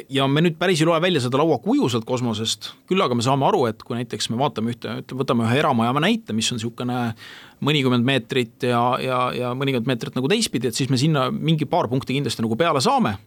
ja 0.09 0.27
me 0.31 0.41
nüüd 0.43 0.57
päris 0.59 0.81
ei 0.81 0.87
loe 0.87 0.99
välja 1.03 1.21
seda 1.23 1.39
lauakuju 1.41 1.89
sealt 1.91 2.07
kosmosest, 2.07 2.71
küll 2.89 3.03
aga 3.03 3.17
me 3.17 3.25
saame 3.25 3.47
aru, 3.47 3.65
et 3.69 3.83
kui 3.85 3.97
näiteks 3.97 4.29
me 4.31 4.39
vaatame 4.39 4.73
ühte, 4.73 4.93
võtame 5.17 5.47
ühe 5.47 5.59
eramaja 5.59 5.93
näite, 6.03 6.35
mis 6.37 6.49
on 6.53 6.59
niisugune 6.59 6.99
mõnikümmend 7.67 8.07
meetrit 8.07 8.67
ja, 8.69 8.81
ja, 9.03 9.21
ja 9.35 9.53
mõnikümmend 9.57 9.89
meetrit 9.89 10.17
nagu 10.17 10.29
teistpidi, 10.31 10.69
et 10.69 10.77
siis 10.77 10.91
me 10.93 10.99
sinna 11.01 11.27
mingi 11.33 11.67
paar 11.69 11.89
punkti 11.91 12.15
kindlasti 12.15 12.45
nagu 12.45 12.57
peale 12.59 12.83
saame. 12.83 13.17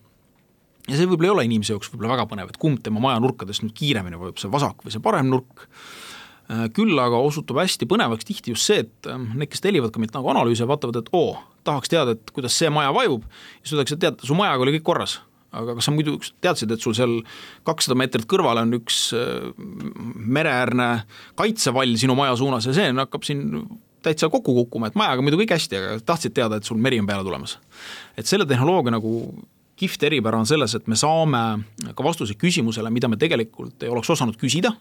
Ja 0.89 0.97
see 0.97 1.07
võib-olla 1.07 1.29
ei 1.29 1.35
ole 1.35 1.49
inimese 1.51 1.75
jaoks 1.75 1.91
võib-olla 1.93 2.15
väga 2.17 2.29
põnev, 2.31 2.53
et 2.53 2.61
kumb 2.61 2.81
tema 2.83 3.03
maja 3.03 3.21
nurkadest 3.23 3.63
nüüd 3.63 3.75
kiiremini 3.77 4.19
vajub, 4.19 4.41
see 4.41 4.51
vasak 4.51 4.81
või 4.87 4.95
see 4.95 5.03
parem 5.05 5.29
nurk, 5.31 5.67
äh, 6.49 6.67
küll 6.75 6.99
aga 6.99 7.21
osutub 7.21 7.61
hästi 7.61 7.87
põnevaks 7.91 8.27
tihti 8.27 8.55
just 8.55 8.67
see, 8.71 8.87
et 8.87 9.11
äh, 9.11 9.21
need, 9.35 9.51
kes 9.53 9.63
tellivad 9.63 9.93
ka 9.93 10.03
meilt 10.03 10.17
nagu 10.17 10.33
analüüse, 10.33 10.67
vaatavad, 10.71 11.03
et 11.03 11.13
oo, 11.15 11.35
tahaks 11.69 11.93
teada, 11.93 12.17
et 12.17 12.33
kuidas 12.35 12.57
see 12.57 12.73
maja 12.73 12.95
vajub, 12.97 13.29
siis 13.61 13.77
öeldakse, 13.77 13.99
et 13.99 14.07
tead, 14.07 14.25
su 14.25 14.39
majaga 14.39 14.65
oli 14.65 14.79
kõik 14.79 14.89
korras 14.89 15.21
aga 15.51 15.77
kas 15.79 15.89
sa 15.89 15.95
muidu 15.95 16.17
teadsid, 16.43 16.71
et 16.71 16.83
sul 16.83 16.95
seal 16.97 17.21
kakssada 17.67 17.97
meetrit 17.99 18.27
kõrval 18.31 18.63
on 18.63 18.75
üks 18.79 19.11
äh, 19.17 19.51
mereäärne 20.15 20.91
kaitsevall 21.39 21.97
sinu 22.01 22.17
maja 22.19 22.37
suunas 22.39 22.69
ja 22.69 22.75
see 22.77 22.91
hakkab 23.01 23.27
siin 23.27 23.65
täitsa 24.05 24.31
kokku 24.33 24.55
kukkuma, 24.63 24.89
et 24.89 24.99
majaga 24.99 25.25
muidu 25.25 25.41
kõik 25.43 25.55
hästi, 25.57 25.77
aga 25.79 25.97
tahtsid 26.07 26.35
teada, 26.37 26.61
et 26.61 26.69
sul 26.69 26.79
meri 26.81 27.01
on 27.03 27.09
peale 27.09 27.27
tulemas. 27.27 27.59
et 28.17 28.27
selle 28.27 28.47
tehnoloogia 28.49 28.95
nagu 28.97 29.13
kihvt 29.81 30.03
eripära 30.11 30.41
on 30.41 30.49
selles, 30.49 30.75
et 30.77 30.87
me 30.89 30.97
saame 30.97 31.41
ka 31.97 32.05
vastuse 32.05 32.37
küsimusele, 32.37 32.91
mida 32.93 33.09
me 33.09 33.17
tegelikult 33.21 33.83
ei 33.83 33.93
oleks 33.93 34.11
osanud 34.13 34.37
küsida, 34.41 34.75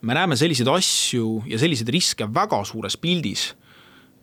me 0.00 0.16
näeme 0.16 0.36
selliseid 0.40 0.68
asju 0.72 1.42
ja 1.48 1.58
selliseid 1.60 1.88
riske 1.92 2.28
väga 2.34 2.62
suures 2.64 2.96
pildis 2.96 3.50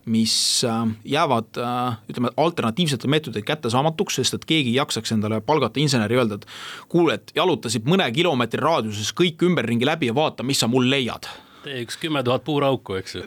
mis 0.08 0.64
äh, 0.64 0.88
jäävad 1.04 1.58
äh, 1.58 1.98
ütleme, 2.10 2.30
alternatiivsete 2.36 3.08
meetodite 3.08 3.42
kättesaamatuks, 3.46 4.18
sest 4.20 4.38
et 4.38 4.46
keegi 4.48 4.72
ei 4.72 4.78
jaksaks 4.80 5.12
endale 5.16 5.40
palgata 5.40 5.80
inseneri 5.80 6.18
öelda, 6.18 6.40
et 6.40 6.46
kuule, 6.88 7.18
et 7.18 7.32
jalutasid 7.36 7.88
mõne 7.88 8.08
kilomeetri 8.14 8.62
raadiuses 8.62 9.12
kõik 9.16 9.44
ümberringi 9.48 9.86
läbi 9.88 10.10
ja 10.10 10.16
vaata, 10.16 10.46
mis 10.46 10.60
sa 10.60 10.70
mul 10.70 10.88
leiad. 10.90 11.28
tee 11.62 11.82
üks 11.84 11.98
kümme 12.00 12.22
tuhat 12.24 12.44
puurauku, 12.44 12.98
eks 13.00 13.14
ju. 13.18 13.22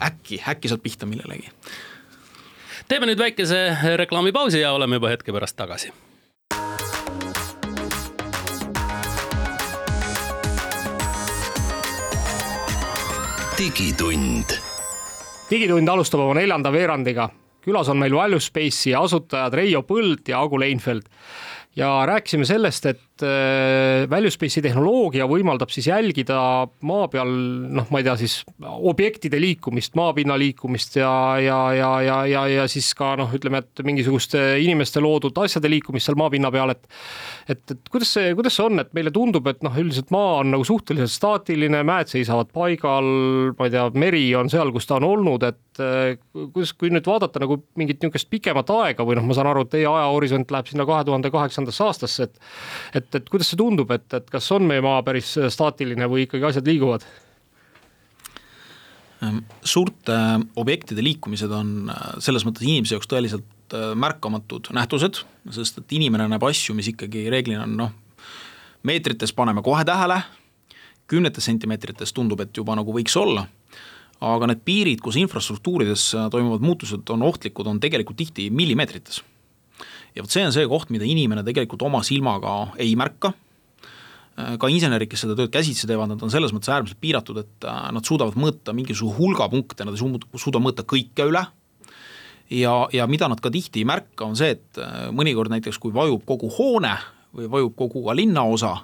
äkki, 0.00 0.42
äkki 0.48 0.68
saad 0.70 0.82
pihta 0.84 1.06
millelegi. 1.06 1.50
teeme 2.88 3.10
nüüd 3.10 3.18
väikese 3.18 3.96
reklaamipausi 3.96 4.60
ja 4.60 4.72
oleme 4.72 5.00
juba 5.00 5.14
hetke 5.14 5.32
pärast 5.32 5.56
tagasi 5.56 5.92
digitund 13.58 14.58
digitund 15.50 15.88
alustab 15.88 16.22
oma 16.24 16.34
neljanda 16.38 16.72
veerandiga. 16.72 17.28
külas 17.64 17.88
on 17.88 17.96
meil 17.96 18.12
Value 18.12 18.40
Space'i 18.40 18.94
asutajad 18.94 19.54
Reijo 19.54 19.82
Põld 19.82 20.28
ja 20.28 20.40
Agu 20.40 20.58
Leinfeld 20.60 21.06
ja 21.76 22.06
rääkisime 22.06 22.44
sellest, 22.44 22.86
et 22.86 23.13
äh, 23.22 24.04
Valuespace'i 24.10 24.62
tehnoloogia 24.64 25.28
võimaldab 25.30 25.70
siis 25.70 25.86
jälgida 25.90 26.38
maa 26.88 27.06
peal 27.12 27.30
noh, 27.76 27.86
ma 27.92 28.00
ei 28.00 28.06
tea 28.06 28.16
siis 28.24 28.40
objektide 28.64 29.38
liikumist, 29.42 29.94
maapinna 29.98 30.38
liikumist 30.40 30.98
ja, 30.98 31.12
ja, 31.42 31.60
ja, 31.76 31.90
ja, 32.02 32.18
ja, 32.30 32.44
ja 32.50 32.66
siis 32.70 32.90
ka 32.98 33.12
noh, 33.20 33.30
ütleme, 33.36 33.62
et 33.62 33.84
mingisuguste 33.86 34.42
inimeste 34.64 35.02
loodud 35.04 35.38
asjade 35.44 35.70
liikumist 35.70 36.10
seal 36.10 36.18
maapinna 36.18 36.50
peal, 36.54 36.74
et 36.74 36.90
et, 37.50 37.60
et 37.70 37.90
kuidas 37.92 38.10
see, 38.16 38.32
kuidas 38.36 38.56
see 38.56 38.64
on, 38.64 38.80
et 38.80 38.92
meile 38.96 39.12
tundub, 39.14 39.46
et 39.50 39.62
noh, 39.64 39.74
üldiselt 39.80 40.10
maa 40.14 40.40
on 40.40 40.50
nagu 40.54 40.64
suhteliselt 40.66 41.12
staatiline, 41.12 41.82
mäed 41.86 42.10
seisavad 42.10 42.50
paigal, 42.54 43.08
ma 43.58 43.68
ei 43.68 43.74
tea, 43.74 43.84
meri 44.00 44.24
on 44.38 44.50
seal, 44.52 44.72
kus 44.74 44.88
ta 44.88 44.96
on 44.98 45.08
olnud, 45.10 45.44
et 45.46 45.82
äh, 45.84 46.16
kuidas, 46.54 46.72
kui 46.78 46.92
nüüd 46.92 47.06
vaadata 47.08 47.42
nagu 47.42 47.60
mingit 47.78 48.00
niisugust 48.00 48.30
pikemat 48.32 48.72
aega 48.78 49.06
või 49.06 49.18
noh, 49.18 49.28
ma 49.28 49.36
saan 49.36 49.50
aru, 49.52 49.66
et 49.66 49.74
teie 49.76 49.88
ajahorisont 49.90 50.54
läheb 50.54 50.70
sinna 50.70 50.88
kahe 50.88 51.04
tuhande 51.06 51.32
kaheksandasse 51.34 51.84
aastasse, 51.84 52.30
et 52.30 52.40
et, 52.94 53.03
et 53.14 53.28
kuidas 53.28 53.50
see 53.52 53.60
tundub, 53.60 53.90
et, 53.94 54.06
et 54.16 54.30
kas 54.32 54.48
on 54.56 54.64
meie 54.68 54.82
maa 54.84 55.02
päris 55.06 55.34
staatiline 55.52 56.08
või 56.10 56.24
ikkagi 56.24 56.48
asjad 56.48 56.68
liiguvad? 56.70 57.04
Ehm, 59.24 59.42
suurte 59.60 60.16
objektide 60.60 61.04
liikumised 61.04 61.52
on 61.52 61.92
äh, 61.92 62.06
selles 62.24 62.46
mõttes 62.48 62.64
inimese 62.64 62.96
jaoks 62.96 63.10
tõeliselt 63.12 63.50
Äh, 63.74 63.94
märkamatud 63.96 64.68
nähtused, 64.76 65.22
sest 65.50 65.78
et 65.80 65.92
inimene 65.96 66.26
näeb 66.28 66.42
asju, 66.44 66.74
mis 66.76 66.90
ikkagi 66.92 67.24
reeglina 67.32 67.64
on 67.64 67.72
noh, 67.78 67.92
meetrites 68.84 69.32
paneme 69.32 69.62
kohe 69.64 69.80
tähele, 69.88 70.18
kümnetes 71.10 71.48
sentimeetrites 71.48 72.12
tundub, 72.12 72.42
et 72.44 72.52
juba 72.54 72.76
nagu 72.76 72.92
võiks 72.94 73.16
olla, 73.16 73.46
aga 74.20 74.50
need 74.50 74.60
piirid, 74.68 75.00
kus 75.02 75.16
infrastruktuurides 75.18 76.04
toimuvad 76.34 76.62
muutused 76.62 77.08
on 77.16 77.24
ohtlikud, 77.24 77.70
on 77.72 77.80
tegelikult 77.80 78.20
tihti 78.20 78.50
millimeetrites. 78.52 79.22
Ja 80.14 80.22
vot 80.22 80.30
see 80.30 80.44
on 80.46 80.54
see 80.54 80.68
koht, 80.70 80.92
mida 80.94 81.06
inimene 81.08 81.44
tegelikult 81.46 81.82
oma 81.86 82.02
silmaga 82.06 82.74
ei 82.82 82.94
märka, 82.98 83.32
ka 84.34 84.70
insenerid, 84.70 85.08
kes 85.10 85.24
seda 85.24 85.36
tööd 85.38 85.52
käsitsi 85.54 85.86
teevad, 85.86 86.10
nad 86.10 86.22
on 86.24 86.32
selles 86.32 86.54
mõttes 86.54 86.72
äärmiselt 86.74 86.98
piiratud, 87.02 87.38
et 87.44 87.66
äh, 87.70 87.82
nad 87.94 88.06
suudavad 88.06 88.38
mõõta 88.40 88.74
mingisuguse 88.74 89.18
hulga 89.20 89.46
punkte, 89.52 89.86
nad 89.86 89.94
ei 89.94 90.40
suuda 90.40 90.62
mõõta 90.62 90.86
kõike 90.90 91.28
üle 91.30 91.44
ja, 92.50 92.72
ja 92.92 93.06
mida 93.10 93.28
nad 93.30 93.42
ka 93.42 93.52
tihti 93.54 93.84
ei 93.84 93.88
märka, 93.88 94.26
on 94.26 94.34
see, 94.38 94.56
et 94.56 94.82
äh, 94.82 95.06
mõnikord 95.14 95.54
näiteks 95.54 95.78
kui 95.82 95.94
vajub 95.94 96.26
kogu 96.26 96.50
hoone 96.56 96.96
või 97.34 97.46
vajub 97.52 97.78
kogu 97.78 98.02
ka 98.08 98.16
linnaosa, 98.18 98.74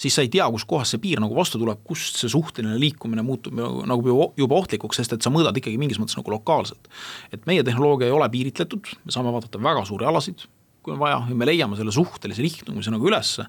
siis 0.00 0.16
sa 0.16 0.24
ei 0.24 0.32
tea, 0.32 0.48
kuskohast 0.56 0.96
see 0.96 1.04
piir 1.04 1.20
nagu 1.20 1.36
vastu 1.36 1.60
tuleb, 1.60 1.84
kust 1.84 2.16
see 2.20 2.32
suhteline 2.32 2.80
liikumine 2.80 3.24
muutub 3.26 3.60
nagu 3.60 4.32
juba 4.40 4.56
ohtlikuks, 4.56 5.02
sest 5.02 5.18
et 5.18 5.24
sa 5.24 5.32
mõõdad 5.32 5.56
ikkagi 5.60 5.76
mingis 5.80 6.00
mõttes 6.00 6.16
nagu 6.16 6.32
lokaalselt. 6.32 6.88
et 7.32 7.44
meie 7.48 7.64
tehnoloogia 7.64 8.08
ei 8.08 8.16
ole 8.16 8.28
piiritletud, 8.32 8.92
me 9.04 9.12
saame 9.12 9.36
vaadata 9.36 9.60
väga 9.60 9.84
suuri 9.88 10.08
alasid, 10.08 10.48
kui 10.84 10.94
on 10.94 11.00
vaja, 11.00 11.22
ja 11.28 11.36
me 11.38 11.48
leiame 11.48 11.78
selle 11.78 11.92
suhtelise 11.94 12.44
liikumise 12.44 12.92
nagu 12.92 13.08
ülesse. 13.08 13.46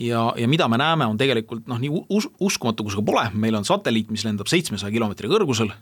Ja, 0.00 0.30
ja 0.38 0.48
mida 0.48 0.68
me 0.70 0.78
näeme, 0.80 1.08
on 1.10 1.18
tegelikult 1.20 1.66
noh, 1.68 1.80
nii 1.82 1.90
us 2.16 2.28
uskumatu 2.40 2.86
kui 2.86 2.94
see 2.94 3.02
ka 3.02 3.06
pole, 3.10 3.24
meil 3.42 3.58
on 3.58 3.66
satelliit, 3.68 4.12
mis 4.14 4.24
lendab 4.24 4.48
seitsmesaja 4.48 4.94
kilomeetri 4.94 5.28
kõrgusel. 5.28 5.72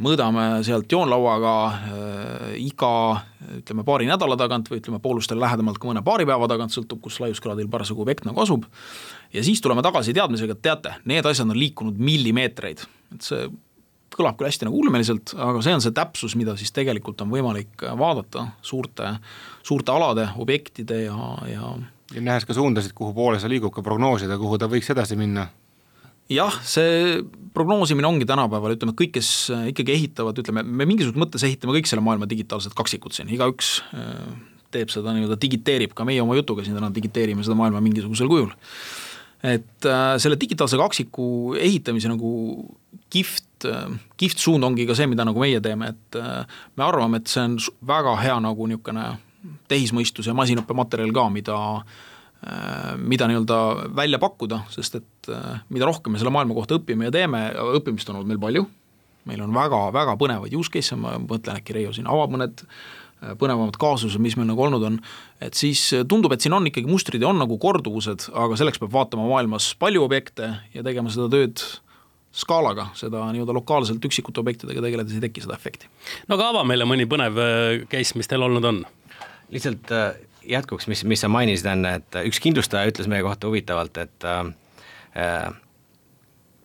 Mõõdame 0.00 0.62
sealt 0.64 0.88
joonlauaga 0.88 1.54
äh, 1.68 2.52
iga 2.62 2.92
ütleme, 3.58 3.84
paari 3.84 4.06
nädala 4.08 4.36
tagant 4.40 4.70
või 4.70 4.80
ütleme, 4.80 5.00
poolustele 5.02 5.42
lähedamalt 5.42 5.80
ka 5.80 5.90
mõne 5.90 6.04
paari 6.04 6.24
päeva 6.28 6.48
tagant, 6.48 6.72
sõltub, 6.72 7.02
kus 7.04 7.18
laiuskraadil 7.20 7.68
parasjagu 7.72 8.04
objekt 8.04 8.24
nagu 8.28 8.40
asub, 8.40 8.64
ja 9.34 9.44
siis 9.44 9.60
tuleme 9.60 9.84
tagasi 9.84 10.14
teadmisega, 10.16 10.56
et 10.56 10.62
teate, 10.64 10.94
need 11.10 11.28
asjad 11.28 11.50
on 11.50 11.60
liikunud 11.60 12.00
millimeetreid, 12.00 12.86
et 13.16 13.28
see 13.28 13.50
kõlab 14.20 14.38
küll 14.38 14.50
hästi 14.50 14.68
nagu 14.68 14.82
ulmeliselt, 14.84 15.34
aga 15.34 15.62
see 15.64 15.76
on 15.76 15.84
see 15.84 15.96
täpsus, 15.96 16.36
mida 16.38 16.56
siis 16.60 16.74
tegelikult 16.76 17.24
on 17.24 17.32
võimalik 17.32 17.86
vaadata 17.98 18.50
suurte, 18.62 19.16
suurte 19.66 19.96
alade, 19.96 20.28
objektide 20.40 21.06
ja, 21.08 21.32
ja 21.48 21.72
ja 22.10 22.22
nähes 22.26 22.42
ka 22.42 22.54
suundasid, 22.56 22.90
kuhu 22.96 23.14
poole 23.14 23.38
see 23.38 23.50
liigub, 23.52 23.70
ka 23.74 23.84
prognoosida, 23.86 24.34
kuhu 24.38 24.58
ta 24.58 24.66
võiks 24.70 24.90
edasi 24.90 25.14
minna 25.18 25.46
jah, 26.30 26.54
see 26.66 27.20
prognoosimine 27.54 28.06
ongi 28.06 28.28
tänapäeval, 28.28 28.76
ütleme, 28.76 28.94
kõik, 28.98 29.16
kes 29.18 29.30
äh, 29.54 29.66
ikkagi 29.72 29.94
ehitavad, 29.96 30.38
ütleme, 30.42 30.62
me 30.62 30.86
mingisuguses 30.88 31.18
mõttes 31.18 31.44
ehitame 31.46 31.74
kõik 31.78 31.90
selle 31.90 32.04
maailma 32.06 32.28
digitaalset 32.30 32.76
kaksikut 32.78 33.16
siin, 33.16 33.30
igaüks 33.34 33.80
äh, 33.96 34.12
teeb 34.74 34.92
seda 34.94 35.14
nii-öelda, 35.16 35.38
digiteerib, 35.42 35.94
ka 35.98 36.06
meie 36.06 36.22
oma 36.22 36.36
jutuga 36.38 36.64
siin 36.66 36.78
täna 36.78 36.92
digiteerime 36.94 37.42
seda 37.46 37.58
maailma 37.58 37.82
mingisugusel 37.82 38.30
kujul. 38.30 38.52
et 39.42 39.88
äh, 39.88 40.14
selle 40.22 40.38
digitaalse 40.40 40.78
kaksiku 40.78 41.56
ehitamise 41.58 42.10
nagu 42.12 42.30
kihvt, 43.10 43.66
kihvt 44.20 44.40
suund 44.40 44.64
ongi 44.64 44.86
ka 44.88 44.96
see, 44.96 45.08
mida 45.10 45.26
nagu 45.28 45.42
meie 45.42 45.60
teeme, 45.60 45.90
et 45.92 46.20
me 46.76 46.86
arvame, 46.86 47.20
et 47.20 47.28
see 47.28 47.42
on 47.42 47.58
väga 47.86 48.14
hea 48.22 48.38
nagu 48.40 48.68
niisugune 48.70 49.10
tehismõistus 49.68 50.28
ja 50.28 50.36
masinõppematerjal 50.36 51.12
ka, 51.16 51.26
mida 51.32 51.56
äh, 51.56 51.98
Äh, 52.40 52.96
mida 52.96 53.26
nii-öelda 53.28 53.56
välja 53.96 54.18
pakkuda, 54.18 54.62
sest 54.72 54.94
et 54.96 55.28
äh, 55.28 55.58
mida 55.68 55.84
rohkem 55.84 56.14
me 56.14 56.18
selle 56.18 56.32
maailma 56.32 56.54
kohta 56.56 56.78
õpime 56.78 57.04
ja 57.04 57.12
teeme, 57.12 57.40
õppimist 57.76 58.08
on 58.08 58.16
olnud 58.16 58.30
meil 58.30 58.40
palju, 58.40 58.62
meil 59.28 59.42
on 59.44 59.52
väga-väga 59.52 60.14
põnevaid 60.16 60.56
use 60.56 60.72
case'e, 60.72 60.96
ma 60.96 61.18
mõtlen, 61.20 61.58
äkki 61.60 61.76
Reijo 61.76 61.92
siin 61.92 62.08
avab 62.08 62.32
mõned 62.32 62.62
äh, 62.64 63.34
põnevamad 63.36 63.76
kaasused, 63.76 64.24
mis 64.24 64.38
meil 64.40 64.48
nagu 64.48 64.64
olnud 64.64 64.86
on, 64.88 64.96
et 65.44 65.60
siis 65.60 65.82
tundub, 66.08 66.32
et 66.32 66.40
siin 66.40 66.56
on 66.56 66.70
ikkagi 66.70 66.88
mustrid 66.88 67.20
ja 67.20 67.28
on 67.28 67.42
nagu 67.44 67.60
korduvused, 67.60 68.30
aga 68.32 68.56
selleks 68.56 68.80
peab 68.80 68.96
vaatama 68.96 69.28
maailmas 69.28 69.74
palju 69.76 70.08
objekte 70.08 70.48
ja 70.72 70.86
tegema 70.86 71.12
seda 71.12 71.28
tööd 71.36 71.60
skaalaga, 72.32 72.90
seda 72.94 73.24
nii-öelda 73.34 73.54
lokaalselt 73.56 74.04
üksikute 74.06 74.42
objektidega 74.42 74.82
tegeledes 74.84 75.16
ei 75.16 75.24
teki 75.24 75.42
seda 75.44 75.56
efekti. 75.58 75.90
no 76.28 76.38
aga 76.38 76.50
ava 76.54 76.64
meile 76.68 76.86
mõni 76.86 77.08
põnev 77.10 77.38
case, 77.90 78.18
mis 78.18 78.30
teil 78.30 78.46
olnud 78.46 78.68
on? 78.70 78.84
lihtsalt 79.50 79.90
jätkuks, 80.46 80.86
mis, 80.90 81.04
mis 81.04 81.20
sa 81.22 81.30
mainisid 81.32 81.66
enne, 81.72 81.96
et 82.00 82.20
üks 82.24 82.40
kindlustaja 82.42 82.90
ütles 82.90 83.08
meie 83.10 83.24
kohta 83.26 83.50
huvitavalt, 83.50 83.98
et 83.98 84.26
äh, 84.28 85.50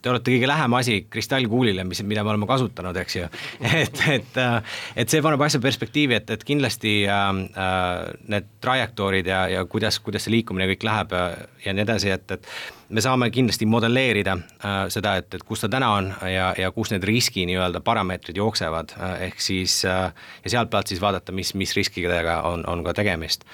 te 0.05 0.11
olete 0.13 0.35
kõige 0.35 0.49
lähem 0.49 0.73
asi 0.77 0.99
kristallkuulile, 1.09 1.83
mis, 1.89 2.03
mida 2.05 2.21
me 2.21 2.29
oleme 2.35 2.45
kasutanud, 2.45 2.97
eks 3.01 3.15
ju. 3.17 3.25
et, 3.81 4.01
et, 4.13 4.37
äh, 4.37 4.77
et 5.01 5.09
see 5.09 5.23
paneb 5.25 5.41
asja 5.41 5.57
perspektiivi, 5.63 6.19
et, 6.19 6.29
et 6.35 6.43
kindlasti 6.45 6.93
äh, 7.09 7.23
äh, 7.65 8.13
need 8.29 8.51
trajektoorid 8.61 9.31
ja, 9.31 9.45
ja 9.49 9.63
kuidas, 9.69 9.97
kuidas 10.05 10.27
see 10.27 10.35
liikumine 10.35 10.69
kõik 10.75 10.85
läheb 10.85 11.15
ja, 11.17 11.23
ja 11.65 11.73
nii 11.73 11.85
edasi, 11.87 12.11
et, 12.13 12.35
et 12.37 12.49
me 12.93 13.01
saame 13.01 13.31
kindlasti 13.33 13.65
modelleerida 13.65 14.35
äh, 14.37 14.75
seda, 14.93 15.15
et, 15.23 15.33
et 15.39 15.45
kus 15.47 15.65
ta 15.65 15.71
täna 15.73 15.89
on 15.97 16.11
ja, 16.29 16.51
ja 16.59 16.69
kus 16.75 16.93
need 16.93 17.07
riski 17.09 17.47
nii-öelda 17.49 17.81
parameetrid 17.85 18.37
jooksevad 18.37 18.93
äh,, 18.99 19.15
ehk 19.31 19.41
siis 19.41 19.79
äh, 19.89 20.11
ja 20.45 20.53
sealtpealt 20.57 20.93
siis 20.93 21.01
vaadata, 21.01 21.33
mis, 21.33 21.55
mis 21.57 21.73
riskidega 21.77 22.43
on, 22.51 22.61
on 22.69 22.85
ka 22.85 22.93
tegemist 23.01 23.49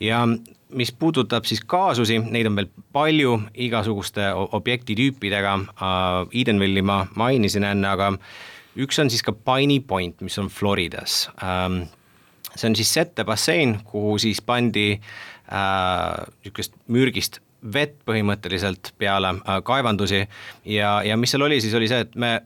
ja 0.00 0.26
mis 0.76 0.92
puudutab 0.92 1.44
siis 1.44 1.62
kaasusi, 1.66 2.18
neid 2.18 2.48
on 2.48 2.56
veel 2.58 2.68
palju 2.92 3.38
igasuguste 3.54 4.28
objektitüüpidega 4.34 5.54
uh,, 5.56 6.28
Edenvilli 6.34 6.82
ma 6.82 7.04
mainisin 7.14 7.64
enne, 7.68 7.88
aga 7.88 8.12
üks 8.76 8.98
on 9.00 9.10
siis 9.12 9.24
ka 9.24 9.32
Piney 9.32 9.80
Point, 9.80 10.20
mis 10.20 10.38
on 10.42 10.50
Floridas 10.52 11.26
um,. 11.40 11.84
see 12.56 12.70
on 12.70 12.76
siis 12.76 12.92
settebassein, 12.94 13.78
kuhu 13.84 14.18
siis 14.18 14.40
pandi 14.40 14.94
niisugust 14.96 16.72
uh, 16.72 16.84
mürgist 16.88 17.40
vett 17.72 17.98
põhimõtteliselt 18.08 18.94
peale 18.98 19.34
uh, 19.36 19.58
kaevandusi 19.64 20.22
ja, 20.64 21.00
ja 21.04 21.16
mis 21.16 21.34
seal 21.34 21.44
oli, 21.46 21.60
siis 21.60 21.74
oli 21.74 21.88
see, 21.88 22.04
et 22.06 22.14
me 22.14 22.40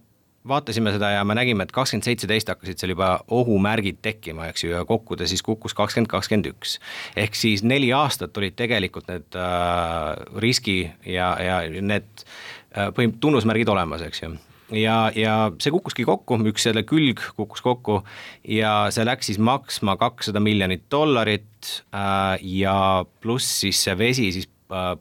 vaatasime 0.49 0.93
seda 0.95 1.11
ja 1.15 1.25
me 1.25 1.35
nägime, 1.37 1.65
et 1.67 1.73
kakskümmend 1.75 2.07
seitseteist 2.07 2.49
hakkasid 2.49 2.81
seal 2.81 2.95
juba 2.95 3.11
ohumärgid 3.37 4.01
tekkima, 4.03 4.49
eks 4.51 4.65
ju, 4.65 4.73
ja 4.73 4.85
kokku 4.89 5.19
ta 5.21 5.29
siis 5.29 5.43
kukkus 5.45 5.75
kakskümmend 5.77 6.11
kakskümmend 6.11 6.49
üks. 6.55 6.79
ehk 7.17 7.37
siis 7.37 7.65
neli 7.65 7.93
aastat 7.93 8.37
olid 8.41 8.57
tegelikult 8.57 9.11
need 9.13 9.37
äh, 9.37 10.15
riski 10.41 10.79
ja, 11.05 11.35
ja 11.45 11.61
need 11.69 12.25
äh, 12.25 12.89
põhim-, 12.97 13.19
tunnusmärgid 13.21 13.69
olemas, 13.69 14.05
eks 14.07 14.25
ju 14.25 14.33
ja, 14.81 15.11
ja 15.15 15.35
see 15.61 15.75
kukkuski 15.75 16.07
kokku, 16.09 16.41
üks 16.49 16.65
selle 16.69 16.87
külg 16.89 17.21
kukkus 17.37 17.61
kokku 17.65 18.01
ja 18.49 18.87
see 18.95 19.05
läks 19.05 19.29
siis 19.33 19.43
maksma 19.43 19.99
kakssada 20.01 20.41
miljonit 20.41 20.89
dollarit 20.93 21.75
äh, 21.93 22.41
ja 22.41 23.05
pluss 23.21 23.61
siis 23.67 23.85
see 23.85 23.99
vesi 23.99 24.33
siis 24.33 24.49
Äh, 24.49 24.50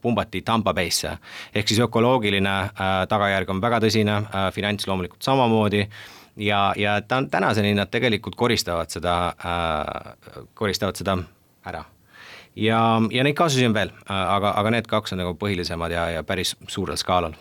pumbati 0.02 0.42
Tampa 0.42 0.74
Bay'sse. 0.74 1.18
ehk 1.56 1.68
siis 1.68 1.80
ökoloogiline 1.80 2.56
äh, 2.60 2.72
tagajärg 3.10 3.50
on 3.50 3.62
väga 3.62 3.80
tõsine, 3.80 4.16
äh, 4.24 4.50
finants 4.54 4.88
loomulikult 4.88 5.22
samamoodi 5.22 5.88
ja, 6.38 6.74
ja 6.78 7.02
ta 7.02 7.18
on 7.18 7.30
tänaseni 7.30 7.74
nad 7.74 7.92
tegelikult 7.92 8.36
koristavad 8.36 8.90
seda 8.90 9.34
äh,, 9.46 10.46
koristavad 10.54 10.96
seda 10.96 11.18
ära. 11.66 11.84
ja, 12.56 13.02
ja 13.12 13.24
neid 13.24 13.36
kaasusi 13.36 13.66
on 13.66 13.74
veel, 13.74 13.92
aga, 14.08 14.54
aga 14.56 14.72
need 14.72 14.88
kaks 14.88 15.14
on 15.14 15.24
nagu 15.24 15.36
põhilisemad 15.40 15.92
ja, 15.92 16.10
ja 16.10 16.24
päris 16.24 16.56
suurel 16.68 16.98
skaalal 16.98 17.38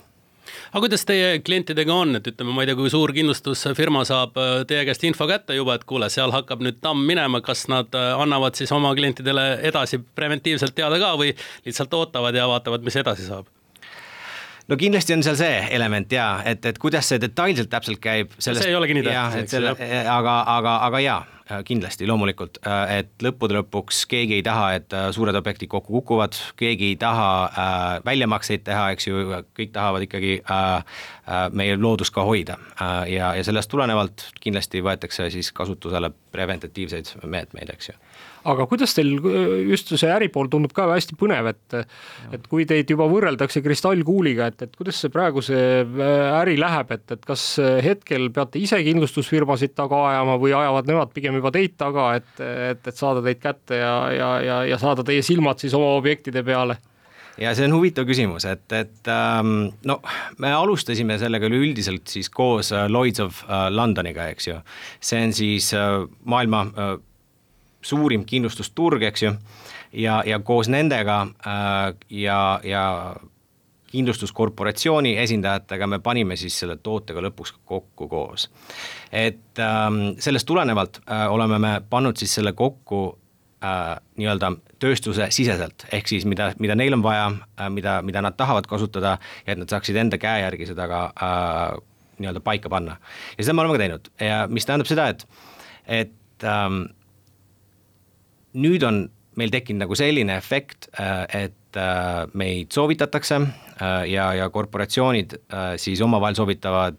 aga 0.71 0.83
kuidas 0.85 1.05
teie 1.09 1.39
klientidega 1.45 1.95
on, 1.95 2.19
et 2.19 2.31
ütleme, 2.33 2.55
ma 2.55 2.65
ei 2.65 2.71
tea, 2.71 2.79
kui 2.79 2.93
suur 2.93 3.13
kindlustusfirma 3.17 4.05
saab 4.09 4.39
äh, 4.41 4.55
teie 4.69 4.85
käest 4.89 5.05
info 5.09 5.29
kätte 5.31 5.57
juba, 5.57 5.79
et 5.79 5.87
kuule, 5.89 6.11
seal 6.13 6.35
hakkab 6.35 6.65
nüüd 6.65 6.81
tamm 6.85 7.05
minema, 7.09 7.43
kas 7.45 7.67
nad 7.73 7.95
äh, 7.97 8.11
annavad 8.23 8.59
siis 8.59 8.73
oma 8.75 8.95
klientidele 8.99 9.51
edasi 9.69 10.01
preventiivselt 10.19 10.77
teada 10.79 11.01
ka 11.03 11.15
või 11.21 11.35
lihtsalt 11.67 11.95
ootavad 12.01 12.37
ja 12.37 12.49
vaatavad, 12.51 12.85
mis 12.87 12.99
edasi 13.01 13.29
saab? 13.29 13.49
no 14.69 14.77
kindlasti 14.77 15.17
on 15.17 15.25
seal 15.25 15.39
see 15.41 15.61
element 15.77 16.13
ja 16.13 16.29
et, 16.49 16.65
et 16.69 16.79
kuidas 16.81 17.09
see 17.09 17.21
detailselt 17.23 17.71
täpselt 17.73 18.01
käib. 18.05 18.35
see 18.39 18.57
ei 18.67 18.77
olegi 18.77 18.99
nii 18.99 19.07
tähtis, 19.07 19.47
eks 19.47 19.59
ju. 19.59 19.93
aga, 20.13 20.35
aga, 20.59 20.77
aga 20.89 21.01
jaa, 21.05 21.21
kindlasti, 21.65 22.07
loomulikult, 22.09 22.59
et 22.93 23.11
lõppude 23.25 23.57
lõpuks 23.57 24.03
keegi 24.11 24.39
ei 24.39 24.45
taha, 24.47 24.67
et 24.79 24.97
suured 25.17 25.37
objektid 25.39 25.71
kokku 25.73 25.99
kukuvad, 26.01 26.37
keegi 26.61 26.93
ei 26.93 26.97
taha 27.01 27.29
äh, 27.49 27.87
väljamakseid 28.05 28.65
teha, 28.67 28.89
eks 28.95 29.09
ju, 29.09 29.23
kõik 29.57 29.73
tahavad 29.75 30.05
ikkagi 30.07 30.39
äh, 30.41 30.67
äh, 30.77 31.47
meie 31.57 31.77
loodust 31.79 32.15
ka 32.15 32.25
hoida. 32.27 32.59
Äh, 32.81 33.15
ja, 33.17 33.33
ja 33.39 33.47
sellest 33.47 33.71
tulenevalt 33.73 34.29
kindlasti 34.43 34.83
võetakse 34.85 35.31
siis 35.35 35.53
kasutusele 35.57 36.13
preventatiivseid 36.35 37.15
meetmeid, 37.25 37.73
eks 37.75 37.93
ju. 37.93 37.99
Aga 38.49 38.65
kuidas 38.71 38.95
teil 38.97 39.17
just 39.67 39.91
see 39.91 40.11
äripool 40.13 40.47
tundub 40.49 40.73
ka 40.73 40.87
hästi 40.89 41.17
põnev, 41.19 41.51
et 41.51 41.77
et 42.33 42.45
kui 42.49 42.65
teid 42.69 42.89
juba 42.91 43.09
võrreldakse 43.11 43.61
kristallkuuliga, 43.65 44.49
et, 44.53 44.63
et 44.69 44.77
kuidas 44.79 45.01
see 45.03 45.13
praegu 45.13 45.43
see 45.45 45.83
äh, 45.83 46.39
äri 46.39 46.57
läheb, 46.61 46.93
et, 46.95 47.05
et 47.17 47.27
kas 47.29 47.45
hetkel 47.85 48.29
peate 48.35 48.61
ise 48.63 48.79
kindlustusfirmasid 48.87 49.75
taga 49.79 50.05
ajama 50.13 50.39
või 50.41 50.55
ajavad 50.57 50.89
nemad 50.91 51.13
pigem 51.17 51.38
juba 51.39 51.53
teid 51.55 51.74
taga, 51.80 52.11
et, 52.18 52.30
et, 52.43 52.86
et 52.86 52.97
saada 52.97 53.22
teid 53.24 53.41
kätte 53.43 53.80
ja, 53.80 53.97
ja, 54.14 54.30
ja, 54.45 54.61
ja 54.72 54.78
saada 54.80 55.07
teie 55.07 55.24
silmad 55.26 55.61
siis 55.62 55.76
oma 55.78 55.95
objektide 55.99 56.45
peale? 56.47 56.78
ja 57.39 57.53
see 57.55 57.68
on 57.68 57.76
huvitav 57.76 58.07
küsimus, 58.09 58.47
et, 58.51 58.66
et 58.74 59.11
ähm, 59.12 59.70
no 59.86 60.01
me 60.43 60.51
alustasime 60.55 61.18
sellega 61.20 61.47
üleüldiselt 61.47 62.11
siis 62.11 62.30
koos 62.34 62.72
äh, 62.74 62.89
Lloyds 62.91 63.22
of 63.22 63.45
äh, 63.47 63.68
Londoniga, 63.70 64.28
eks 64.32 64.51
ju. 64.51 64.59
see 65.01 65.22
on 65.28 65.34
siis 65.36 65.70
äh, 65.76 66.03
maailma 66.24 66.64
äh, 66.66 66.95
suurim 67.82 68.26
kindlustusturg, 68.26 69.05
eks 69.07 69.22
ju, 69.22 69.32
ja, 69.93 70.20
ja 70.26 70.41
koos 70.43 70.70
nendega 70.72 71.20
äh, 71.47 71.95
ja, 72.11 72.41
ja 72.66 72.84
kindlustuskorporatsiooni 73.93 75.14
esindajatega 75.18 75.86
me 75.86 75.99
panime 76.05 76.36
siis 76.36 76.59
selle 76.61 76.76
tootega 76.82 77.22
lõpuks 77.24 77.55
kokku 77.64 78.09
koos. 78.09 78.49
et 79.12 79.62
ähm, 79.64 80.18
sellest 80.18 80.47
tulenevalt 80.47 81.01
äh, 81.07 81.26
oleme 81.32 81.59
me 81.59 81.72
pannud 81.91 82.16
siis 82.16 82.34
selle 82.34 82.53
kokku 82.53 83.18
äh, 83.64 83.97
nii-öelda 84.16 84.53
tööstuse 84.78 85.30
siseselt, 85.34 85.86
ehk 85.93 86.09
siis 86.09 86.26
mida, 86.28 86.53
mida 86.59 86.76
neil 86.78 86.95
on 86.95 87.03
vaja 87.03 87.30
äh,, 87.30 87.70
mida, 87.70 88.01
mida 88.03 88.22
nad 88.22 88.36
tahavad 88.36 88.68
kasutada 88.70 89.18
ja 89.47 89.55
et 89.55 89.59
nad 89.59 89.70
saaksid 89.70 89.97
enda 89.97 90.18
käe 90.20 90.43
järgi 90.45 90.68
seda 90.72 90.89
ka 90.91 91.05
äh, 91.16 91.78
nii-öelda 92.18 92.45
paika 92.45 92.68
panna. 92.68 92.99
ja 93.39 93.45
seda 93.45 93.57
me 93.57 93.64
oleme 93.64 93.78
ka 93.78 93.84
teinud 93.84 94.12
ja 94.20 94.47
mis 94.51 94.66
tähendab 94.66 94.91
seda, 94.91 95.09
et, 95.14 95.26
et 95.86 96.45
ähm, 96.45 96.82
nüüd 98.59 98.84
on 98.86 99.07
meil 99.39 99.53
tekkinud 99.55 99.84
nagu 99.84 99.97
selline 99.99 100.36
efekt, 100.39 100.91
äh, 100.99 101.24
et 101.45 101.58
meid 102.35 102.73
soovitatakse 102.73 103.37
äh, 103.37 104.05
ja, 104.11 104.33
ja 104.35 104.49
korporatsioonid 104.51 105.35
siis 105.77 106.01
omavahel 106.01 106.35
soovitavad 106.39 106.99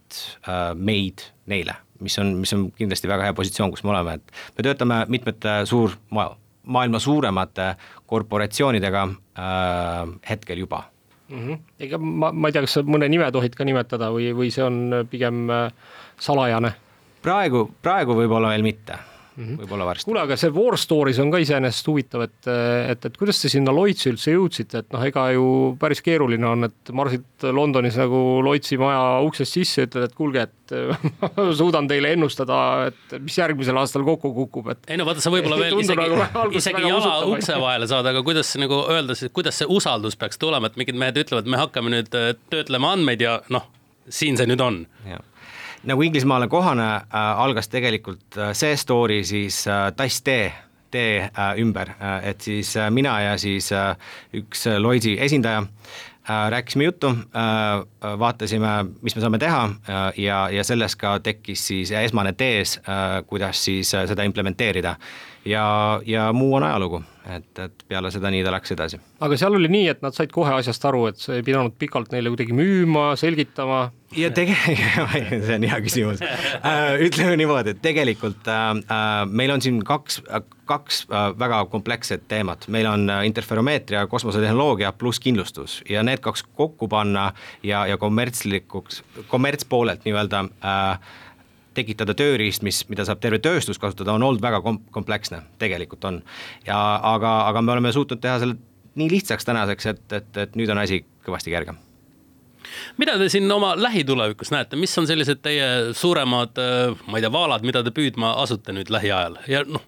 meid 0.76 1.26
neile, 1.50 1.76
mis 2.04 2.20
on, 2.22 2.36
mis 2.44 2.54
on 2.54 2.70
kindlasti 2.78 3.10
väga 3.10 3.30
hea 3.30 3.36
positsioon, 3.38 3.72
kus 3.74 3.84
me 3.84 3.94
oleme, 3.96 4.20
et 4.20 4.58
me 4.58 4.66
töötame 4.68 5.02
mitmete 5.10 5.62
suur, 5.70 5.96
maailma 6.64 7.00
suuremate 7.00 7.74
korporatsioonidega 8.10 9.08
äh, 9.10 10.14
hetkel 10.30 10.66
juba 10.66 10.84
mm. 11.30 11.40
-hmm. 11.40 11.60
ega 11.80 11.98
ma, 11.98 12.32
ma 12.32 12.48
ei 12.48 12.54
tea, 12.54 12.66
kas 12.68 12.78
sa 12.80 12.86
mõne 12.86 13.10
nime 13.10 13.32
tohid 13.32 13.58
ka 13.58 13.66
nimetada 13.66 14.12
või, 14.14 14.32
või 14.36 14.54
see 14.54 14.64
on 14.64 15.08
pigem 15.10 15.48
salajane? 16.20 16.74
praegu, 17.22 17.70
praegu 17.82 18.16
võib-olla 18.16 18.54
veel 18.54 18.64
mitte. 18.64 18.98
Võib-olla 19.40 19.88
varsti. 19.88 20.08
kuule, 20.10 20.22
aga 20.26 20.38
see 20.40 20.52
War 20.54 20.78
Stories 20.80 21.20
on 21.24 21.32
ka 21.32 21.40
iseenesest 21.42 21.88
huvitav, 21.90 22.26
et, 22.28 22.50
et, 22.50 23.06
et 23.08 23.18
kuidas 23.20 23.40
te 23.42 23.52
sinna 23.52 23.74
Lloydsi 23.76 24.12
üldse 24.12 24.34
jõudsite, 24.34 24.84
et 24.84 24.96
noh, 24.96 25.04
ega 25.06 25.26
ju 25.36 25.46
päris 25.80 26.04
keeruline 26.06 26.48
on, 26.50 26.68
et 26.70 26.94
marsid 26.96 27.48
Londonis 27.56 27.98
nagu 28.00 28.20
Lloydsi 28.46 28.80
maja 28.82 29.22
uksest 29.28 29.58
sisse, 29.60 29.88
ütled, 29.88 30.10
et 30.10 30.18
kuulge, 30.18 30.46
et 30.50 30.76
ma 31.24 31.48
suudan 31.58 31.88
teile 31.90 32.14
ennustada, 32.18 32.60
et 32.92 33.18
mis 33.24 33.40
järgmisel 33.40 33.80
aastal 33.82 34.06
kokku 34.08 34.34
kukub, 34.36 34.72
et. 34.76 34.84
ei 34.92 35.00
no 35.00 35.08
vaata, 35.08 35.24
sa 35.24 35.34
võib-olla 35.34 35.62
veel 35.64 35.80
isegi 35.86 36.04
nagu, 36.04 36.46
isegi 36.60 36.86
jala 36.86 37.16
ukse 37.32 37.58
vahele 37.64 37.90
saad, 37.90 38.12
aga 38.12 38.24
kuidas 38.28 38.54
nagu 38.62 38.84
öelda 38.92 39.18
siis, 39.18 39.34
kuidas 39.36 39.62
see 39.62 39.70
usaldus 39.70 40.20
peaks 40.20 40.42
tulema, 40.42 40.70
et 40.70 40.80
mingid 40.80 41.00
mehed 41.00 41.24
ütlevad, 41.24 41.50
me 41.50 41.64
hakkame 41.64 41.96
nüüd 41.96 42.16
äh, 42.18 42.32
töötlema 42.52 42.94
andmeid 42.98 43.24
ja 43.24 43.40
noh, 43.54 43.68
siin 44.10 44.40
see 44.40 44.50
nüüd 44.50 44.62
on. 44.64 44.84
Nagu 45.84 46.02
Inglismaale 46.02 46.48
kohane 46.48 46.88
äh, 46.96 47.04
algas 47.14 47.70
tegelikult 47.70 48.38
äh, 48.38 48.54
see 48.54 48.76
story 48.78 49.24
siis 49.24 49.68
äh, 49.68 49.92
Tass 49.96 50.22
tee 50.22 50.52
tee 50.92 51.20
äh, 51.22 51.60
ümber. 51.62 51.90
Äh,, 52.02 52.30
et 52.30 52.42
siis 52.42 52.76
äh, 52.78 52.90
mina 52.92 53.22
ja 53.22 53.38
siis 53.38 53.72
äh, 53.72 53.96
üks 54.34 54.68
äh, 54.68 54.80
Lloydsi 54.80 55.18
esindaja 55.22 55.60
äh, 55.60 56.50
rääkisime 56.50 56.84
juttu 56.84 57.08
äh,, 57.08 58.20
vaatasime, 58.20 58.86
mis 59.02 59.16
me 59.16 59.22
saame 59.22 59.40
teha 59.40 59.64
äh, 59.66 60.24
ja, 60.24 60.50
ja 60.50 60.64
sellest 60.64 61.00
ka 61.00 61.20
tekkis 61.20 61.68
siis 61.68 61.92
esmane 61.92 62.34
tees 62.34 62.78
äh,, 62.78 63.22
kuidas 63.28 63.64
siis 63.66 63.94
äh, 63.94 64.08
seda 64.08 64.24
implementeerida 64.24 64.96
ja, 65.50 66.02
ja 66.06 66.30
muu 66.34 66.54
on 66.58 66.64
ajalugu, 66.64 67.02
et, 67.36 67.50
et 67.60 67.86
peale 67.90 68.12
seda 68.14 68.32
nii 68.34 68.44
ta 68.46 68.54
läks 68.54 68.74
edasi. 68.76 69.00
aga 69.26 69.38
seal 69.40 69.56
oli 69.58 69.70
nii, 69.72 69.88
et 69.94 70.04
nad 70.06 70.16
said 70.16 70.32
kohe 70.34 70.54
asjast 70.56 70.86
aru, 70.90 71.06
et 71.12 71.22
sa 71.22 71.36
ei 71.38 71.46
pidanud 71.46 71.76
pikalt 71.80 72.14
neile 72.14 72.32
kuidagi 72.34 72.56
müüma, 72.56 73.12
selgitama? 73.20 73.82
ja 74.18 74.32
tegelikult, 74.34 75.44
see 75.48 75.58
on 75.58 75.68
hea 75.72 75.80
küsimus 75.86 76.24
äh, 76.26 76.96
ütleme 77.06 77.38
niimoodi, 77.40 77.76
et 77.76 77.84
tegelikult 77.86 78.50
äh, 78.50 78.66
äh, 78.82 79.14
meil 79.30 79.54
on 79.56 79.64
siin 79.66 79.80
kaks, 79.86 80.22
kaks 80.70 81.04
väga 81.40 81.64
kompleksset 81.72 82.28
teemat, 82.30 82.68
meil 82.70 82.90
on 82.90 83.08
interferomeetria, 83.26 84.06
kosmosetehnoloogia 84.12 84.92
pluss 84.98 85.22
kindlustus 85.24 85.80
ja 85.90 86.04
need 86.06 86.22
kaks 86.26 86.46
kokku 86.58 86.90
panna 86.92 87.32
ja, 87.66 87.86
ja 87.90 87.98
kommertslikuks, 88.02 89.02
kommertspoolelt 89.32 90.06
nii-öelda 90.06 90.46
äh, 90.46 91.18
tekitada 91.80 92.16
tööriist, 92.18 92.64
mis, 92.66 92.84
mida 92.92 93.08
saab 93.08 93.22
terve 93.24 93.42
tööstus 93.44 93.82
kasutada, 93.82 94.16
on 94.16 94.26
olnud 94.28 94.44
väga 94.44 94.62
kom-, 94.66 94.82
kompleksne, 94.94 95.44
tegelikult 95.62 96.06
on. 96.10 96.24
ja 96.68 96.80
aga, 97.16 97.36
aga 97.50 97.64
me 97.66 97.78
oleme 97.78 97.94
suutnud 97.96 98.22
teha 98.24 98.40
selle 98.44 98.60
nii 99.00 99.12
lihtsaks 99.12 99.46
tänaseks, 99.48 99.86
et, 99.94 100.08
et, 100.14 100.34
et 100.44 100.58
nüüd 100.60 100.72
on 100.74 100.82
asi 100.82 101.04
kõvasti 101.26 101.54
kergem 101.54 101.80
mida 102.98 103.16
te 103.18 103.30
siin 103.32 103.50
oma 103.52 103.74
lähitulevikus 103.80 104.52
näete, 104.54 104.78
mis 104.80 104.94
on 105.00 105.08
sellised 105.10 105.42
teie 105.46 105.70
suuremad, 105.98 106.60
ma 107.08 107.18
ei 107.18 107.24
tea, 107.24 107.32
vaalad, 107.34 107.66
mida 107.66 107.84
te 107.86 107.94
püüdma 107.96 108.36
asute 108.44 108.76
nüüd 108.76 108.92
lähiajal 108.94 109.40
ja 109.50 109.64
noh, 109.68 109.86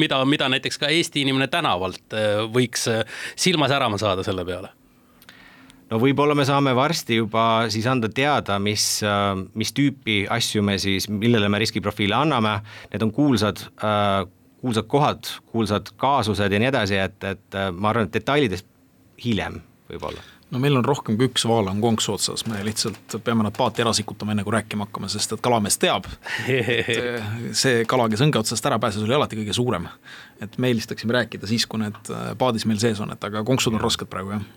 mida, 0.00 0.22
mida 0.28 0.48
näiteks 0.52 0.80
ka 0.80 0.90
Eesti 0.90 1.24
inimene 1.26 1.50
tänavalt 1.52 2.18
võiks 2.54 2.88
silma 3.36 3.68
särama 3.70 4.00
saada 4.00 4.26
selle 4.26 4.44
peale? 4.48 4.72
No 5.90 6.00
võib-olla 6.02 6.36
me 6.38 6.46
saame 6.48 6.74
varsti 6.76 7.20
juba 7.20 7.44
siis 7.72 7.86
anda 7.90 8.10
teada, 8.12 8.58
mis, 8.62 8.86
äh, 9.06 9.32
mis 9.58 9.74
tüüpi 9.76 10.22
asju 10.30 10.64
me 10.66 10.78
siis, 10.82 11.08
millele 11.10 11.50
me 11.52 11.62
riskiprofiile 11.62 12.18
anname, 12.18 12.58
need 12.92 13.06
on 13.06 13.14
kuulsad 13.14 13.64
äh, 13.84 14.24
kuulsad 14.60 14.90
kohad, 14.92 15.30
kuulsad 15.52 15.94
kaasused 16.00 16.52
ja 16.52 16.60
nii 16.60 16.68
edasi, 16.68 17.00
et, 17.00 17.16
et 17.24 17.56
äh, 17.56 17.70
ma 17.72 17.94
arvan, 17.94 18.10
et 18.10 18.20
detailides 18.20 18.66
hiljem 19.24 19.62
võib-olla 19.90 20.39
no 20.50 20.60
meil 20.62 20.78
on 20.78 20.86
rohkem 20.86 21.18
kui 21.18 21.28
üks 21.30 21.44
vaal 21.48 21.70
on 21.70 21.80
konksu 21.82 22.14
otsas, 22.16 22.44
me 22.50 22.60
lihtsalt 22.66 23.18
peame 23.24 23.46
nad 23.46 23.56
paati 23.56 23.84
ära 23.84 23.92
sikutama, 23.96 24.34
enne 24.34 24.44
kui 24.46 24.54
rääkima 24.54 24.88
hakkame, 24.88 25.10
sest 25.12 25.36
et 25.36 25.44
kalamees 25.44 25.78
teab, 25.80 26.08
et 26.48 26.90
see 27.62 27.84
kala, 27.90 28.08
kes 28.10 28.24
õnge 28.26 28.42
otsast 28.42 28.66
ära 28.70 28.80
pääses, 28.82 29.04
oli 29.06 29.16
alati 29.16 29.38
kõige 29.40 29.56
suurem. 29.56 29.88
et 30.40 30.58
me 30.58 30.72
eelistaksime 30.72 31.14
rääkida 31.18 31.46
siis, 31.50 31.66
kui 31.66 31.82
need 31.82 32.14
paadis 32.38 32.66
meil 32.66 32.80
sees 32.82 33.00
on, 33.00 33.12
et 33.12 33.24
aga 33.30 33.44
konksud 33.46 33.76
on 33.76 33.84
rasked 33.84 34.10
praegu, 34.10 34.38
jah 34.38 34.48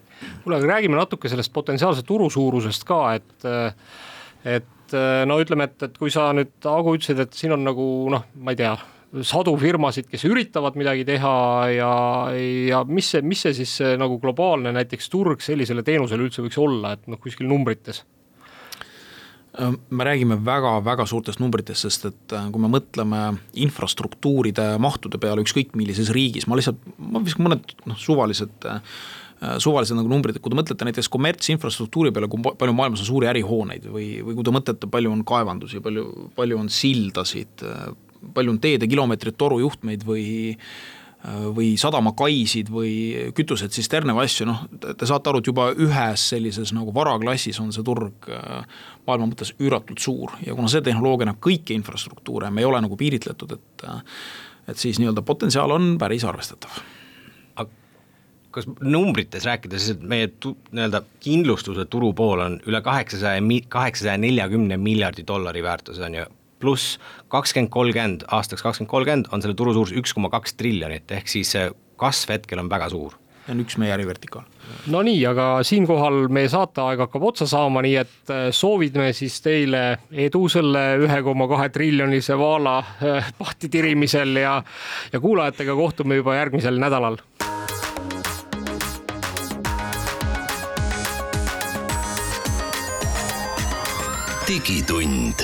kuule, 0.43 0.57
aga 0.57 0.67
räägime 0.75 0.97
natuke 0.97 1.29
sellest 1.29 1.53
potentsiaalse 1.53 2.03
turu 2.07 2.29
suurusest 2.31 2.87
ka, 2.87 3.01
et 3.19 3.47
et 4.43 4.95
no 5.27 5.39
ütleme, 5.41 5.67
et, 5.69 5.87
et 5.87 5.97
kui 5.97 6.11
sa 6.13 6.29
nüüd, 6.35 6.53
Agu, 6.69 6.95
ütlesid, 6.97 7.19
et 7.23 7.37
siin 7.37 7.55
on 7.55 7.63
nagu 7.65 7.85
noh, 8.11 8.27
ma 8.43 8.53
ei 8.53 8.59
tea, 8.59 8.73
sadu 9.21 9.53
firmasid, 9.61 10.07
kes 10.09 10.25
üritavad 10.25 10.77
midagi 10.79 11.05
teha 11.05 11.35
ja, 11.73 11.91
ja 12.69 12.81
mis 12.89 13.11
see, 13.13 13.21
mis 13.25 13.43
see 13.45 13.53
siis 13.59 13.75
see, 13.81 13.93
nagu 14.01 14.17
globaalne 14.21 14.73
näiteks 14.73 15.11
turg 15.13 15.43
sellisele 15.45 15.85
teenusele 15.85 16.25
üldse 16.25 16.45
võiks 16.45 16.59
olla, 16.61 16.95
et 16.97 17.05
noh, 17.11 17.21
kuskil 17.21 17.49
numbrites? 17.49 18.03
Me 19.93 20.05
räägime 20.07 20.39
väga-väga 20.41 21.05
suurtest 21.05 21.37
numbritest, 21.37 21.85
sest 21.85 22.07
et 22.09 22.33
äh, 22.33 22.47
kui 22.49 22.61
me 22.63 22.71
mõtleme 22.73 23.19
infrastruktuuride 23.61 24.71
mahtude 24.81 25.19
peale 25.21 25.43
ükskõik 25.45 25.75
millises 25.77 26.09
riigis, 26.15 26.47
ma 26.49 26.57
lihtsalt, 26.57 26.79
ma 26.97 27.21
viskan 27.21 27.45
mõned 27.45 27.75
noh, 27.85 27.99
suvalised 28.01 28.65
äh, 28.65 28.81
Äh, 29.43 29.57
suvalised 29.59 29.97
nagu 29.97 30.07
numbrid, 30.07 30.37
et 30.37 30.43
kui 30.43 30.51
te 30.53 30.55
mõtlete 30.55 30.85
näiteks 30.87 31.09
kommertsinfrastruktuuri 31.11 32.13
peale, 32.15 32.29
kui 32.31 32.39
palju 32.45 32.75
maailmas 32.77 33.01
on 33.03 33.07
suuri 33.09 33.27
ärihooneid 33.31 33.89
või, 33.91 34.07
või 34.23 34.37
kui 34.37 34.45
te 34.47 34.53
mõtlete, 34.55 34.87
palju 34.93 35.11
on 35.11 35.23
kaevandusi, 35.27 35.81
palju, 35.83 36.03
palju 36.37 36.59
on 36.61 36.69
sildasid, 36.71 37.65
äh, 37.67 37.89
palju 38.33 38.55
on 38.55 38.59
teede 38.63 38.87
kilomeetrit 38.89 39.37
torujuhtmeid 39.37 40.05
või 40.07 40.25
äh, 40.53 40.57
või 41.23 41.77
sadamakaisid 41.79 42.67
või 42.71 42.93
kütusetsidsterne 43.35 44.11
või 44.15 44.27
asju, 44.27 44.47
noh, 44.49 44.65
te 44.81 45.07
saate 45.07 45.31
aru, 45.31 45.39
et 45.39 45.47
juba 45.47 45.69
ühes 45.71 46.25
sellises 46.33 46.73
nagu 46.75 46.91
varaklassis 46.95 47.61
on 47.63 47.71
see 47.71 47.85
turg 47.87 48.27
maailma 49.07 49.29
mõttes 49.29 49.53
üüratult 49.55 50.03
suur. 50.03 50.33
Ja 50.43 50.55
kuna 50.57 50.67
see 50.71 50.83
tehnoloogia 50.83 51.29
näeb 51.29 51.39
kõiki 51.43 51.77
infrastruktuure, 51.79 52.51
me 52.51 52.63
ei 52.63 52.67
ole 52.67 52.81
nagu 52.83 52.99
piiritletud, 52.99 53.55
et 53.55 53.87
et 54.67 54.79
siis 54.79 54.99
nii-öelda 54.99 55.23
potentsiaal 55.27 55.71
on 55.75 55.95
päris 55.99 56.23
arvestatav. 56.23 56.83
Kas 58.53 58.67
numbrites 58.85 59.47
rääkides, 59.49 59.89
meie 60.05 60.27
nii-öelda 60.29 61.01
kindlustuse 61.23 61.87
turupool 61.89 62.43
on 62.43 62.59
üle 62.69 62.83
kaheksasaja, 62.85 63.41
kaheksasaja 63.67 64.19
neljakümne 64.21 64.77
miljardi 64.77 65.25
dollari 65.27 65.63
väärtus 65.65 65.99
on 65.99 66.19
ju 66.19 66.27
pluss 66.63 66.97
kakskümmend 67.33 67.73
kolmkümmend, 67.73 68.27
aastaks 68.31 68.63
kakskümmend 68.63 68.91
kolmkümmend 68.95 69.33
on 69.35 69.43
selle 69.43 69.57
turu 69.59 69.75
suurus 69.75 69.93
üks 69.99 70.15
koma 70.15 70.31
kaks 70.33 70.55
triljonit, 70.59 71.11
ehk 71.11 71.29
siis 71.29 71.53
kasv 71.99 72.37
hetkel 72.37 72.63
on 72.63 72.71
väga 72.71 72.89
suur 72.93 73.19
see 73.43 73.51
on 73.51 73.63
üks 73.63 73.77
meie 73.79 73.93
ärivertikaal. 73.93 74.45
Nonii, 74.91 75.19
aga 75.27 75.47
siinkohal 75.67 76.27
meie 76.33 76.49
saateaeg 76.51 77.03
hakkab 77.05 77.27
otsa 77.27 77.47
saama, 77.49 77.83
nii 77.83 77.95
et 77.99 78.31
äh, 78.31 78.45
soovime 78.55 79.11
siis 79.15 79.39
teile 79.43 79.83
edu 80.11 80.47
selle 80.51 80.83
ühe 81.03 81.21
koma 81.25 81.47
kahe 81.51 81.69
triljonise 81.73 82.37
vaala 82.39 82.77
äh, 82.79 83.31
pahti 83.37 83.69
tirimisel 83.69 84.39
ja, 84.39 84.61
ja 85.11 85.19
kuulajatega 85.19 85.75
kohtume 85.75 86.21
juba 86.21 86.39
järgmisel 86.39 86.79
nädalal. 86.79 87.19
digitund 94.43 95.39